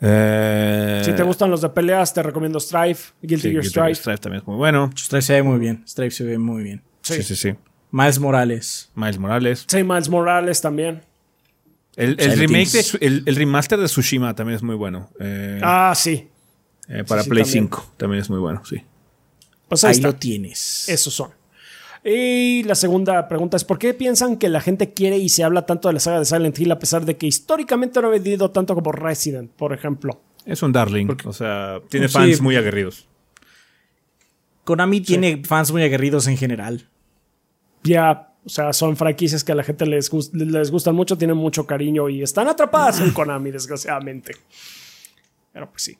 [0.00, 3.94] eh, Si te gustan los de peleas, te recomiendo Strife, Guilty sí, Gear Gear Strife.
[4.00, 4.90] Strive también es muy bueno.
[4.96, 5.84] Strife se ve muy bien.
[5.86, 6.82] Strife se ve muy bien.
[7.02, 7.54] Sí, sí, sí.
[7.90, 8.90] Miles Morales.
[8.94, 9.64] Miles Morales.
[9.68, 11.02] Sí, Miles Morales también.
[11.96, 15.10] El, remake, de, el, el remaster de Tsushima también es muy bueno.
[15.20, 16.28] eh, Ah, sí.
[16.88, 17.64] eh, para sí, Play también.
[17.70, 18.82] 5 también es muy bueno, sí.
[19.68, 20.88] Pues ahí, lo tienes.
[20.88, 21.30] Esos son.
[22.04, 25.64] Y la segunda pregunta es: ¿por qué piensan que la gente quiere y se habla
[25.64, 28.50] tanto de la saga de Silent Hill a pesar de que históricamente no ha vendido
[28.50, 30.20] tanto como Resident, por ejemplo?
[30.44, 31.08] Es un darling.
[31.24, 32.14] O sea, tiene Sí.
[32.14, 33.08] fans muy aguerridos.
[34.64, 36.88] Konami tiene fans muy aguerridos en general.
[37.82, 41.66] Ya, o sea, son franquicias que a la gente les, les gustan mucho, tienen mucho
[41.66, 44.32] cariño y están atrapadas en Konami, desgraciadamente.
[45.52, 45.96] Pero pues sí.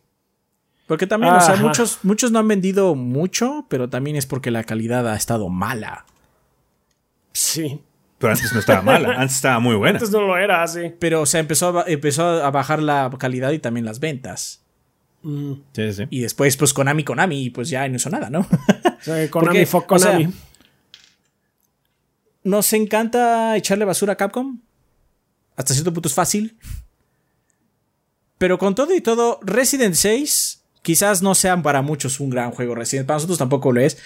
[0.87, 4.65] Porque también, o sea, muchos, muchos no han vendido mucho, pero también es porque la
[4.65, 6.05] calidad ha estado mala.
[7.33, 7.81] Sí.
[8.19, 9.99] Pero antes no estaba mala, antes estaba muy buena.
[9.99, 10.93] Antes no lo era así.
[10.99, 14.63] Pero, o sea, empezó a, empezó a bajar la calidad y también las ventas.
[15.23, 16.07] Sí, sí, sí.
[16.11, 18.41] Y después, pues Konami, Konami, y pues ya no hizo nada, ¿no?
[18.85, 20.33] O sea, Konami Porque, fuck o sea, Konami.
[22.43, 24.61] Nos encanta echarle basura a Capcom.
[25.57, 26.59] Hasta cierto punto es fácil.
[28.37, 32.75] Pero con todo y todo, Resident 6 quizás no sean para muchos un gran juego
[32.75, 33.07] Resident.
[33.07, 33.97] Para nosotros tampoco lo es.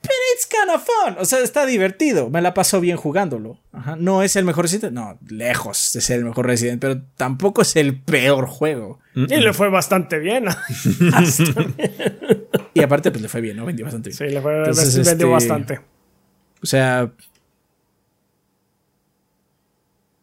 [0.00, 1.16] Pero it's kind of fun.
[1.18, 2.30] O sea, está divertido.
[2.30, 3.60] Me la paso bien jugándolo.
[3.70, 3.96] Ajá.
[3.96, 4.94] No es el mejor Resident.
[4.94, 6.80] No, lejos de ser el mejor Resident.
[6.80, 8.98] Pero tampoco es el peor juego.
[9.14, 10.46] Y le fue bastante bien.
[12.72, 13.66] Y aparte, pues le fue bien, ¿no?
[13.66, 14.16] Vendió bastante bien.
[14.16, 15.80] sí, le fue Entonces, vendió este, bastante.
[16.62, 17.12] O sea,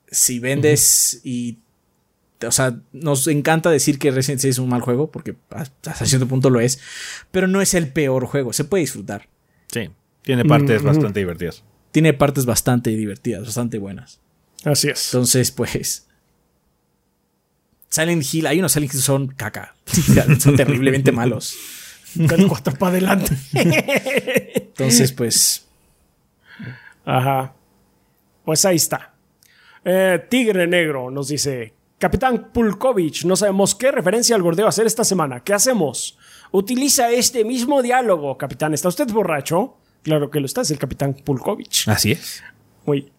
[0.10, 1.60] si vendes y.
[2.45, 6.27] O sea, nos encanta decir que Resident 6 es un mal juego, porque hasta cierto
[6.27, 6.80] punto lo es,
[7.31, 9.27] pero no es el peor juego, se puede disfrutar.
[9.72, 9.89] Sí.
[10.22, 11.64] Tiene partes bastante divertidas.
[11.91, 14.19] Tiene partes bastante divertidas, bastante buenas.
[14.64, 15.14] Así es.
[15.14, 16.07] Entonces, pues.
[17.89, 19.76] Silent Hill, hay unos Silent Hill que son caca.
[20.39, 21.55] son terriblemente malos.
[22.14, 23.35] Del 4 para adelante.
[24.55, 25.65] Entonces, pues.
[27.05, 27.53] Ajá.
[28.43, 29.14] Pues ahí está.
[29.85, 35.03] Eh, Tigre Negro nos dice: Capitán Pulkovich, no sabemos qué referencia al gordeo hacer esta
[35.03, 35.40] semana.
[35.40, 36.15] ¿Qué hacemos?
[36.52, 38.76] Utiliza este mismo diálogo, capitán.
[38.76, 39.78] ¿Está usted borracho?
[40.03, 41.88] Claro que lo está, es el capitán Pulkovich.
[41.88, 42.44] Así es.
[42.86, 43.11] Muy.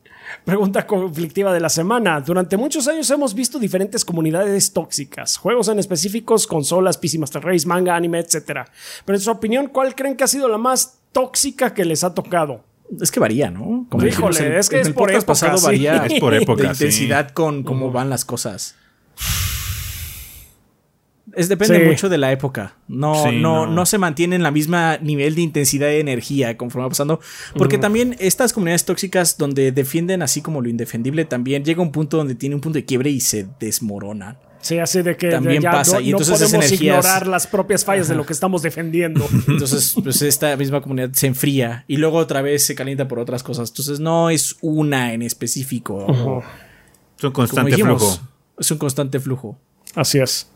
[0.45, 2.21] Pregunta conflictiva de la semana.
[2.21, 7.67] Durante muchos años hemos visto diferentes comunidades tóxicas, juegos en específicos, consolas, PC Master Race,
[7.67, 8.69] manga, anime, etc.
[9.05, 12.15] Pero en su opinión, ¿cuál creen que ha sido la más tóxica que les ha
[12.15, 12.63] tocado?
[13.01, 13.87] Es que varía, ¿no?
[13.91, 15.65] Como Híjole, dijimos en- es que en es el por pasado sí.
[15.67, 16.85] varía Es por de sí.
[16.85, 18.75] intensidad con cómo van las cosas.
[21.35, 21.85] Es depende Sí.
[21.85, 22.77] mucho de la época.
[22.89, 23.73] No, Sí, no, no.
[23.73, 27.21] no se mantiene en la misma nivel de intensidad de energía conforme va pasando.
[27.55, 32.17] Porque también estas comunidades tóxicas donde defienden así como lo indefendible, también llega un punto
[32.17, 34.39] donde tiene un punto de quiebre y se desmoronan.
[34.69, 37.47] Sí, así de que También ya pasa, no, y no entonces podemos energías- ignorar las
[37.47, 39.27] propias fallas de lo que estamos defendiendo.
[39.49, 43.43] Entonces, pues esta misma comunidad se enfría y luego otra vez se calienta por otras
[43.43, 43.71] cosas.
[43.71, 46.45] Entonces, no es una en específico.
[47.17, 48.29] Es un constante dijimos, flujo.
[48.59, 49.59] es un constante flujo.
[49.95, 50.51] Así es.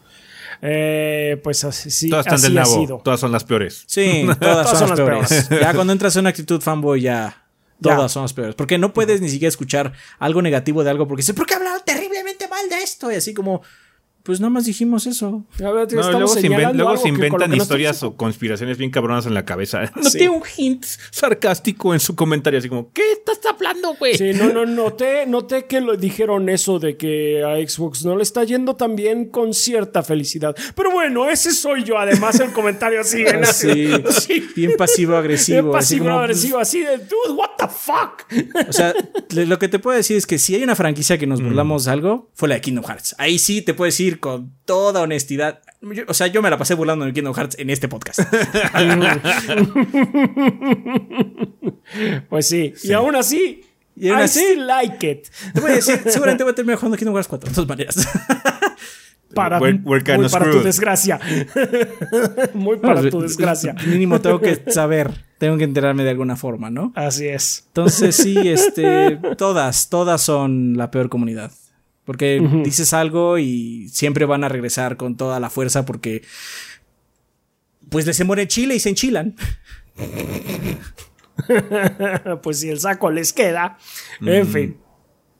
[0.61, 2.75] Eh, pues así, sí, Todas están así del ha nabo.
[2.81, 3.01] sido.
[3.03, 3.83] Todas son las peores.
[3.87, 5.49] Sí, todas, son, son las peores.
[5.49, 7.39] Ya cuando entras en una actitud fanboy, ya.
[7.81, 7.97] Ya.
[7.97, 8.55] Todas son las peores.
[8.55, 11.81] Porque no puedes ni siquiera escuchar algo negativo de algo porque dices, ¿por qué hablaron
[11.85, 13.11] terriblemente mal de esto?
[13.11, 13.63] Y así como,
[14.23, 15.45] pues nada más dijimos eso.
[15.65, 19.27] A ver, No, estamos luego se, luego inventan que no historias o conspiraciones bien cabronas
[19.27, 19.91] en la cabeza.
[19.97, 20.19] No Sí.
[20.19, 24.17] tiene un hint sarcástico en su comentario, así como, ¿qué estás hablando, güey?
[24.17, 28.23] Sí, no, no, noté, noté que lo dijeron eso de que a Xbox no le
[28.23, 30.55] está yendo tan bien con cierta felicidad.
[30.75, 31.99] Pero bueno, ese soy yo.
[31.99, 34.49] Además, el comentario en Así, Sí.
[34.57, 35.71] bien pasivo-agresivo.
[35.71, 38.69] Bien así como, pues, pasivo-agresivo, así de, dude, what the fuck.
[38.69, 38.95] O sea,
[39.31, 41.91] lo que te puedo decir es que si hay una franquicia que nos burlamos de
[41.93, 43.15] algo, fue la de Kingdom Hearts.
[43.19, 45.61] Ahí sí te puedo decir con toda honestidad.
[45.81, 48.21] yo- o sea, yo me la pasé burlando de Kingdom Hearts en este podcast.
[52.29, 52.73] Pues sí.
[52.85, 53.63] Y aún así,
[53.97, 55.27] Y aún I así- still like it.
[55.53, 58.09] Te voy a decir, seguramente voy a terminar jugando Kingdom Hearts 4, de todas maneras.
[59.35, 61.19] Para, We're- muy para tu desgracia.
[62.53, 63.75] muy para tu desgracia.
[63.87, 66.93] Mínimo tengo que saber, tengo que enterarme de alguna forma, ¿no?
[66.95, 67.65] Así es.
[67.69, 71.51] Entonces sí, este, todas, todas son la peor comunidad.
[72.05, 76.23] Porque dices algo y siempre van a regresar con toda la fuerza porque
[77.89, 79.37] pues les se muere Chile y se enchilan.
[82.43, 83.79] pues si el saco les queda.
[84.21, 84.79] En fin.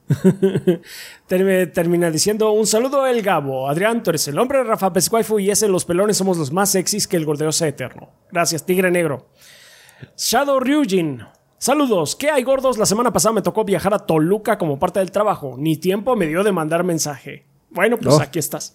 [1.29, 3.69] Termi- Termina diciendo un saludo el Gabo.
[3.69, 7.07] Adrián, tú eres el hombre, Rafa Pescuaifu y ese los pelones somos los más sexys
[7.09, 8.11] que el gordeo sea eterno.
[8.31, 9.29] Gracias, Tigre Negro.
[10.17, 11.23] Shadow Ryujin.
[11.63, 12.77] Saludos, ¿qué hay gordos?
[12.77, 15.55] La semana pasada me tocó viajar a Toluca como parte del trabajo.
[15.57, 17.45] Ni tiempo me dio de mandar mensaje.
[17.71, 18.75] Bueno, pues aquí estás.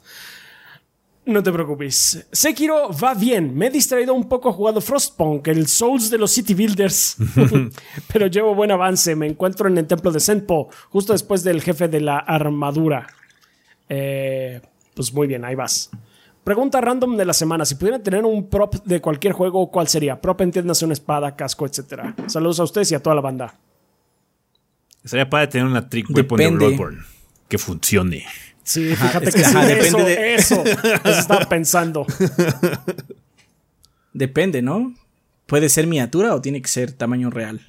[1.26, 2.26] No te preocupes.
[2.32, 3.54] Sekiro va bien.
[3.54, 7.18] Me he distraído un poco jugando Frostpunk, el Souls de los City Builders.
[8.14, 9.18] Pero llevo buen avance.
[9.18, 13.06] Me encuentro en el templo de Senpo, justo después del jefe de la armadura.
[13.90, 14.62] Eh,
[14.94, 15.92] pues muy bien, ahí vas.
[16.48, 17.66] Pregunta random de la semana.
[17.66, 20.22] Si pudieran tener un prop de cualquier juego, ¿cuál sería?
[20.22, 22.16] Prop entiéndase una espada, casco, etcétera.
[22.28, 23.56] Saludos a ustedes y a toda la banda.
[25.04, 26.66] Sería para tener una trick weapon Depende.
[26.66, 27.04] de Bloodborne
[27.50, 28.26] que funcione.
[28.64, 32.06] Sí, fíjate es que que, sí, ajá, eso, depende de- eso, eso estaba pensando.
[34.14, 34.94] Depende, ¿no?
[35.48, 37.60] ¿Puede ser miniatura o tiene que ser tamaño real?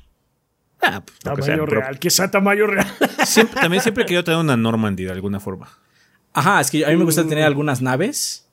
[0.80, 2.86] Ah, pues, sea, Tamaño pero real, que sea tamaño real.
[3.26, 5.68] siempre- también siempre he querido tener una Normandy de alguna forma.
[6.32, 8.44] Ajá, es que a mí me gusta tener algunas naves,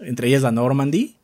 [0.00, 1.16] entre ellas la Normandy.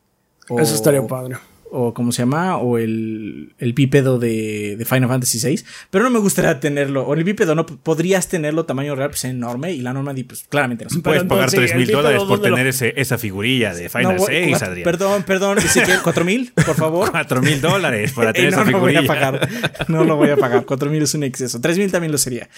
[0.49, 1.35] o- Eso estaría padre.
[1.75, 2.57] O ¿cómo se llama?
[2.57, 5.63] O el, el bípedo de, de Final Fantasy VI.
[5.89, 7.01] Pero no me gustaría tenerlo.
[7.03, 9.71] O el bípedo no podrías tenerlo tamaño real, pues enorme.
[9.71, 11.23] Y la Normandy, pues claramente no se puede.
[11.25, 14.17] Puedes pagar 3 el mil dólares por ¿dónde lo- tener ese, esa figurilla de Final
[14.17, 14.83] No, voy- 6, cuatro- Adrián.
[14.83, 15.57] Perdón, perdón.
[15.57, 16.51] Ezequiel, ¿cuatro mil?
[16.53, 17.09] Por favor.
[17.09, 18.99] 4 mil dólares para tener no, esa no voy figurilla.
[19.11, 19.49] a pagar.
[19.87, 20.65] No lo voy a pagar.
[20.67, 21.59] Cuatro mil es un exceso.
[21.59, 22.49] Tres mil también lo sería.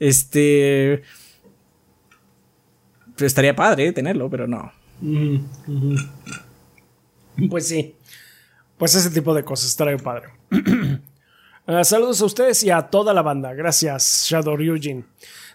[0.00, 1.02] Este.
[3.16, 4.72] pues estaría padre tenerlo, pero no.
[7.50, 7.96] Pues sí.
[8.78, 10.28] Pues ese tipo de cosas estaría padre.
[11.64, 13.54] Ah, saludos a ustedes y a toda la banda.
[13.54, 15.06] Gracias, Shadow Ryujin.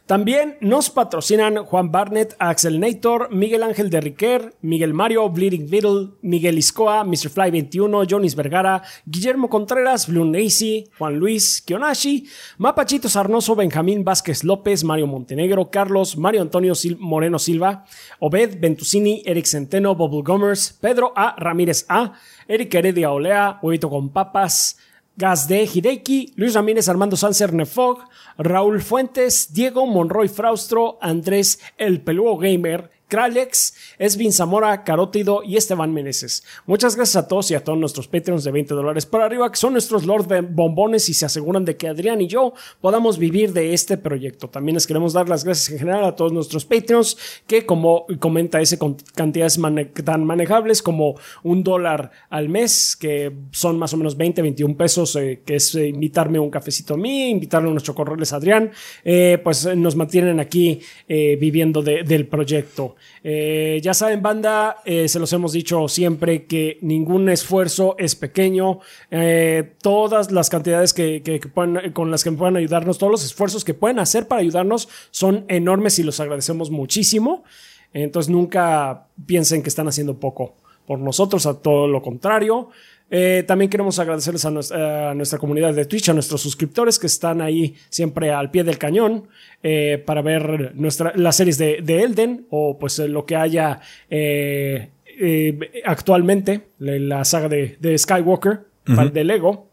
[0.08, 6.12] También nos patrocinan Juan Barnett, Axel Nator, Miguel Ángel de Riquer, Miguel Mario, Bleeding Beetle,
[6.22, 7.30] Miguel Iscoa, Mr.
[7.30, 12.26] Fly 21, Jonis Vergara, Guillermo Contreras, Blue Nacy, Juan Luis, Kionashi,
[12.58, 17.84] Mapachito Sarnoso, Benjamín Vázquez López, Mario Montenegro, Carlos, Mario Antonio Moreno Silva,
[18.20, 21.36] Obed Ventusini, Eric Centeno, Bubble Gomers, Pedro A.
[21.38, 22.14] Ramírez A,
[22.48, 24.78] Eric Heredia Olea, Huevito con Papas,
[25.18, 28.04] Gas de Hideki, Luis Ramírez, Armando Sanser Nefog,
[28.38, 35.94] Raúl Fuentes, Diego Monroy Fraustro, Andrés El Peludo Gamer, Kralex, Esvin Zamora, Carótido y Esteban
[35.94, 36.44] Meneses.
[36.66, 39.58] Muchas gracias a todos y a todos nuestros Patreons de 20 dólares para arriba, que
[39.58, 43.74] son nuestros Lord Bombones y se aseguran de que Adrián y yo podamos vivir de
[43.74, 44.50] este proyecto.
[44.50, 47.18] También les queremos dar las gracias en general a todos nuestros Patreons,
[47.48, 49.58] que como comenta ese con cantidades
[50.04, 55.16] tan manejables como un dólar al mes, que son más o menos 20, 21 pesos,
[55.16, 58.72] eh, que es eh, invitarme un cafecito a mí, invitarle unos chocorroles a Adrián,
[59.06, 62.96] eh, pues nos mantienen aquí eh, viviendo de- del proyecto.
[63.24, 68.80] Eh, ya saben, banda, eh, se los hemos dicho siempre que ningún esfuerzo es pequeño.
[69.12, 73.64] Eh, todas las cantidades que, que- puedan- con las que puedan ayudarnos, todos los esfuerzos
[73.64, 77.44] que pueden hacer para ayudarnos son enormes y los agradecemos muchísimo.
[77.94, 80.56] Entonces nunca piensen que están haciendo poco
[80.86, 82.70] por nosotros, a todo lo contrario.
[83.10, 87.08] Eh, también queremos agradecerles a, nues- a nuestra comunidad de Twitch, a nuestros suscriptores que
[87.08, 89.28] están ahí siempre al pie del cañón
[89.64, 93.80] eh, para ver nuestra, las series de, de Elden o pues eh, lo que haya
[94.10, 94.90] eh,
[95.20, 98.60] eh, actualmente, la, saga de, de Skywalker,
[98.96, 99.70] para- de Lego.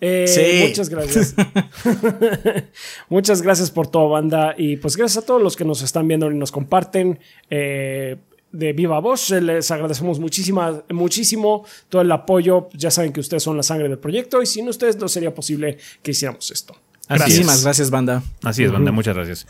[0.00, 0.66] Eh, Sí.
[0.66, 1.34] Muchas gracias.
[3.08, 4.54] Muchas gracias por todo, banda.
[4.56, 7.18] Y pues gracias a todos los que nos están viendo y nos comparten.
[7.50, 8.16] eh,
[8.52, 12.68] de viva voz, Eh, les agradecemos muchísima, muchísimo todo el apoyo.
[12.74, 15.78] Ya saben que ustedes son la sangre del proyecto y sin ustedes no sería posible
[16.02, 16.74] que hiciéramos esto.
[17.08, 17.64] Así Muchísimas es.
[17.64, 18.22] gracias, banda.
[18.44, 19.46] Así es, banda, muchas gracias.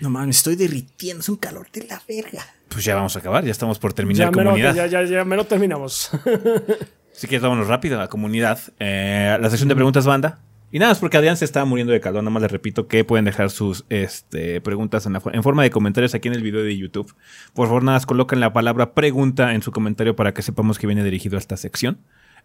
[0.00, 1.20] No mames, estoy derritiendo.
[1.20, 2.46] Es un calor de la verga.
[2.68, 4.74] Pues ya vamos a acabar, ya estamos por Ya terminar mero, comunidad.
[4.76, 6.10] ya, ya, ya mero terminamos.
[7.14, 8.60] Así que vámonos rápido a la comunidad.
[8.78, 10.38] Eh, la sección de preguntas, banda.
[10.72, 12.22] Y nada, es porque Adrián se está muriendo de calor.
[12.22, 16.28] Nada más les repito que pueden dejar sus este, preguntas en, forma de comentarios aquí
[16.28, 17.12] en el video de YouTube.
[17.54, 20.86] Por favor, nada más coloquen la palabra pregunta en su comentario para que sepamos que
[20.86, 21.98] viene dirigido a esta sección.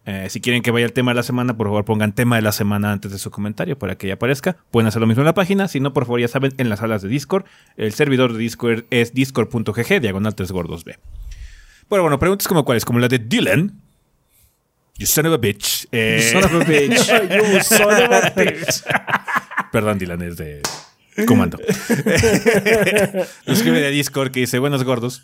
[0.08, 2.42] Eh, si quieren que vaya el tema de la semana, por favor pongan tema de
[2.42, 4.58] la semana antes de su comentario para que ya aparezca.
[4.72, 5.68] Pueden hacer lo mismo en la página.
[5.68, 7.46] Si no, por favor, ya saben, en las salas de Discord.
[7.78, 10.98] El servidor de Discord es discord.gg, diagonal 3 gordos B.
[11.90, 13.85] Bueno, bueno, preguntas como cuáles, como la de Dylan.
[14.98, 15.88] You son of a bitch.
[15.92, 17.10] Eh, Son of a bitch.
[17.54, 18.84] You son of a bitch.
[19.72, 20.62] Perdón, Dylan, es de
[21.28, 21.58] comando.
[23.46, 25.24] Lo escribe de Discord que dice, buenos gordos.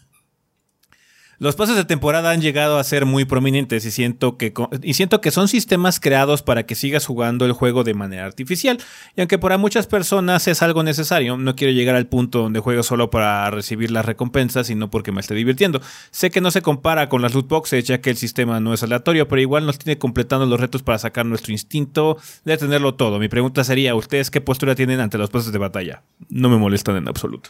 [1.41, 4.53] Los pases de temporada han llegado a ser muy prominentes y siento que
[4.83, 8.77] y siento que son sistemas creados para que sigas jugando el juego de manera artificial.
[9.15, 12.83] Y aunque para muchas personas es algo necesario, no quiero llegar al punto donde juego
[12.83, 15.81] solo para recibir las recompensas, sino porque me esté divirtiendo.
[16.11, 18.83] Sé que no se compara con las loot boxes, ya que el sistema no es
[18.83, 23.17] aleatorio, pero igual nos tiene completando los retos para sacar nuestro instinto de tenerlo todo.
[23.17, 26.03] Mi pregunta sería, ¿ustedes qué postura tienen ante los pases de batalla?
[26.29, 27.49] No me molestan en absoluto.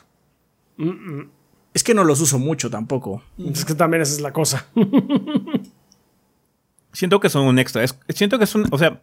[1.74, 3.24] Es que no los uso mucho tampoco.
[3.38, 4.66] Es que también esa es la cosa.
[6.94, 7.86] siento que son un extra.
[8.10, 9.02] siento que son, o sea,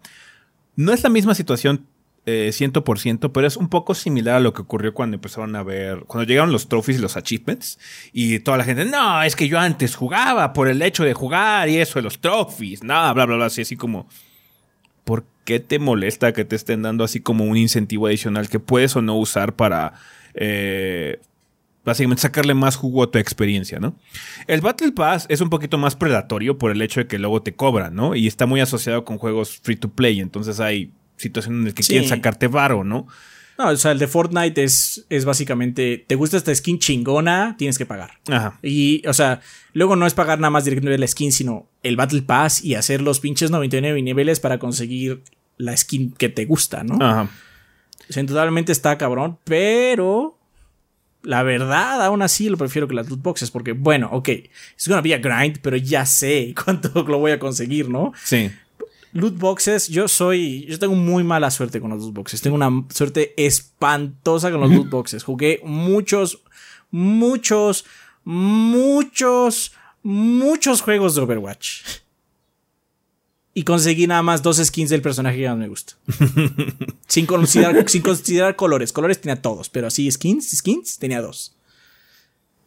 [0.77, 1.87] no es la misma situación
[2.27, 6.05] eh, 100%, pero es un poco similar a lo que ocurrió cuando empezaron a ver,
[6.07, 7.79] cuando llegaron los trophies y los achievements
[8.13, 11.71] y toda la gente, no, es que yo antes jugaba por el hecho de jugar
[11.71, 14.07] y eso de los trophies, nada, bla, bla, bla, así, así como,
[15.05, 18.95] ¿por qué te molesta que te estén dando así como un incentivo adicional que puedes
[18.95, 19.95] o no usar para...
[20.35, 21.19] Eh,
[21.89, 23.97] básicamente sacarle más jugo a tu experiencia, ¿no?
[24.47, 27.55] El Battle Pass es un poquito más predatorio por el hecho de que luego te
[27.55, 28.15] cobran, ¿no?
[28.15, 31.83] Y está muy asociado con juegos free to play, entonces hay situaciones en las que
[31.83, 33.09] quieren sacarte varo, ¿no?
[33.59, 37.77] No, o sea, el de Fortnite es, es básicamente, te gusta esta skin chingona, tienes
[37.77, 38.13] que pagar.
[38.29, 38.57] Ajá.
[38.63, 39.41] Y, o sea,
[39.73, 43.03] luego no es pagar nada más directamente la skin, sino el Battle Pass y hacer
[43.03, 45.25] los pinches 99 niveles para conseguir
[45.57, 47.05] la skin que te gusta, ¿no?
[47.05, 47.29] Ajá.
[48.09, 50.38] O sea, indudablemente está cabrón, pero
[51.29, 55.03] la verdad, aún así lo prefiero que las loot boxes porque, bueno, ok, es gonna
[55.03, 58.15] be a grind, pero ya sé cuánto lo voy a conseguir, ¿no?
[58.25, 58.51] Sí.
[59.13, 62.71] Loot boxes, yo soy, yo tengo muy mala suerte con los loot boxes, tengo una
[62.89, 65.23] suerte espantosa con los loot boxes.
[65.23, 66.43] Jugué muchos,
[66.91, 67.85] muchos,
[68.25, 69.73] muchos,
[70.03, 71.83] muchos juegos de Overwatch
[73.59, 75.95] y conseguí nada más dos skins del personaje que más me gusta.
[77.09, 78.93] sin, considerar, sin considerar colores.
[78.93, 81.57] Colores tenía todos, pero así skins, skins tenía dos.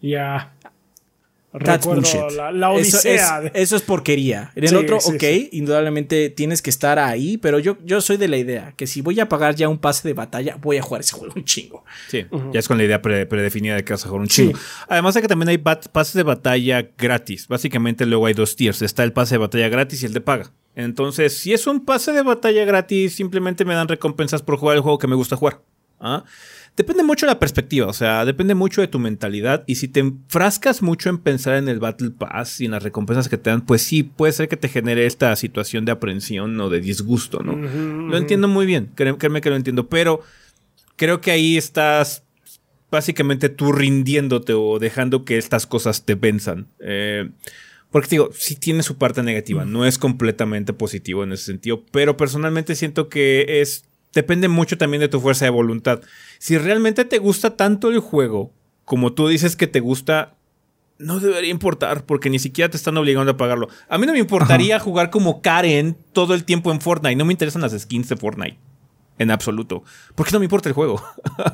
[0.02, 0.52] Ya.
[1.54, 3.52] Recuerdo la, odisea.
[3.54, 4.52] Eso es, porquería.
[4.54, 5.24] En el otro, ok,
[5.54, 9.18] indudablemente tienes que estar ahí, pero yo, yo soy de la idea que si voy
[9.22, 11.86] a pagar ya un pase de batalla, voy a jugar ese juego un chingo.
[12.10, 14.60] Sí, ya es con la idea predefinida de que vas a jugar un chingo.
[14.90, 17.48] Además de que también hay pases de batalla gratis.
[17.48, 18.82] Básicamente luego hay dos tiers.
[18.82, 20.52] Está el pase de batalla gratis y el de paga.
[20.76, 24.82] Entonces, si es un pase de batalla gratis, simplemente me dan recompensas por jugar el
[24.82, 25.62] juego que me gusta jugar.
[26.00, 26.24] ¿Ah?
[26.78, 29.64] Depende mucho de la perspectiva, o sea, depende mucho de tu mentalidad.
[29.68, 33.28] Y si te enfrascas mucho en pensar en el Battle Pass y en las recompensas
[33.28, 36.70] que te dan, pues sí, puede ser que te genere esta situación de aprensión o
[36.70, 37.56] de disgusto, ¿no?
[37.56, 40.22] Lo entiendo muy bien, créeme que lo entiendo, pero
[40.96, 42.24] creo que ahí estás
[42.90, 46.68] básicamente tú rindiéndote o dejando que estas cosas te venzan.
[46.80, 47.30] Eh,
[47.92, 52.18] porque digo, sí tiene su parte negativa, no es completamente positivo en ese sentido, pero
[52.18, 56.02] personalmente siento que es depende mucho también de tu fuerza de voluntad.
[56.40, 58.54] Si realmente te gusta tanto el juego
[58.86, 60.36] como tú dices que te gusta,
[60.98, 63.70] no debería importar porque ni siquiera te están obligando a pagarlo.
[63.88, 67.34] A mí no me importaría jugar como Karen todo el tiempo en Fortnite, no me
[67.34, 68.58] interesan las skins de Fortnite.
[69.18, 69.84] En absoluto.
[70.16, 71.02] Porque no me importa el juego.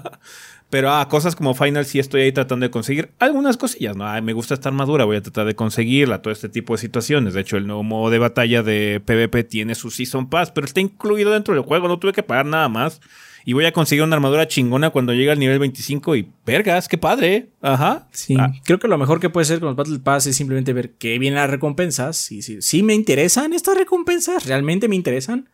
[0.69, 4.06] Pero ah, cosas como Final sí estoy ahí tratando de conseguir algunas cosillas, ¿no?
[4.22, 7.34] me gusta esta armadura, voy a tratar de conseguirla, todo este tipo de situaciones.
[7.34, 10.81] De hecho, el nuevo modo de batalla de PvP tiene su Season Pass, pero está
[10.81, 12.99] incluido dentro del juego, no tuve que pagar nada más.
[13.45, 16.98] Y voy a conseguir una armadura chingona cuando llegue al nivel 25 y vergas, qué
[16.98, 17.48] padre.
[17.61, 18.10] Ajá.
[18.11, 18.35] Sí.
[18.38, 18.52] Ah.
[18.65, 21.18] Creo que lo mejor que puede ser con los Battle Pass es simplemente ver qué
[21.18, 22.30] vienen las recompensas.
[22.34, 25.48] Y si, si me interesan estas recompensas, realmente me interesan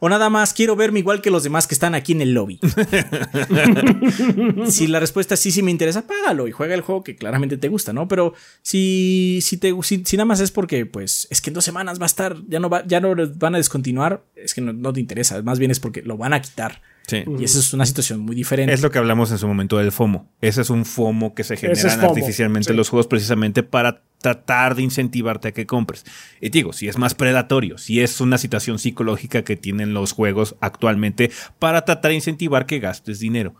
[0.00, 2.60] o nada más quiero verme igual que los demás que están aquí en el lobby.
[4.68, 7.56] si la respuesta es sí, sí me interesa, págalo y juega el juego que claramente
[7.56, 8.08] te gusta, ¿no?
[8.08, 12.00] Pero si, si, te, si, nada más es porque, pues, es que en dos semanas
[12.00, 15.00] va a estar, ya no, va, ya no van a descontinuar, es que no, te
[15.00, 16.80] interesa, más bien es porque lo van a quitar.
[17.10, 18.72] Y esa es una situación muy diferente.
[18.72, 20.30] Es lo que hablamos en su momento del FOMO.
[20.42, 24.82] Ese es un FOMO que se genera artificialmente en los juegos precisamente para tratar de
[24.82, 26.04] incentivarte a que compres.
[26.40, 30.56] Y digo, si es más predatorio, si es una situación psicológica que tienen los juegos
[30.60, 33.54] actualmente para tratar de incentivar que gastes dinero.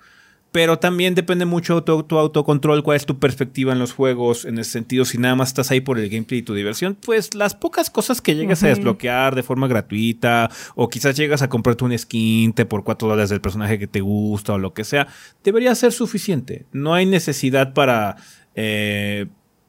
[0.51, 4.59] Pero también depende mucho de tu, autocontrol, cuál es tu perspectiva en los juegos, en
[4.59, 7.55] ese sentido, si nada más estás ahí por el gameplay y tu diversión, pues las
[7.55, 11.97] pocas cosas que llegas a desbloquear de forma gratuita, o quizás llegas a comprarte un
[11.99, 15.09] skin te por 4 dólares del personaje que te gusta o lo que sea,
[15.45, 16.67] debería ser suficiente.
[16.73, 18.17] No hay necesidad para...
[18.55, 19.27] Eh,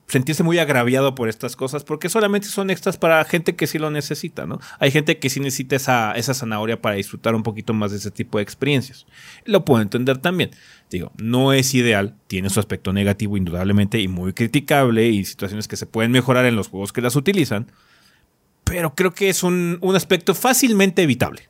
[0.09, 3.91] sentirse muy agraviado por estas cosas, porque solamente son extras para gente que sí lo
[3.91, 4.59] necesita, ¿no?
[4.79, 8.09] Hay gente que sí necesita esa, esa zanahoria para disfrutar un poquito más de ese
[8.09, 9.05] tipo de experiencias.
[9.45, 10.49] Lo puedo entender también.
[10.89, 15.77] Digo, no es ideal, tiene su aspecto negativo indudablemente y muy criticable y situaciones que
[15.77, 17.71] se pueden mejorar en los juegos que las utilizan,
[18.63, 21.43] pero creo que es un, un aspecto fácilmente evitable.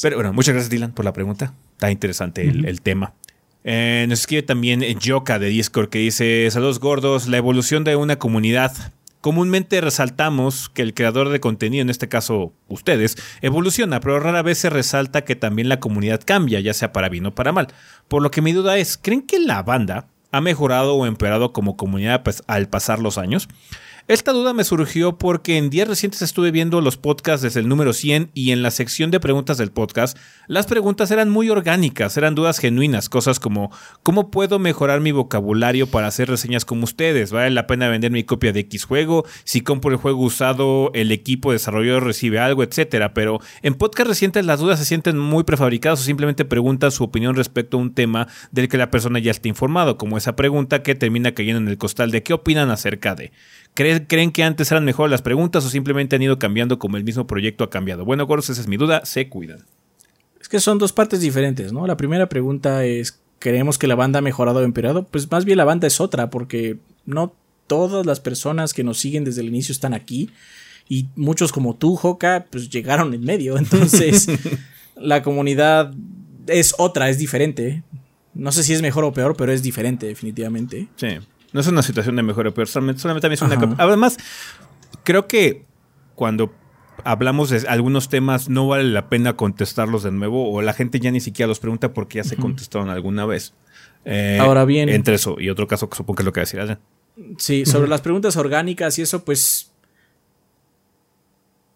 [0.00, 1.54] Pero bueno, muchas gracias Dylan por la pregunta.
[1.76, 3.14] Está interesante el tema.
[3.64, 8.18] Eh, nos escribe también Yoka de Discord que dice: Saludos gordos, la evolución de una
[8.18, 8.72] comunidad.
[9.20, 14.58] Comúnmente resaltamos que el creador de contenido, en este caso ustedes, evoluciona, pero rara vez
[14.58, 17.68] se resalta que también la comunidad cambia, ya sea para bien o para mal.
[18.08, 21.76] Por lo que mi duda es, ¿creen que la banda ha mejorado o empeorado como
[21.76, 23.48] comunidad pues, al pasar los años?
[24.08, 27.92] Esta duda me surgió porque en días recientes estuve viendo los podcasts desde el número
[27.92, 30.18] 100 y en la sección de preguntas del podcast,
[30.48, 33.70] las preguntas eran muy orgánicas, eran dudas genuinas, cosas como
[34.02, 37.30] ¿cómo puedo mejorar mi vocabulario para hacer reseñas como ustedes?
[37.30, 39.24] ¿Vale la pena vender mi copia de X juego?
[39.44, 43.14] Si compro el juego usado, el equipo desarrollador recibe algo, etcétera.
[43.14, 47.36] Pero en podcast recientes las dudas se sienten muy prefabricadas o simplemente preguntan su opinión
[47.36, 50.96] respecto a un tema del que la persona ya está informado, como esa pregunta que
[50.96, 53.30] termina cayendo en el costal de qué opinan acerca de.
[53.74, 57.26] ¿Creen, que antes eran mejor las preguntas o simplemente han ido cambiando como el mismo
[57.26, 58.04] proyecto ha cambiado?
[58.04, 59.04] Bueno, gordos, esa es mi duda.
[59.04, 59.64] Se cuidan.
[60.40, 61.86] Es que son dos partes diferentes, ¿no?
[61.86, 65.04] La primera pregunta es, ¿creemos que la banda ha mejorado o empeorado?
[65.04, 67.34] Pues más bien la banda es otra, porque no
[67.66, 70.30] todas las personas que nos siguen desde el inicio están aquí.
[70.88, 73.56] Y muchos como tú, Joca, pues llegaron en medio.
[73.56, 74.28] Entonces,
[74.96, 75.94] la comunidad
[76.46, 77.82] es otra, es diferente.
[78.34, 80.88] No sé si es mejor o peor, pero es diferente, definitivamente.
[80.96, 81.18] Sí.
[81.52, 83.76] No es una situación de mejor o peor, solamente, también es una...
[83.78, 84.16] Además,
[85.04, 85.64] creo que
[86.14, 86.52] cuando
[87.04, 91.10] hablamos de algunos temas no vale la pena contestarlos de nuevo o la gente ya
[91.10, 93.54] ni siquiera los pregunta porque ya se contestaron alguna vez.
[94.04, 94.88] Eh, Ahora bien...
[94.88, 96.78] Entre eso y otro caso que supongo que es lo que decir
[97.36, 99.70] Sí, sobre las preguntas orgánicas y eso, pues...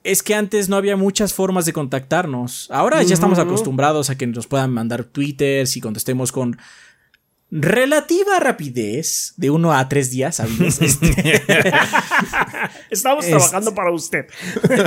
[0.05, 2.71] Es que antes no había muchas formas de contactarnos.
[2.71, 6.57] Ahora ya estamos acostumbrados a que nos puedan mandar Twitter si contestemos con
[7.59, 10.41] relativa rapidez de uno a tres días,
[10.81, 11.43] este,
[12.91, 14.27] Estamos trabajando para usted.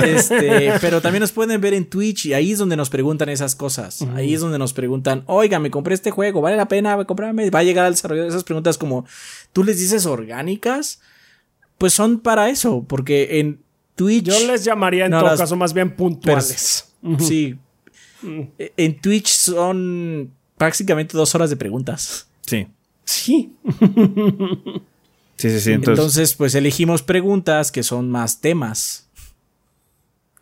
[0.04, 3.56] Este, pero también nos pueden ver en Twitch y ahí es donde nos preguntan esas
[3.56, 4.02] cosas.
[4.14, 7.50] Ahí es donde nos preguntan, oiga, me compré este juego, ¿vale la pena comprarme?
[7.50, 8.24] ¿Va a llegar al desarrollo?
[8.24, 9.04] Esas preguntas como,
[9.52, 11.00] ¿tú les dices orgánicas?
[11.78, 13.60] Pues son para eso, porque en
[13.96, 14.26] Twitch...
[14.26, 16.92] Yo les llamaría en todo caso más bien puntuales.
[17.18, 17.58] Sí.
[18.76, 22.29] En Twitch son prácticamente dos horas de preguntas.
[22.50, 22.66] Sí.
[23.04, 23.52] Sí.
[25.36, 25.72] sí, sí, sí.
[25.72, 26.34] Entonces...
[26.34, 29.08] pues elegimos preguntas que son más temas.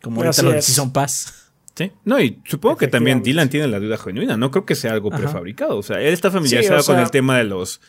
[0.01, 1.51] Como ahorita lo de Season Pass.
[1.75, 1.91] Sí.
[2.03, 4.37] No, y supongo que también Dylan tiene la duda genuina.
[4.37, 5.77] No creo que sea algo prefabricado.
[5.77, 7.79] O sea, él está familiarizado con el tema de los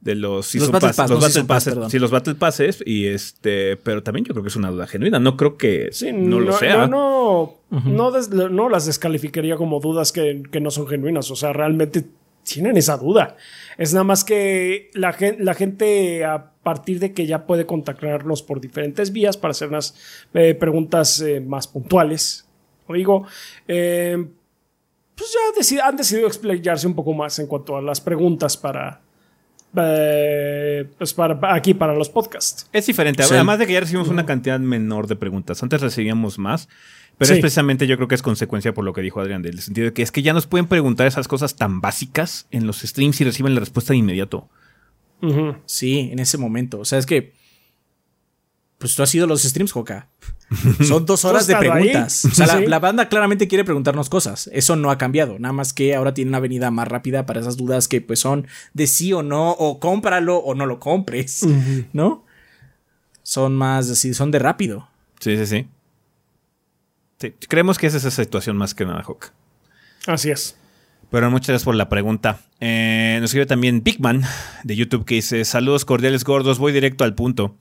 [0.00, 4.02] de los, los Battle Pass, los, Battle Passes, sí, los Battle Passes y este, pero
[4.02, 6.86] también yo creo que es una duda genuina, no creo que no, lo sea.
[6.86, 8.10] No, no,
[8.50, 12.04] no, las descalificaría como dudas que, que, no son genuinas, o sea, realmente
[12.46, 13.36] tienen esa duda.
[13.76, 19.12] Es nada más que la, gente, a partir de que ya puede contactarnos por diferentes
[19.12, 19.94] vías para hacer unas
[20.32, 22.46] eh, preguntas eh, más puntuales,
[22.88, 23.26] digo,
[23.66, 24.24] eh,
[25.14, 25.36] pues
[25.70, 29.00] ya han decidido explayarse un poco más en cuanto a las preguntas para,
[29.72, 32.68] pues para aquí para los podcasts.
[32.72, 33.22] Es diferente.
[33.22, 35.62] Además de que ya recibimos una cantidad menor de preguntas.
[35.62, 36.68] Antes recibíamos más.
[37.18, 39.86] Pero es precisamente yo creo que es consecuencia por lo que dijo Adrián, del sentido
[39.86, 43.20] de que es que ya nos pueden preguntar esas cosas tan básicas en los streams
[43.20, 44.48] y reciben la respuesta de inmediato.
[45.64, 46.78] Sí, en ese momento.
[46.80, 47.34] O sea, es que.
[48.78, 50.08] Pues tú has ido a los streams, Joca.
[50.86, 52.26] Son dos horas de preguntas.
[52.26, 54.50] O sea, la, banda claramente quiere preguntarnos cosas.
[54.52, 55.38] Eso no ha cambiado.
[55.38, 58.46] Nada más que ahora tiene una avenida más rápida para esas dudas que pues son
[58.74, 61.46] de sí o no, o cómpralo o no lo compres.
[61.94, 62.26] ¿No?
[63.22, 64.88] Son más así, son de rápido.
[65.20, 65.68] Sí, sí, sí.
[67.18, 69.32] Sí, creemos que es esa situación más que nada, Hawk.
[70.06, 70.56] Así es.
[71.10, 72.40] Pero muchas gracias por la pregunta.
[72.60, 74.22] Eh, nos escribe también Bigman
[74.64, 77.56] de YouTube que dice: Saludos cordiales gordos, voy directo al punto.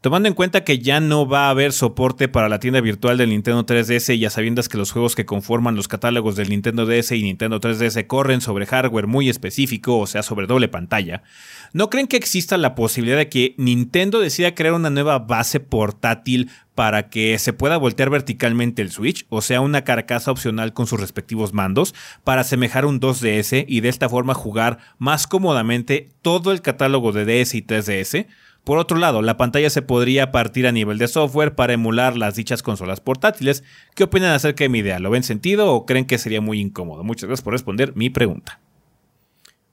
[0.00, 3.30] Tomando en cuenta que ya no va a haber soporte para la tienda virtual del
[3.30, 7.10] Nintendo 3DS y a sabiendas que los juegos que conforman los catálogos del Nintendo DS
[7.12, 11.24] y Nintendo 3DS corren sobre hardware muy específico, o sea, sobre doble pantalla,
[11.72, 16.50] ¿no creen que exista la posibilidad de que Nintendo decida crear una nueva base portátil
[16.74, 21.00] para que se pueda voltear verticalmente el Switch, o sea, una carcasa opcional con sus
[21.00, 26.62] respectivos mandos, para asemejar un 2DS y de esta forma jugar más cómodamente todo el
[26.62, 28.26] catálogo de DS y 3DS?
[28.62, 32.34] Por otro lado, la pantalla se podría partir a nivel de software para emular las
[32.34, 33.64] dichas consolas portátiles.
[33.94, 34.98] ¿Qué opinan acerca de mi idea?
[34.98, 37.02] ¿Lo ven sentido o creen que sería muy incómodo?
[37.02, 38.60] Muchas gracias por responder mi pregunta.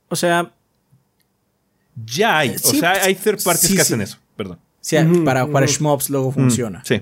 [0.07, 0.53] O sea...
[1.95, 2.55] Ya hay.
[2.55, 4.17] o sea, hay third parties que hacen eso.
[4.35, 4.59] Perdón.
[4.81, 6.83] Sí, para, para Schmops luego funciona.
[6.85, 7.01] sí.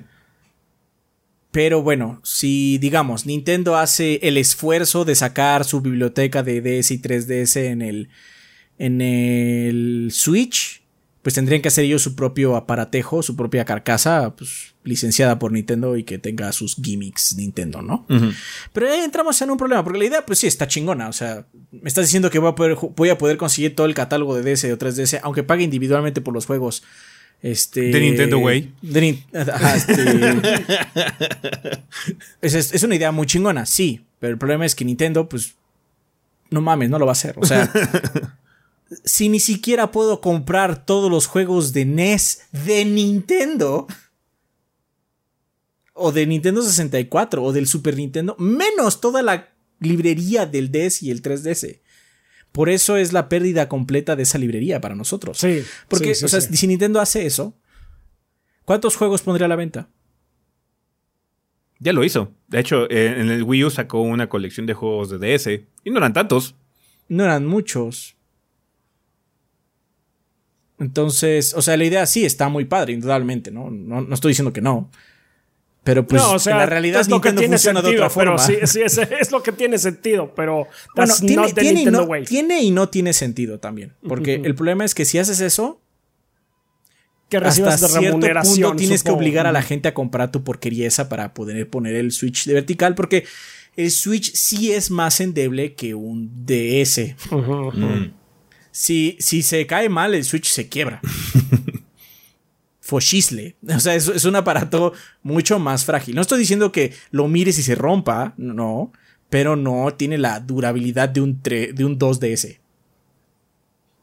[1.53, 6.99] Pero bueno, si digamos, Nintendo hace el esfuerzo de sacar su biblioteca de DS y
[6.99, 8.09] 3DS en el,
[8.79, 10.82] en el Switch,
[11.23, 15.95] pues tendrían que hacer ellos su propio aparatejo, su propia carcasa, pues licenciada por Nintendo
[15.95, 18.05] y que tenga sus gimmicks Nintendo, ¿no?
[18.73, 21.07] Pero ahí entramos en un problema, porque la idea, pues sí, está chingona.
[21.07, 23.93] O sea, me estás diciendo que voy a poder, voy a poder conseguir todo el
[23.93, 26.83] catálogo de DS o 3DS, aunque pague individualmente por los juegos.
[27.41, 28.73] Este, de Nintendo Way.
[32.41, 34.01] este, es, es una idea muy chingona, sí.
[34.19, 35.55] Pero el problema es que Nintendo, pues,
[36.49, 37.35] no mames, no lo va a hacer.
[37.37, 37.71] O sea,
[39.03, 43.87] si ni siquiera puedo comprar todos los juegos de NES de Nintendo
[45.93, 51.11] o de Nintendo 64 o del Super Nintendo, menos toda la librería del DS y
[51.11, 51.81] el 3DS.
[52.51, 55.39] Por eso es la pérdida completa de esa librería para nosotros.
[55.39, 55.63] Sí.
[55.87, 57.57] Porque, o sea, si Nintendo hace eso,
[58.63, 59.89] ¿cuántos juegos pondría a la venta?
[61.79, 62.31] Ya lo hizo.
[62.47, 65.47] De hecho, eh, en el Wii U sacó una colección de juegos de DS.
[65.83, 66.55] Y no eran tantos.
[67.09, 68.15] No eran muchos.
[70.83, 73.71] Entonces, o sea, la idea sí está muy padre, indudablemente, ¿no?
[73.71, 74.91] No, estoy diciendo que no.
[75.85, 78.35] Pero pues o sea, en la realidad es lo que tiene sentido, de otra forma.
[78.35, 82.61] Pero sí, sí es, lo que tiene sentido, pero bueno, tiene, tiene, y no, tiene,
[82.61, 83.93] y no, tiene sentido también.
[84.05, 85.81] Porque el problema es que si haces eso,
[87.29, 90.85] que hasta de cierto punto tienes que obligar a la gente a comprar tu porquería
[90.85, 93.23] esa para poder poner el Switch de vertical, porque
[93.77, 97.15] el Switch sí es más endeble que un DS.
[97.31, 98.22] Mm
[98.73, 100.99] si, si se cae mal, el Switch se quiebra.
[102.81, 103.55] Fochisle.
[103.69, 106.15] O sea, es, un aparato mucho más frágil.
[106.15, 108.91] No estoy diciendo que lo mires y se rompa, no,
[109.29, 112.57] pero no tiene la durabilidad de un, de un 2DS.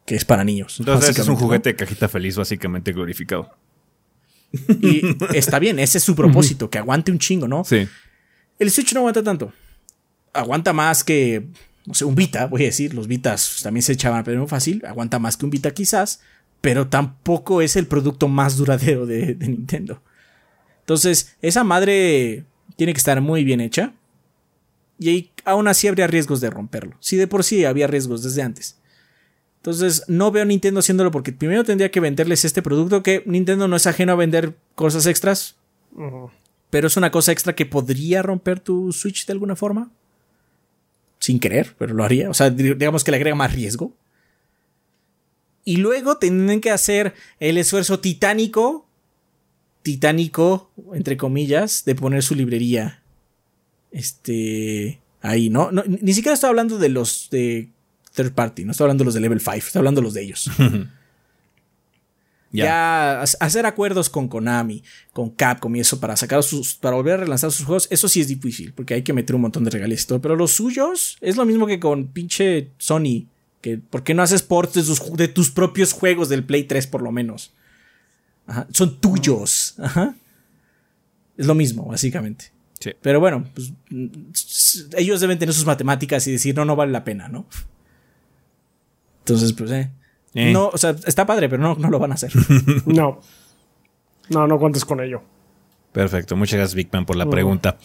[0.06, 0.78] Que es para niños.
[0.78, 3.50] Entonces es un juguete de cajita feliz, básicamente glorificado.
[4.80, 5.02] Y
[5.34, 7.64] está bien, ese es su propósito, que aguante un chingo, ¿no?
[7.64, 7.88] Sí.
[8.58, 9.52] El Switch no aguanta tanto.
[10.32, 11.48] Aguanta más que
[11.90, 14.80] no sé, un Vita, voy a decir, los Vitas también se echaban pero muy fácil,
[14.86, 16.20] aguanta más que un Vita quizás,
[16.60, 20.00] pero tampoco es el producto más duradero de, Nintendo.
[20.80, 22.44] Entonces, esa madre
[22.76, 23.92] tiene que estar muy bien hecha.
[25.00, 26.96] Y aún así habría riesgos de romperlo.
[27.00, 28.78] Si de por sí había riesgos desde antes.
[29.56, 33.66] Entonces, no veo a Nintendo haciéndolo porque primero tendría que venderles este producto que Nintendo
[33.66, 35.56] no es ajeno a vender cosas extras.
[36.70, 39.90] Pero es una cosa extra que podría romper tu Switch de alguna forma
[41.20, 42.28] sin querer, pero lo haría.
[42.30, 43.94] O sea, digamos que le agrega más riesgo.
[45.64, 48.88] Y luego tienen que hacer el esfuerzo titánico,
[49.82, 53.02] titánico, entre comillas, de poner su librería.
[53.92, 55.00] Este.
[55.22, 55.70] Ahí, ¿no?
[55.70, 57.68] ni siquiera estoy hablando de los de
[58.14, 60.22] third party, no estoy hablando de los de level 5, estoy hablando de los de
[60.22, 60.50] ellos.
[62.52, 64.82] Ya hacer acuerdos con Konami,
[65.12, 68.20] con Capcom y eso para sacar sus, para volver a relanzar sus juegos, eso sí
[68.20, 70.20] es difícil, porque hay que meter un montón de regalías y todo.
[70.20, 73.26] Pero los suyos es lo mismo que con pinche Sony,
[73.60, 77.02] que ¿por qué no haces ports de, de tus propios juegos del Play 3 por
[77.02, 77.52] lo menos?
[78.72, 79.76] Son tuyos.
[81.36, 82.52] Es lo mismo, básicamente.
[83.02, 83.72] Pero bueno, pues,
[84.96, 87.46] ellos deben tener sus matemáticas y decir, no, no vale la pena, ¿no?
[89.20, 89.90] Entonces, pues, eh.
[90.34, 90.52] Eh.
[90.52, 92.32] No, o sea, está padre, pero no, no lo van a hacer.
[92.86, 93.20] no.
[94.28, 95.22] No, no cuentes con ello.
[95.92, 96.36] Perfecto.
[96.36, 97.76] Muchas gracias, Big Man, por la pregunta.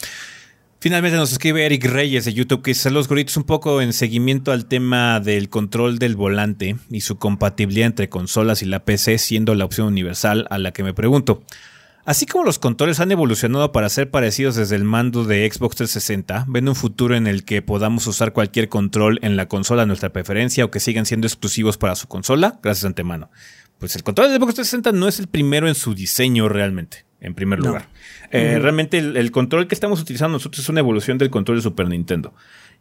[0.79, 4.51] Finalmente nos escribe Eric Reyes de YouTube que dice los goritos un poco en seguimiento
[4.51, 9.55] al tema del control del volante y su compatibilidad entre consolas y la PC siendo
[9.55, 11.41] la opción universal a la que me pregunto.
[12.05, 16.45] Así como los controles han evolucionado para ser parecidos desde el mando de Xbox 360,
[16.47, 20.13] ven un futuro en el que podamos usar cualquier control en la consola a nuestra
[20.13, 23.31] preferencia o que sigan siendo exclusivos para su consola, gracias antemano.
[23.79, 27.33] Pues el control de Xbox 360 no es el primero en su diseño realmente, en
[27.33, 27.87] primer lugar.
[28.29, 31.89] Eh, realmente el, control que estamos utilizando nosotros es una evolución del control de Super
[31.89, 32.35] Nintendo.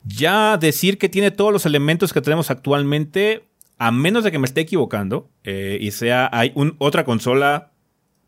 [0.05, 3.45] Ya decir que tiene todos los elementos que tenemos actualmente,
[3.79, 7.71] a menos de que me esté equivocando eh, y sea hay un, otra consola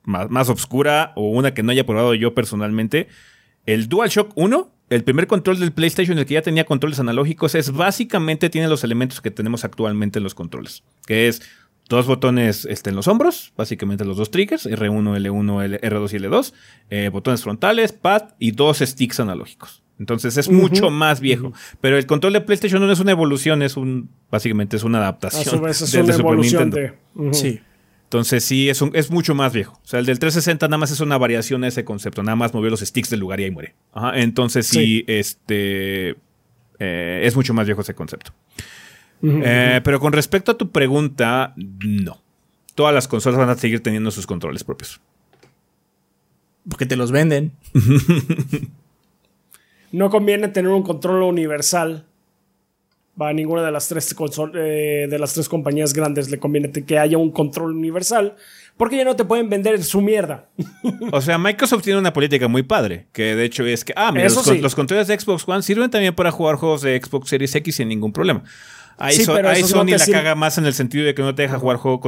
[0.06, 3.08] más, más oscura o una que no haya probado yo personalmente.
[3.66, 7.72] El DualShock 1, el primer control del PlayStation, el que ya tenía controles analógicos, es
[7.72, 11.42] básicamente tiene los elementos que tenemos actualmente en los controles, que es
[11.88, 16.52] dos botones este, en los hombros, básicamente los dos triggers, R1, L1, R2 y L2,
[16.90, 19.82] eh, botones frontales, pad y dos sticks analógicos.
[19.98, 21.52] Entonces es mucho más viejo.
[21.80, 25.66] Pero el control de PlayStation no es una evolución, es un básicamente es una adaptación.
[25.68, 26.94] es una evolución de.
[27.32, 27.60] Sí.
[28.16, 29.78] Entonces sí, es, es mucho más viejo.
[29.84, 32.22] O sea, el del 360 nada más es una variación de ese concepto.
[32.22, 33.74] Nada más movió los sticks del lugar y ahí muere.
[34.14, 36.16] Entonces sí, este
[36.78, 38.32] eh, es mucho más viejo ese concepto.
[39.22, 42.22] Eh, pero con respecto a tu pregunta, no.
[42.74, 44.98] Todas las consolas van a seguir teniendo sus controles propios.
[46.66, 47.52] Porque te los venden.
[49.92, 52.06] no conviene tener un control universal
[53.18, 54.14] a ninguna de las tres
[54.54, 58.36] eh, de las tres compañías grandes le conviene que haya un control universal
[58.76, 60.48] porque ya no te pueden vender su mierda.
[61.12, 64.28] o sea, Microsoft tiene una política muy padre, que de hecho es que, ah, mira,
[64.60, 67.88] los, controles de Xbox One sirven también para jugar juegos de Xbox Series X sin
[67.88, 68.44] ningún problema.
[68.98, 72.00] Ahí, Sony la caga más en el sentido de que no te deja jugar juego,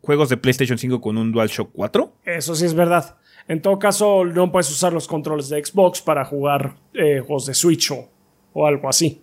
[0.00, 2.12] juegos de PlayStation 5 con un DualShock 4.
[2.24, 3.16] Eso sí es verdad.
[3.48, 7.54] En todo caso, no puedes usar los controles de Xbox para jugar eh, juegos de
[7.54, 9.20] Switch o, algo así.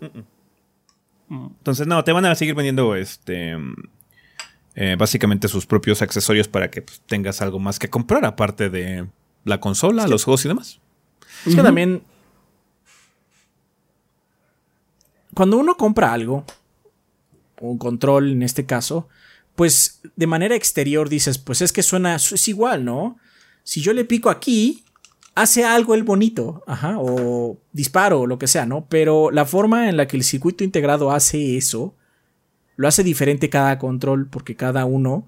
[1.33, 3.57] Entonces, no, te van a seguir vendiendo este
[4.75, 9.07] eh, básicamente sus propios accesorios para que pues, tengas algo más que comprar, aparte de
[9.43, 10.79] la consola, los juegos y demás.
[11.45, 12.03] Es que también.
[15.33, 16.45] Cuando uno compra algo,
[17.59, 19.09] un control en este caso,
[19.55, 23.17] pues de manera exterior dices, pues es que suena, es igual, ¿no?
[23.63, 24.82] Si yo le pico aquí,
[25.35, 28.85] hace algo el bonito, ajá, o disparo o lo que sea, ¿no?
[28.89, 31.95] Pero la forma en la que el circuito integrado hace eso,
[32.75, 35.27] lo hace diferente cada control porque cada uno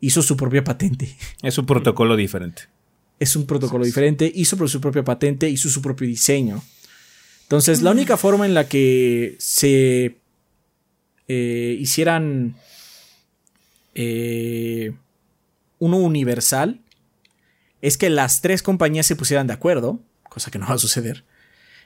[0.00, 1.16] hizo su propia patente.
[1.42, 2.62] Es un protocolo diferente.
[3.18, 6.62] Es un protocolo diferente, hizo su propia patente, hizo su propio diseño.
[7.42, 10.16] Entonces, la única forma en la que se
[11.28, 12.56] eh, hicieran
[13.94, 14.92] eh,
[15.78, 16.80] uno universal
[17.84, 20.00] es que las tres compañías se pusieran de acuerdo,
[20.30, 21.24] cosa que no va a suceder,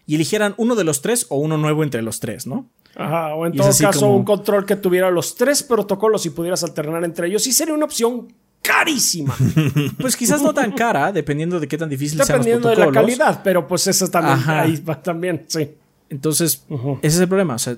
[0.06, 2.70] y eligieran uno de los tres o uno nuevo entre los tres, ¿no?
[2.94, 7.04] Ajá, o en todo caso un control que tuviera los tres protocolos y pudieras alternar
[7.04, 7.44] entre ellos.
[7.48, 9.36] Y sería una opción carísima.
[10.00, 12.92] pues quizás no tan cara, dependiendo de qué tan difícil sean los Dependiendo de la
[12.92, 15.68] calidad, pero pues eso también, ahí va también, sí.
[16.08, 16.64] Entonces,
[17.02, 17.56] ese es el problema.
[17.56, 17.76] O sea,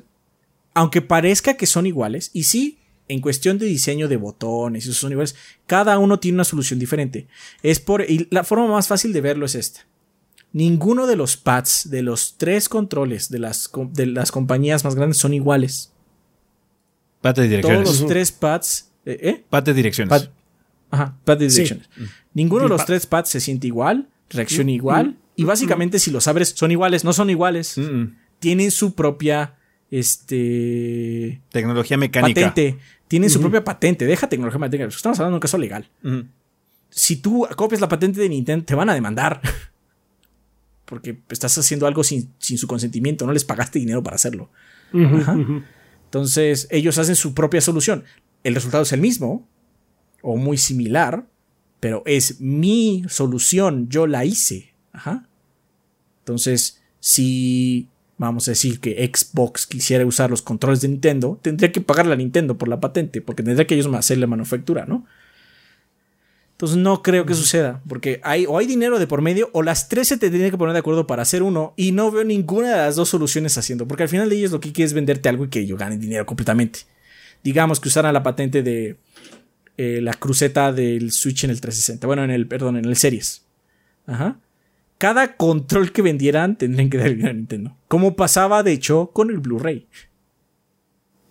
[0.74, 2.79] aunque parezca que son iguales, y sí,
[3.10, 5.34] en cuestión de diseño de botones y esos son iguales,
[5.66, 7.26] cada uno tiene una solución diferente.
[7.62, 9.86] Es por, y la forma más fácil de verlo es esta
[10.52, 15.18] ninguno de los pads de los tres controles de las, de las compañías más grandes
[15.18, 15.92] son iguales.
[17.20, 17.84] Pad de direcciones.
[17.84, 18.90] Todos los tres pads.
[19.04, 19.18] ¿Eh?
[19.22, 19.44] ¿eh?
[19.48, 20.30] Pad de direcciones.
[20.90, 21.88] ajá, pad de direcciones.
[22.34, 25.06] Ninguno de los tres pads se siente igual, reacciona mm, igual.
[25.08, 27.76] Mm, y mm, básicamente, si los abres, son iguales, no son iguales.
[28.38, 29.56] Tienen su propia.
[29.90, 31.40] Este.
[31.50, 32.40] Tecnología mecánica.
[32.40, 32.78] Patente.
[33.10, 34.06] Tienen su propia patente.
[34.06, 34.86] Deja tecnología mecánica.
[34.86, 35.90] Estamos hablando de un caso legal.
[36.90, 39.40] Si tú copias la patente de Nintendo, te van a demandar.
[40.84, 44.48] porque estás haciendo algo sin, su consentimiento, no les pagaste dinero para hacerlo.
[44.92, 48.04] Entonces, ellos hacen su propia solución.
[48.44, 49.48] El resultado es el mismo,
[50.22, 51.26] o muy similar,
[51.80, 54.72] pero es mi solución, yo la hice.
[56.20, 57.88] Entonces, si
[58.26, 62.16] vamos a decir que Xbox quisiera usar los controles de Nintendo, tendría que pagarle a
[62.16, 65.06] Nintendo por la patente, porque tendría que ellos hacerle manufactura, ¿no?
[66.52, 69.88] Entonces no creo que suceda, porque hay, o hay dinero de por medio, o las
[69.88, 72.68] tres se te tienen que poner de acuerdo para hacer uno, y no veo ninguna
[72.68, 75.30] de las dos soluciones haciendo, porque al final de ellos lo que quieren es venderte
[75.30, 76.80] algo y que ellos ganen dinero completamente.
[77.42, 78.98] Digamos que usaran la patente de
[79.78, 83.46] eh, la cruceta del Switch en el 360, bueno, en el, perdón, en el Series.
[84.06, 84.36] Ajá.
[85.00, 87.74] Cada control que vendieran tendrían que dar dinero a Nintendo.
[87.88, 89.88] Como pasaba, de hecho, con el Blu-ray.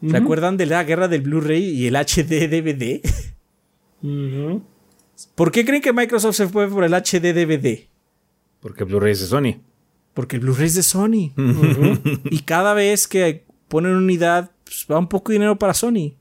[0.09, 2.99] ¿Se acuerdan de la guerra del Blu-ray y el HD DVD?
[5.35, 7.81] ¿Por qué creen que Microsoft se fue por el HD DVD?
[8.59, 9.61] Porque Blu-ray es de Sony.
[10.15, 11.31] Porque el Blu-ray es de Sony.
[12.31, 16.15] y cada vez que ponen unidad, pues, va un poco de dinero para Sony.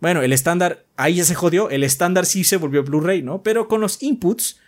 [0.00, 1.70] Bueno, el estándar, ahí ya se jodió.
[1.70, 3.42] El estándar sí se volvió Blu-ray, ¿no?
[3.42, 4.60] Pero con los inputs,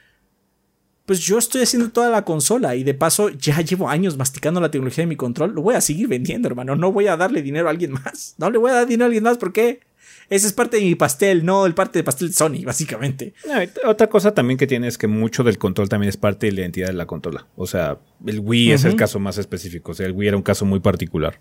[1.07, 4.71] pues yo estoy haciendo toda la consola y de paso ya llevo años masticando la
[4.71, 5.55] tecnología de mi control.
[5.55, 6.77] Lo voy a seguir vendiendo, hermano.
[6.77, 8.35] No voy a darle dinero a alguien más.
[8.39, 9.39] No le voy a dar dinero a alguien más.
[9.39, 9.81] ¿Por qué?
[10.31, 13.35] Esa es parte de mi pastel, no el parte de pastel de Sony, básicamente.
[13.85, 16.61] otra cosa también que tiene es que mucho del control también es parte de la
[16.63, 17.47] identidad de la consola.
[17.57, 19.93] O sea, el Wii es el caso más específico.
[19.93, 21.41] O sea, el Wii era un caso muy particular.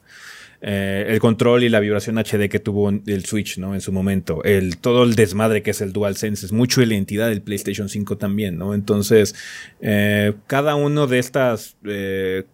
[0.65, 3.73] Eh, el control y la vibración HD que tuvo el Switch, ¿no?
[3.73, 4.43] En su momento.
[4.43, 7.89] El, todo el desmadre que es el DualSense es mucho de la identidad del PlayStation
[7.89, 8.73] 5 también, ¿no?
[8.73, 9.35] Entonces,
[9.81, 12.45] eh, cada uno de estas eh,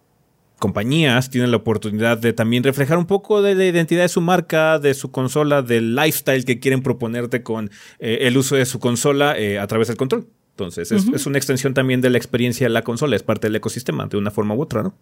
[0.60, 4.78] compañías tienen la oportunidad de también reflejar un poco de la identidad de su marca,
[4.78, 9.36] de su consola, del lifestyle que quieren proponerte con eh, el uso de su consola
[9.36, 10.28] eh, a través del control.
[10.52, 14.06] Entonces, es, una extensión también de la experiencia de la consola, es parte del ecosistema,
[14.06, 14.94] de una forma u otra, ¿no?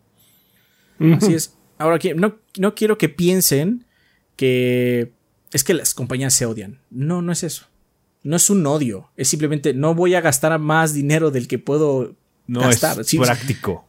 [1.16, 1.57] Así es.
[1.78, 3.84] Ahora, no, no quiero que piensen
[4.36, 5.12] que
[5.52, 6.80] es que las compañías se odian.
[6.90, 7.66] No, no es eso.
[8.22, 9.10] No es un odio.
[9.16, 12.14] Es simplemente no voy a gastar más dinero del que puedo
[12.46, 13.00] no gastar.
[13.00, 13.88] Es práctico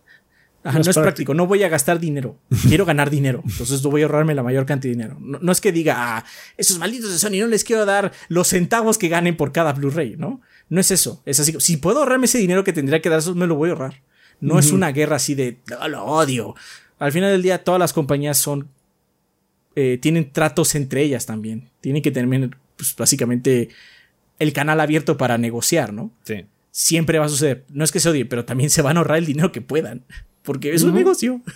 [0.64, 1.34] no, es, práctico.
[1.34, 2.38] no voy a gastar dinero,
[2.68, 5.18] quiero ganar dinero, entonces voy a ahorrarme la mayor cantidad de dinero.
[5.20, 6.26] No, es que diga, ah,
[6.57, 10.16] esos malditos de Sony no les quiero dar los centavos que ganen por cada Blu-ray,
[10.18, 10.41] ¿no?
[10.68, 13.36] No es eso, es así, si puedo ahorrarme ese dinero que tendría que dar, eso
[13.36, 14.03] me lo voy a ahorrar.
[14.41, 15.60] No es una guerra así de,
[15.90, 16.56] lo odio.
[16.99, 18.69] Al final del día, todas las compañías son
[19.76, 21.69] eh, tienen tratos entre ellas también.
[21.80, 23.69] Tienen que tener, pues, básicamente,
[24.38, 26.11] el canal abierto para negociar, ¿no?
[26.23, 26.45] Sí.
[26.71, 27.63] Siempre va a suceder.
[27.69, 30.03] No es que se odie, pero también se van a ahorrar el dinero que puedan.
[30.43, 31.41] Porque es un negocio.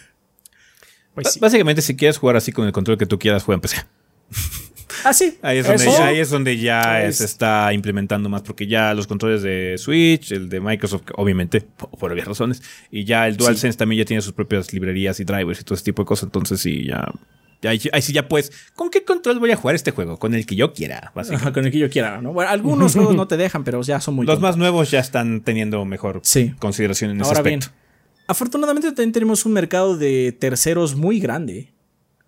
[1.13, 1.39] Pues sí.
[1.39, 3.85] Básicamente, si quieres jugar así con el control que tú quieras, juega en PC.
[5.03, 5.37] Ah, sí.
[5.41, 8.93] Ahí es donde, ya, ahí es donde ya es- se está implementando más, porque ya
[8.93, 12.61] los controles de Switch, el de Microsoft, obviamente, por, por obvias razones,
[12.91, 15.83] y ya el DualSense también ya tiene sus propias librerías y drivers y todo ese
[15.85, 17.11] tipo de cosas, entonces sí, ya...
[17.67, 20.17] ahí, ahí sí ya pues, ¿con qué control voy a jugar este juego?
[20.19, 21.43] Con el que yo quiera, básicamente.
[21.45, 22.33] Ajá, con el que yo quiera, ¿no?
[22.33, 24.49] Bueno, algunos juegos no te dejan, pero ya son muy Los tontos.
[24.49, 26.53] más nuevos ya están teniendo mejor Sí.
[26.59, 27.79] consideración en ese Ahora bien, aspecto.
[28.27, 31.72] afortunadamente también tenemos un mercado de terceros muy grande.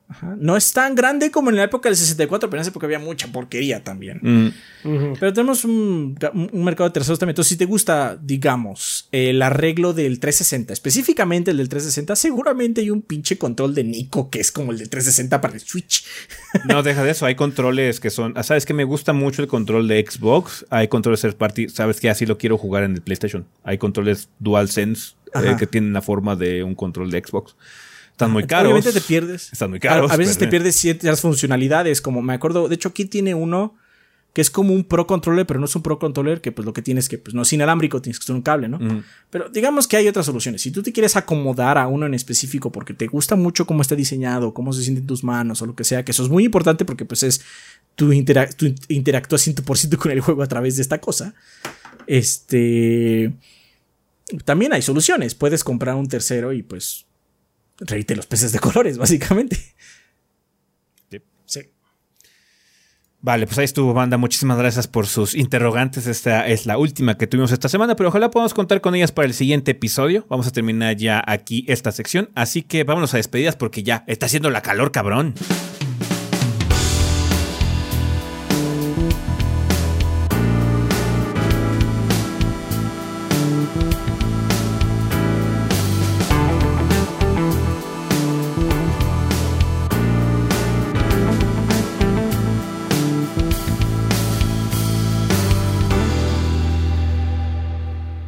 [0.08, 0.36] Ajá.
[0.40, 3.00] No es tan grande como en la época del 64, pero en esa época había
[3.00, 4.20] mucha porquería también.
[4.22, 6.16] Mm, Pero tenemos un,
[6.54, 7.32] un mercado de terceros también.
[7.34, 12.92] Entonces, si te gusta, digamos, el arreglo del 360, específicamente el del 360, seguramente hay
[12.92, 16.06] un pinche control de Nico que es como el del 360 para el Switch.
[16.66, 17.26] No, deja de eso.
[17.26, 18.34] Hay controles que son.
[18.38, 20.66] ah, Sabes que me gusta mucho el control de Xbox.
[20.70, 21.68] Hay controles third party.
[21.70, 23.46] Sabes que así lo quiero jugar en el PlayStation.
[23.64, 27.56] Hay controles DualSense eh, que tienen la forma de un control de Xbox.
[28.16, 28.72] Están muy caros.
[28.72, 29.52] Obviamente te pierdes.
[29.52, 32.76] Están muy caros, A, a veces pero- te pierdes ciertas funcionalidades, como me acuerdo, de
[32.76, 33.76] hecho aquí tiene uno
[34.32, 36.74] que es como un Pro Controller, pero no es un Pro Controller que pues lo
[36.74, 38.80] que tienes que, pues no es inalámbrico, tienes que usar un cable, ¿no?
[39.30, 40.62] Pero digamos que hay otras soluciones.
[40.62, 43.96] Si tú te quieres acomodar a uno en específico porque te gusta mucho cómo está
[43.96, 46.84] diseñado, cómo se sienten tus manos o lo que sea, que eso es muy importante
[46.84, 47.42] porque pues es
[47.96, 51.34] tú, intera- tú interactúas 100% con el juego a través de esta cosa.
[52.08, 53.32] Este
[54.44, 55.36] también hay soluciones.
[55.36, 57.06] Puedes comprar un tercero y pues
[57.80, 59.58] reírte los peces de colores, básicamente.
[63.26, 64.18] Vale, pues ahí estuvo, banda.
[64.18, 66.06] Muchísimas gracias por sus interrogantes.
[66.06, 69.28] Esta es la última que tuvimos esta semana, pero ojalá podamos contar con ellas para
[69.28, 70.28] el siguiente episodio.
[70.30, 72.30] Vamos a terminar ya aquí esta sección.
[72.36, 75.34] Así que vámonos a despedidas porque ya está haciendo la calor, cabrón.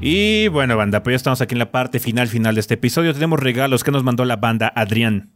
[0.09, 3.13] Y bueno, banda, pues ya estamos aquí en la parte final, final de este episodio.
[3.13, 5.33] Tenemos regalos que nos mandó la banda Adrián.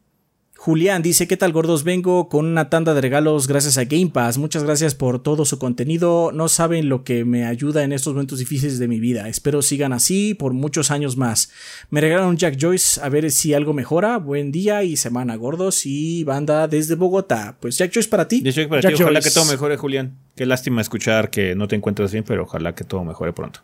[0.56, 1.84] Julián dice, ¿qué tal gordos?
[1.84, 4.38] Vengo con una tanda de regalos gracias a Game Pass.
[4.38, 6.32] Muchas gracias por todo su contenido.
[6.32, 9.28] No saben lo que me ayuda en estos momentos difíciles de mi vida.
[9.28, 11.52] Espero sigan así por muchos años más.
[11.90, 14.20] Me regalaron Jack Joyce a ver si algo mejora.
[14.20, 17.58] Buen día y semana gordos y banda desde Bogotá.
[17.60, 18.42] Pues Jack Joyce para ti.
[18.46, 19.30] Hecho, para Jack ti, ojalá Joyce.
[19.32, 20.16] que todo mejore, Julián.
[20.34, 23.60] Qué lástima escuchar que no te encuentras bien, pero ojalá que todo mejore pronto.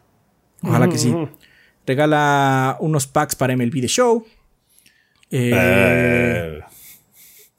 [0.61, 1.13] Ojalá que sí.
[1.85, 4.25] Regala unos packs para MLB The Show.
[5.31, 6.59] Eh,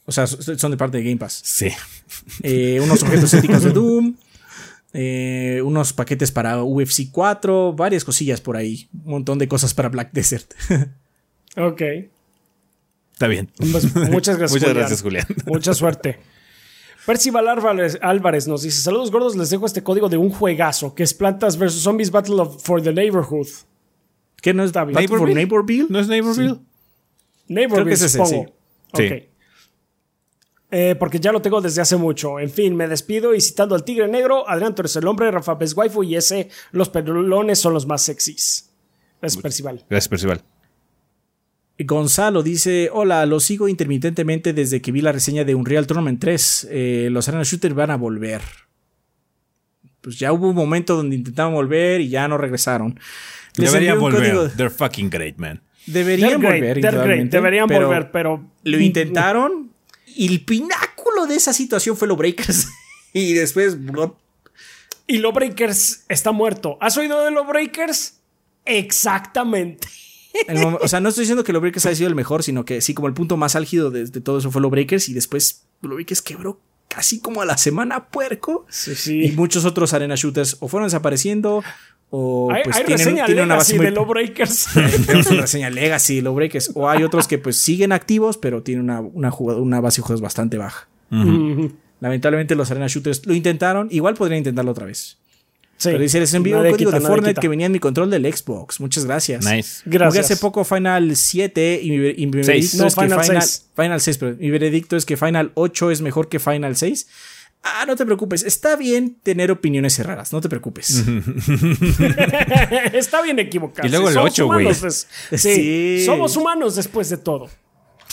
[0.05, 1.41] O sea, son de parte de Game Pass.
[1.45, 1.69] sí.
[2.43, 4.15] eh, unos objetos éticos de Doom,
[4.95, 9.89] eh, unos paquetes para UFC 4, varias cosillas por ahí, un montón de cosas para
[9.91, 10.53] Black Desert.
[11.57, 11.83] Ok.
[13.13, 13.51] Está bien.
[13.57, 14.51] Pues, muchas gracias.
[14.53, 14.75] Muchas Julián.
[14.77, 15.27] gracias, Julián.
[15.47, 16.19] Mucha suerte.
[17.09, 21.03] Percival Álvarez, Álvarez nos dice: Saludos gordos, les dejo este código de un juegazo que
[21.05, 21.73] es Plantas vs.
[21.83, 23.49] Zombies Battle of- for the Neighborhood.
[24.43, 24.93] ¿Qué no es bien.
[24.93, 25.87] Battle for Neighborville?
[25.89, 26.59] ¿No es Neighborville?
[27.49, 28.53] Neighborhood, Creo que es ese, supongo.
[28.95, 29.05] sí.
[29.07, 29.23] Ok.
[30.71, 32.39] Eh, porque ya lo tengo desde hace mucho.
[32.39, 35.55] En fin, me despido y citando al tigre negro, Adrián, tú eres el hombre, Rafa
[35.55, 38.71] Best Waifu y ese, los pelones son los más sexys.
[39.23, 39.87] Es Percival.
[39.89, 40.45] Gracias, Percival.
[41.81, 46.69] Gonzalo dice, hola, lo sigo intermitentemente desde que vi la reseña de Unreal Tournament 3.
[46.71, 48.43] Eh, los Arena Shooter van a volver.
[50.01, 52.99] Pues ya hubo un momento donde intentaban volver y ya no regresaron.
[53.57, 54.33] Les Deberían volver.
[54.35, 55.61] código- They're fucking great, man.
[55.87, 56.81] Deberían They're volver.
[56.81, 57.31] great.
[57.31, 58.45] Deberían pero volver, pero.
[58.65, 59.73] Lo intentaron
[60.07, 62.69] y el pináculo de esa situación fue los Breakers.
[63.13, 63.77] y después...
[65.07, 66.77] Y Lo Breakers está muerto.
[66.81, 68.21] ¿Has oído de Lo Breakers?
[68.67, 69.89] Exactamente.
[70.47, 72.81] El o sea, no estoy diciendo que los Breakers haya sido el mejor, sino que
[72.81, 75.65] sí, como el punto más álgido de, de todo eso fue los Breakers y después
[75.83, 78.67] los Breakers quebró casi como a la semana puerco.
[78.69, 81.63] Sí, Y muchos otros arena shooters o fueron desapareciendo
[82.11, 83.85] o Hay, pues hay tienen, reseña tienen una base muy...
[83.87, 84.69] de Lo Breakers.
[85.07, 88.63] Tenemos una reseña Legacy de los Breakers o hay otros que pues siguen activos pero
[88.63, 90.89] tienen una, una, jugada- una base de juegos bastante baja.
[92.01, 95.19] Lamentablemente los arena shooters lo intentaron, igual podrían intentarlo otra vez.
[95.79, 95.91] Sí.
[95.91, 98.25] Pero dice, les envió un código quita, de Fortnite que venía en mi control del
[98.35, 98.81] Xbox.
[98.81, 99.45] Muchas gracias.
[99.45, 99.83] Nice.
[99.85, 100.25] Jugué Gracias.
[100.27, 102.77] hace poco Final 7 y mi, y mi Seis.
[102.77, 103.67] veredicto No, es que Final Final, seis.
[103.77, 107.07] Final 6, pero mi veredicto es que Final 8 es mejor que Final 6.
[107.63, 111.03] Ah, no te preocupes, está bien tener opiniones raras, no te preocupes.
[112.93, 113.87] Está bien equivocado.
[113.87, 114.61] Y luego el Somos ocho, güey.
[114.61, 115.07] humanos des-
[115.41, 116.03] Sí, Sí.
[116.07, 117.49] somos humanos después de todo.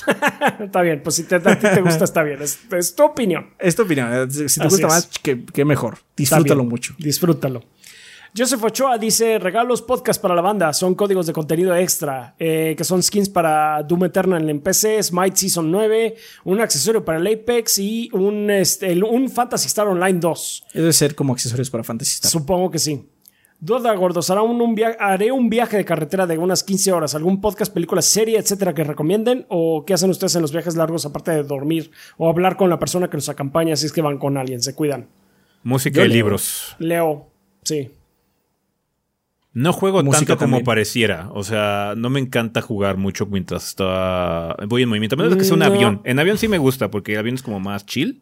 [0.60, 2.42] está bien, pues si te, a ti te gusta, está bien.
[2.42, 3.50] Es, es tu opinión.
[3.60, 4.30] Es tu opinión.
[4.32, 4.94] Si te Así gusta es.
[4.94, 5.98] más, que, que mejor.
[6.16, 6.94] Disfrútalo mucho.
[6.98, 7.64] Disfrútalo.
[8.38, 10.74] Joseph Ochoa dice: Regalos podcast para la banda.
[10.74, 12.36] Son códigos de contenido extra.
[12.38, 17.18] eh, que son skins para Doom Eternal en PC, Smite Season 9, un accesorio para
[17.18, 20.66] el Apex y un, este, un Fantasy Star Online 2.
[20.74, 22.30] Debe ser como accesorios para Fantasy Star.
[22.32, 23.08] Supongo que sí.
[23.66, 27.16] Duda, gordos, hará un, un via- haré un viaje de carretera de unas 15 horas.
[27.16, 29.46] ¿Algún podcast, película, serie, etcétera que recomienden?
[29.50, 32.78] ¿O qué hacen ustedes en los viajes largos aparte de dormir o hablar con la
[32.78, 34.62] persona que los acompaña si es que van con alguien?
[34.62, 35.08] Se cuidan.
[35.64, 36.16] Música Yo y leo.
[36.18, 36.76] libros.
[36.78, 37.28] Leo,
[37.64, 37.90] sí.
[39.54, 40.66] No juego Música tanto como también.
[40.66, 41.30] pareciera.
[41.34, 44.56] O sea, no me encanta jugar mucho mientras está...
[44.68, 45.16] voy en movimiento.
[45.16, 45.66] A menos de que sea un No.
[45.66, 46.02] avión.
[46.04, 48.22] En avión sí me gusta porque el avión es como más chill.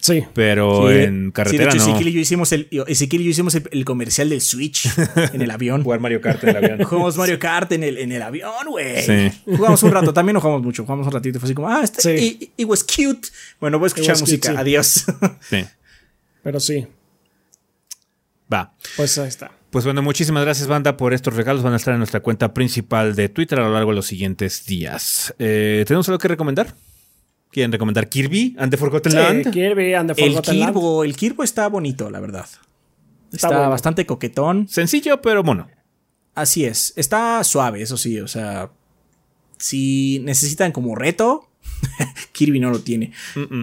[0.00, 0.24] Sí.
[0.34, 1.94] Pero Sí, en carretera sí, de hecho, no.
[1.94, 4.88] Ezequiel y yo hicimos el, Ezequiel y yo hicimos el, el comercial del Switch
[5.32, 5.82] en el avión.
[5.82, 6.82] Jugar Mario Kart en el avión.
[6.84, 9.02] Jugamos Mario Kart en el, en el avión, güey.
[9.02, 9.42] Sí.
[9.44, 11.38] Jugamos un rato, también no jugamos mucho, jugamos un ratito.
[11.38, 12.38] Fue así como, ah, este, Sí.
[12.40, 13.28] it, it was cute.
[13.60, 14.56] Bueno, voy a escuchar cute, música, sí.
[14.56, 15.04] adiós.
[15.40, 15.64] sí.
[16.42, 16.86] Pero sí.
[18.52, 18.74] Va.
[18.96, 19.52] Pues ahí está.
[19.70, 21.62] Pues bueno, muchísimas gracias, banda, por estos regalos.
[21.62, 24.64] Van a estar en nuestra cuenta principal de Twitter a lo largo de los siguientes
[24.66, 25.32] días.
[25.38, 26.74] Eh, ¿Tenemos algo que recomendar?
[27.50, 29.50] ¿Quieren recomendar Kirby and the Forgotten Sí, Land?
[29.50, 30.72] Kirby and the el Forgotten Land.
[30.74, 32.46] Kirbo, el Kirbo está bonito, la verdad.
[33.32, 33.70] Está, bueno.
[33.70, 34.68] bastante coquetón.
[34.68, 35.68] Sencillo, pero mono.
[36.34, 36.92] Así es.
[36.96, 38.20] Está suave, eso sí.
[38.20, 38.70] O sea,
[39.58, 41.48] si necesitan como reto,
[42.32, 43.12] Kirby no lo tiene.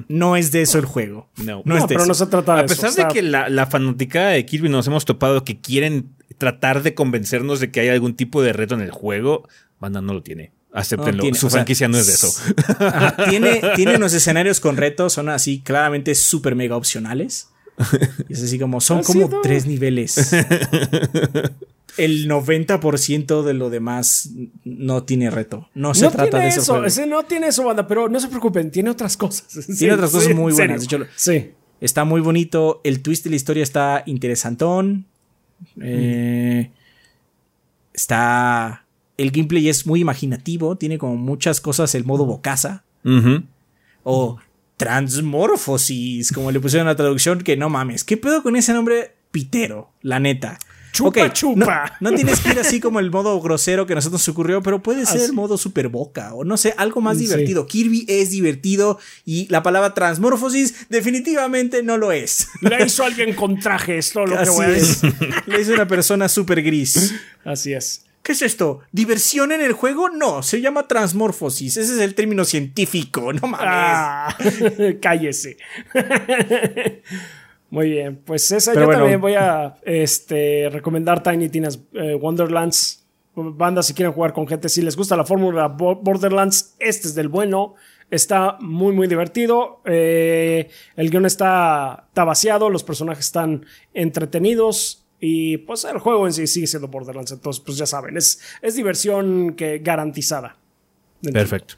[0.07, 1.29] No es de eso el juego.
[1.37, 1.61] No.
[1.65, 2.07] No, es de pero eso.
[2.09, 2.95] no se trata de A pesar eso.
[2.97, 6.93] de está- que la, la fanaticada de Kirby nos hemos topado que quieren tratar de
[6.93, 9.47] convencernos de que hay algún tipo de reto en el juego,
[9.79, 10.51] banda no lo tiene.
[10.73, 11.13] Acéptenlo.
[11.17, 12.31] No tiene, Su sea, franquicia no es de eso.
[12.79, 17.49] Ajá, tiene, tiene unos escenarios con retos, son así claramente súper mega opcionales.
[18.27, 19.41] Y es así como, son ¿Ha como sido?
[19.41, 20.33] tres niveles.
[21.97, 24.29] El 90% de lo demás
[24.63, 25.67] no tiene reto.
[25.73, 26.85] No se no trata tiene de eso.
[26.85, 29.47] ese no tiene eso, banda, pero no se preocupen, tiene otras cosas.
[29.79, 31.51] Tiene otras cosas muy buenas, de hecho, lo- sí.
[31.81, 32.81] Está muy bonito.
[32.83, 35.05] El twist de la historia está interesantón.
[35.81, 36.71] Eh,
[37.93, 38.85] está.
[39.17, 40.77] El gameplay es muy imaginativo.
[40.77, 42.83] Tiene como muchas cosas el modo bocaza.
[44.03, 44.37] O
[44.77, 47.39] transmorfosis, como le pusieron en la traducción.
[47.41, 48.03] Que no mames.
[48.03, 49.91] ¿Qué pedo con ese nombre pitero?
[50.01, 50.59] La neta.
[50.93, 51.91] Chupa, chupa.
[51.99, 54.63] No, no tienes que ir así como el modo grosero que a nosotros se ocurrió,
[54.63, 55.25] pero puede ser Así.
[55.25, 57.25] el modo super boca o no sé, algo más Sí.
[57.25, 57.67] divertido.
[57.67, 62.47] Kirby es divertido y la palabra transmorfosis definitivamente no lo es.
[62.61, 65.01] Le hizo alguien con traje, es todo lo que voy a es.
[65.01, 65.15] decir.
[65.45, 67.13] Le hizo una persona súper gris.
[67.45, 68.03] Así es.
[68.27, 68.81] ¿Qué es esto?
[68.91, 70.09] ¿Diversión en el juego?
[70.09, 71.77] No, se llama transmorfosis.
[71.77, 73.31] Ese es el término científico.
[73.31, 73.59] No mames.
[73.65, 74.37] Ah,
[75.01, 75.55] cállese.
[77.69, 78.99] Muy bien, pues esa Pero yo bueno.
[79.01, 83.05] también voy a este, recomendar Tiny Tina's eh, Wonderlands.
[83.33, 87.15] Banda, si quieren jugar con gente, si les gusta la fórmula Bo- Borderlands, este es
[87.15, 87.75] del bueno.
[88.11, 89.81] Está muy, muy divertido.
[89.85, 95.05] Eh, el guion está, está vaciado, los personajes están entretenidos.
[95.19, 97.31] Y pues el juego en sí sigue siendo Borderlands.
[97.31, 100.57] Entonces, pues ya saben, es, es diversión que garantizada.
[101.21, 101.75] Perfecto.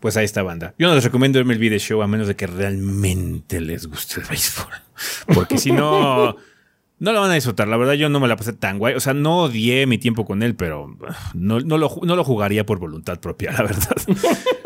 [0.00, 0.74] Pues ahí está, banda.
[0.78, 4.20] Yo no les recomiendo verme el video show a menos de que realmente les guste
[4.20, 4.72] el béisbol.
[5.34, 6.36] Porque si no,
[6.98, 7.66] no lo van a disfrutar.
[7.66, 8.94] La verdad, yo no me la pasé tan guay.
[8.94, 10.96] O sea, no odié mi tiempo con él, pero
[11.34, 13.96] no, no lo, no lo jugaría por voluntad propia, la verdad.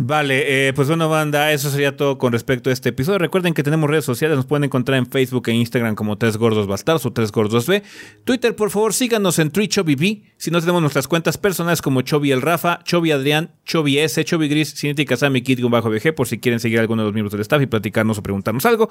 [0.00, 3.18] Vale, eh, pues bueno, banda, eso sería todo con respecto a este episodio.
[3.18, 6.66] Recuerden que tenemos redes sociales, nos pueden encontrar en Facebook e Instagram como Tres Gordos
[6.66, 7.82] Bastardos o Tres Gordos B.
[8.24, 10.22] Twitter, por favor, síganos en TwitchOBB.
[10.36, 14.48] Si no tenemos nuestras cuentas personales como Chovy el Rafa, Chovy Adrián, Chovy S, Chovy
[14.48, 17.32] Gris, Cineti Kazami, Kid bajo VG, por si quieren seguir a alguno de los miembros
[17.32, 18.90] del staff y platicarnos o preguntarnos algo.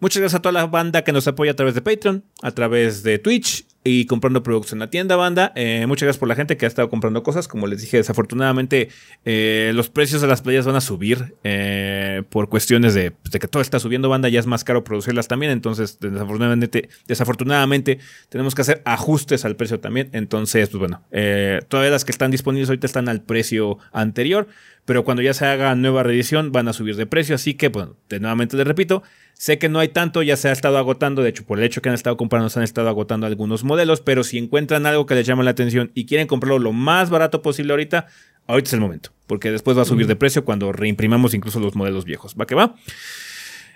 [0.00, 3.02] Muchas gracias a toda la banda que nos apoya a través de Patreon, a través
[3.02, 5.52] de Twitch y comprando productos en la tienda, banda.
[5.54, 7.46] Eh, muchas gracias por la gente que ha estado comprando cosas.
[7.46, 8.88] Como les dije, desafortunadamente
[9.26, 13.38] eh, los precios de las playas van a subir eh, por cuestiones de, pues, de
[13.38, 14.30] que todo está subiendo, banda.
[14.30, 15.52] Ya es más caro producirlas también.
[15.52, 17.98] Entonces, desafortunadamente, desafortunadamente
[18.30, 20.08] tenemos que hacer ajustes al precio también.
[20.12, 24.48] Entonces, pues bueno, eh, todas las que están disponibles ahorita están al precio anterior.
[24.86, 27.34] Pero cuando ya se haga nueva reedición van a subir de precio.
[27.34, 29.02] Así que, bueno, de nuevamente les repito,
[29.34, 31.22] sé que no hay tanto, ya se ha estado agotando.
[31.22, 34.00] De hecho, por el hecho que han estado comprando, se han estado agotando algunos modelos.
[34.00, 37.42] Pero si encuentran algo que les llama la atención y quieren comprarlo lo más barato
[37.42, 38.06] posible ahorita,
[38.46, 39.10] ahorita es el momento.
[39.26, 42.34] Porque después va a subir de precio cuando reimprimamos incluso los modelos viejos.
[42.40, 42.74] ¿Va que va?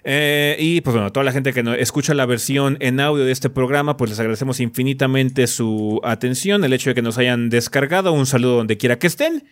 [0.04, 3.32] Eh, y pues bueno, toda la gente que no escucha la versión en audio de
[3.32, 8.12] este programa, pues les agradecemos infinitamente su atención, el hecho de que nos hayan descargado.
[8.12, 9.44] Un saludo donde quiera que estén.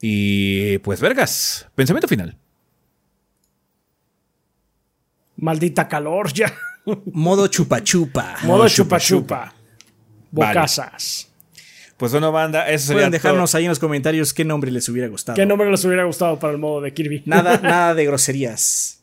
[0.00, 2.36] Y pues, vergas, pensamiento final.
[5.38, 6.52] Maldita calor ya.
[7.12, 8.36] Modo chupa chupa.
[8.44, 9.54] Modo chupa chupa.
[10.30, 10.54] Vale.
[10.54, 11.28] Bocazas.
[11.96, 13.58] Pues bueno, banda, eso sería Pueden dejarnos todo.
[13.58, 15.34] ahí en los comentarios qué nombre les hubiera gustado.
[15.36, 17.22] ¿Qué nombre les hubiera gustado para el modo de Kirby?
[17.26, 19.02] Nada, nada de groserías.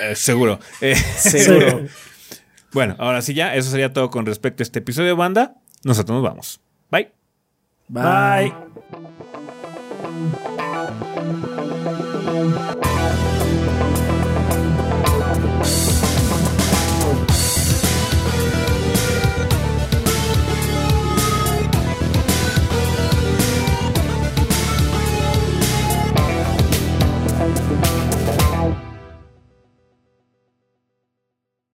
[0.00, 0.58] Eh, seguro.
[0.80, 1.86] Eh, Seguro.
[2.72, 5.54] bueno, ahora sí ya, eso sería todo con respecto a este episodio, banda.
[5.84, 6.60] Nosotros nos vamos.
[6.90, 7.12] Bye.
[7.88, 8.52] Bye.
[12.32, 12.81] Bye.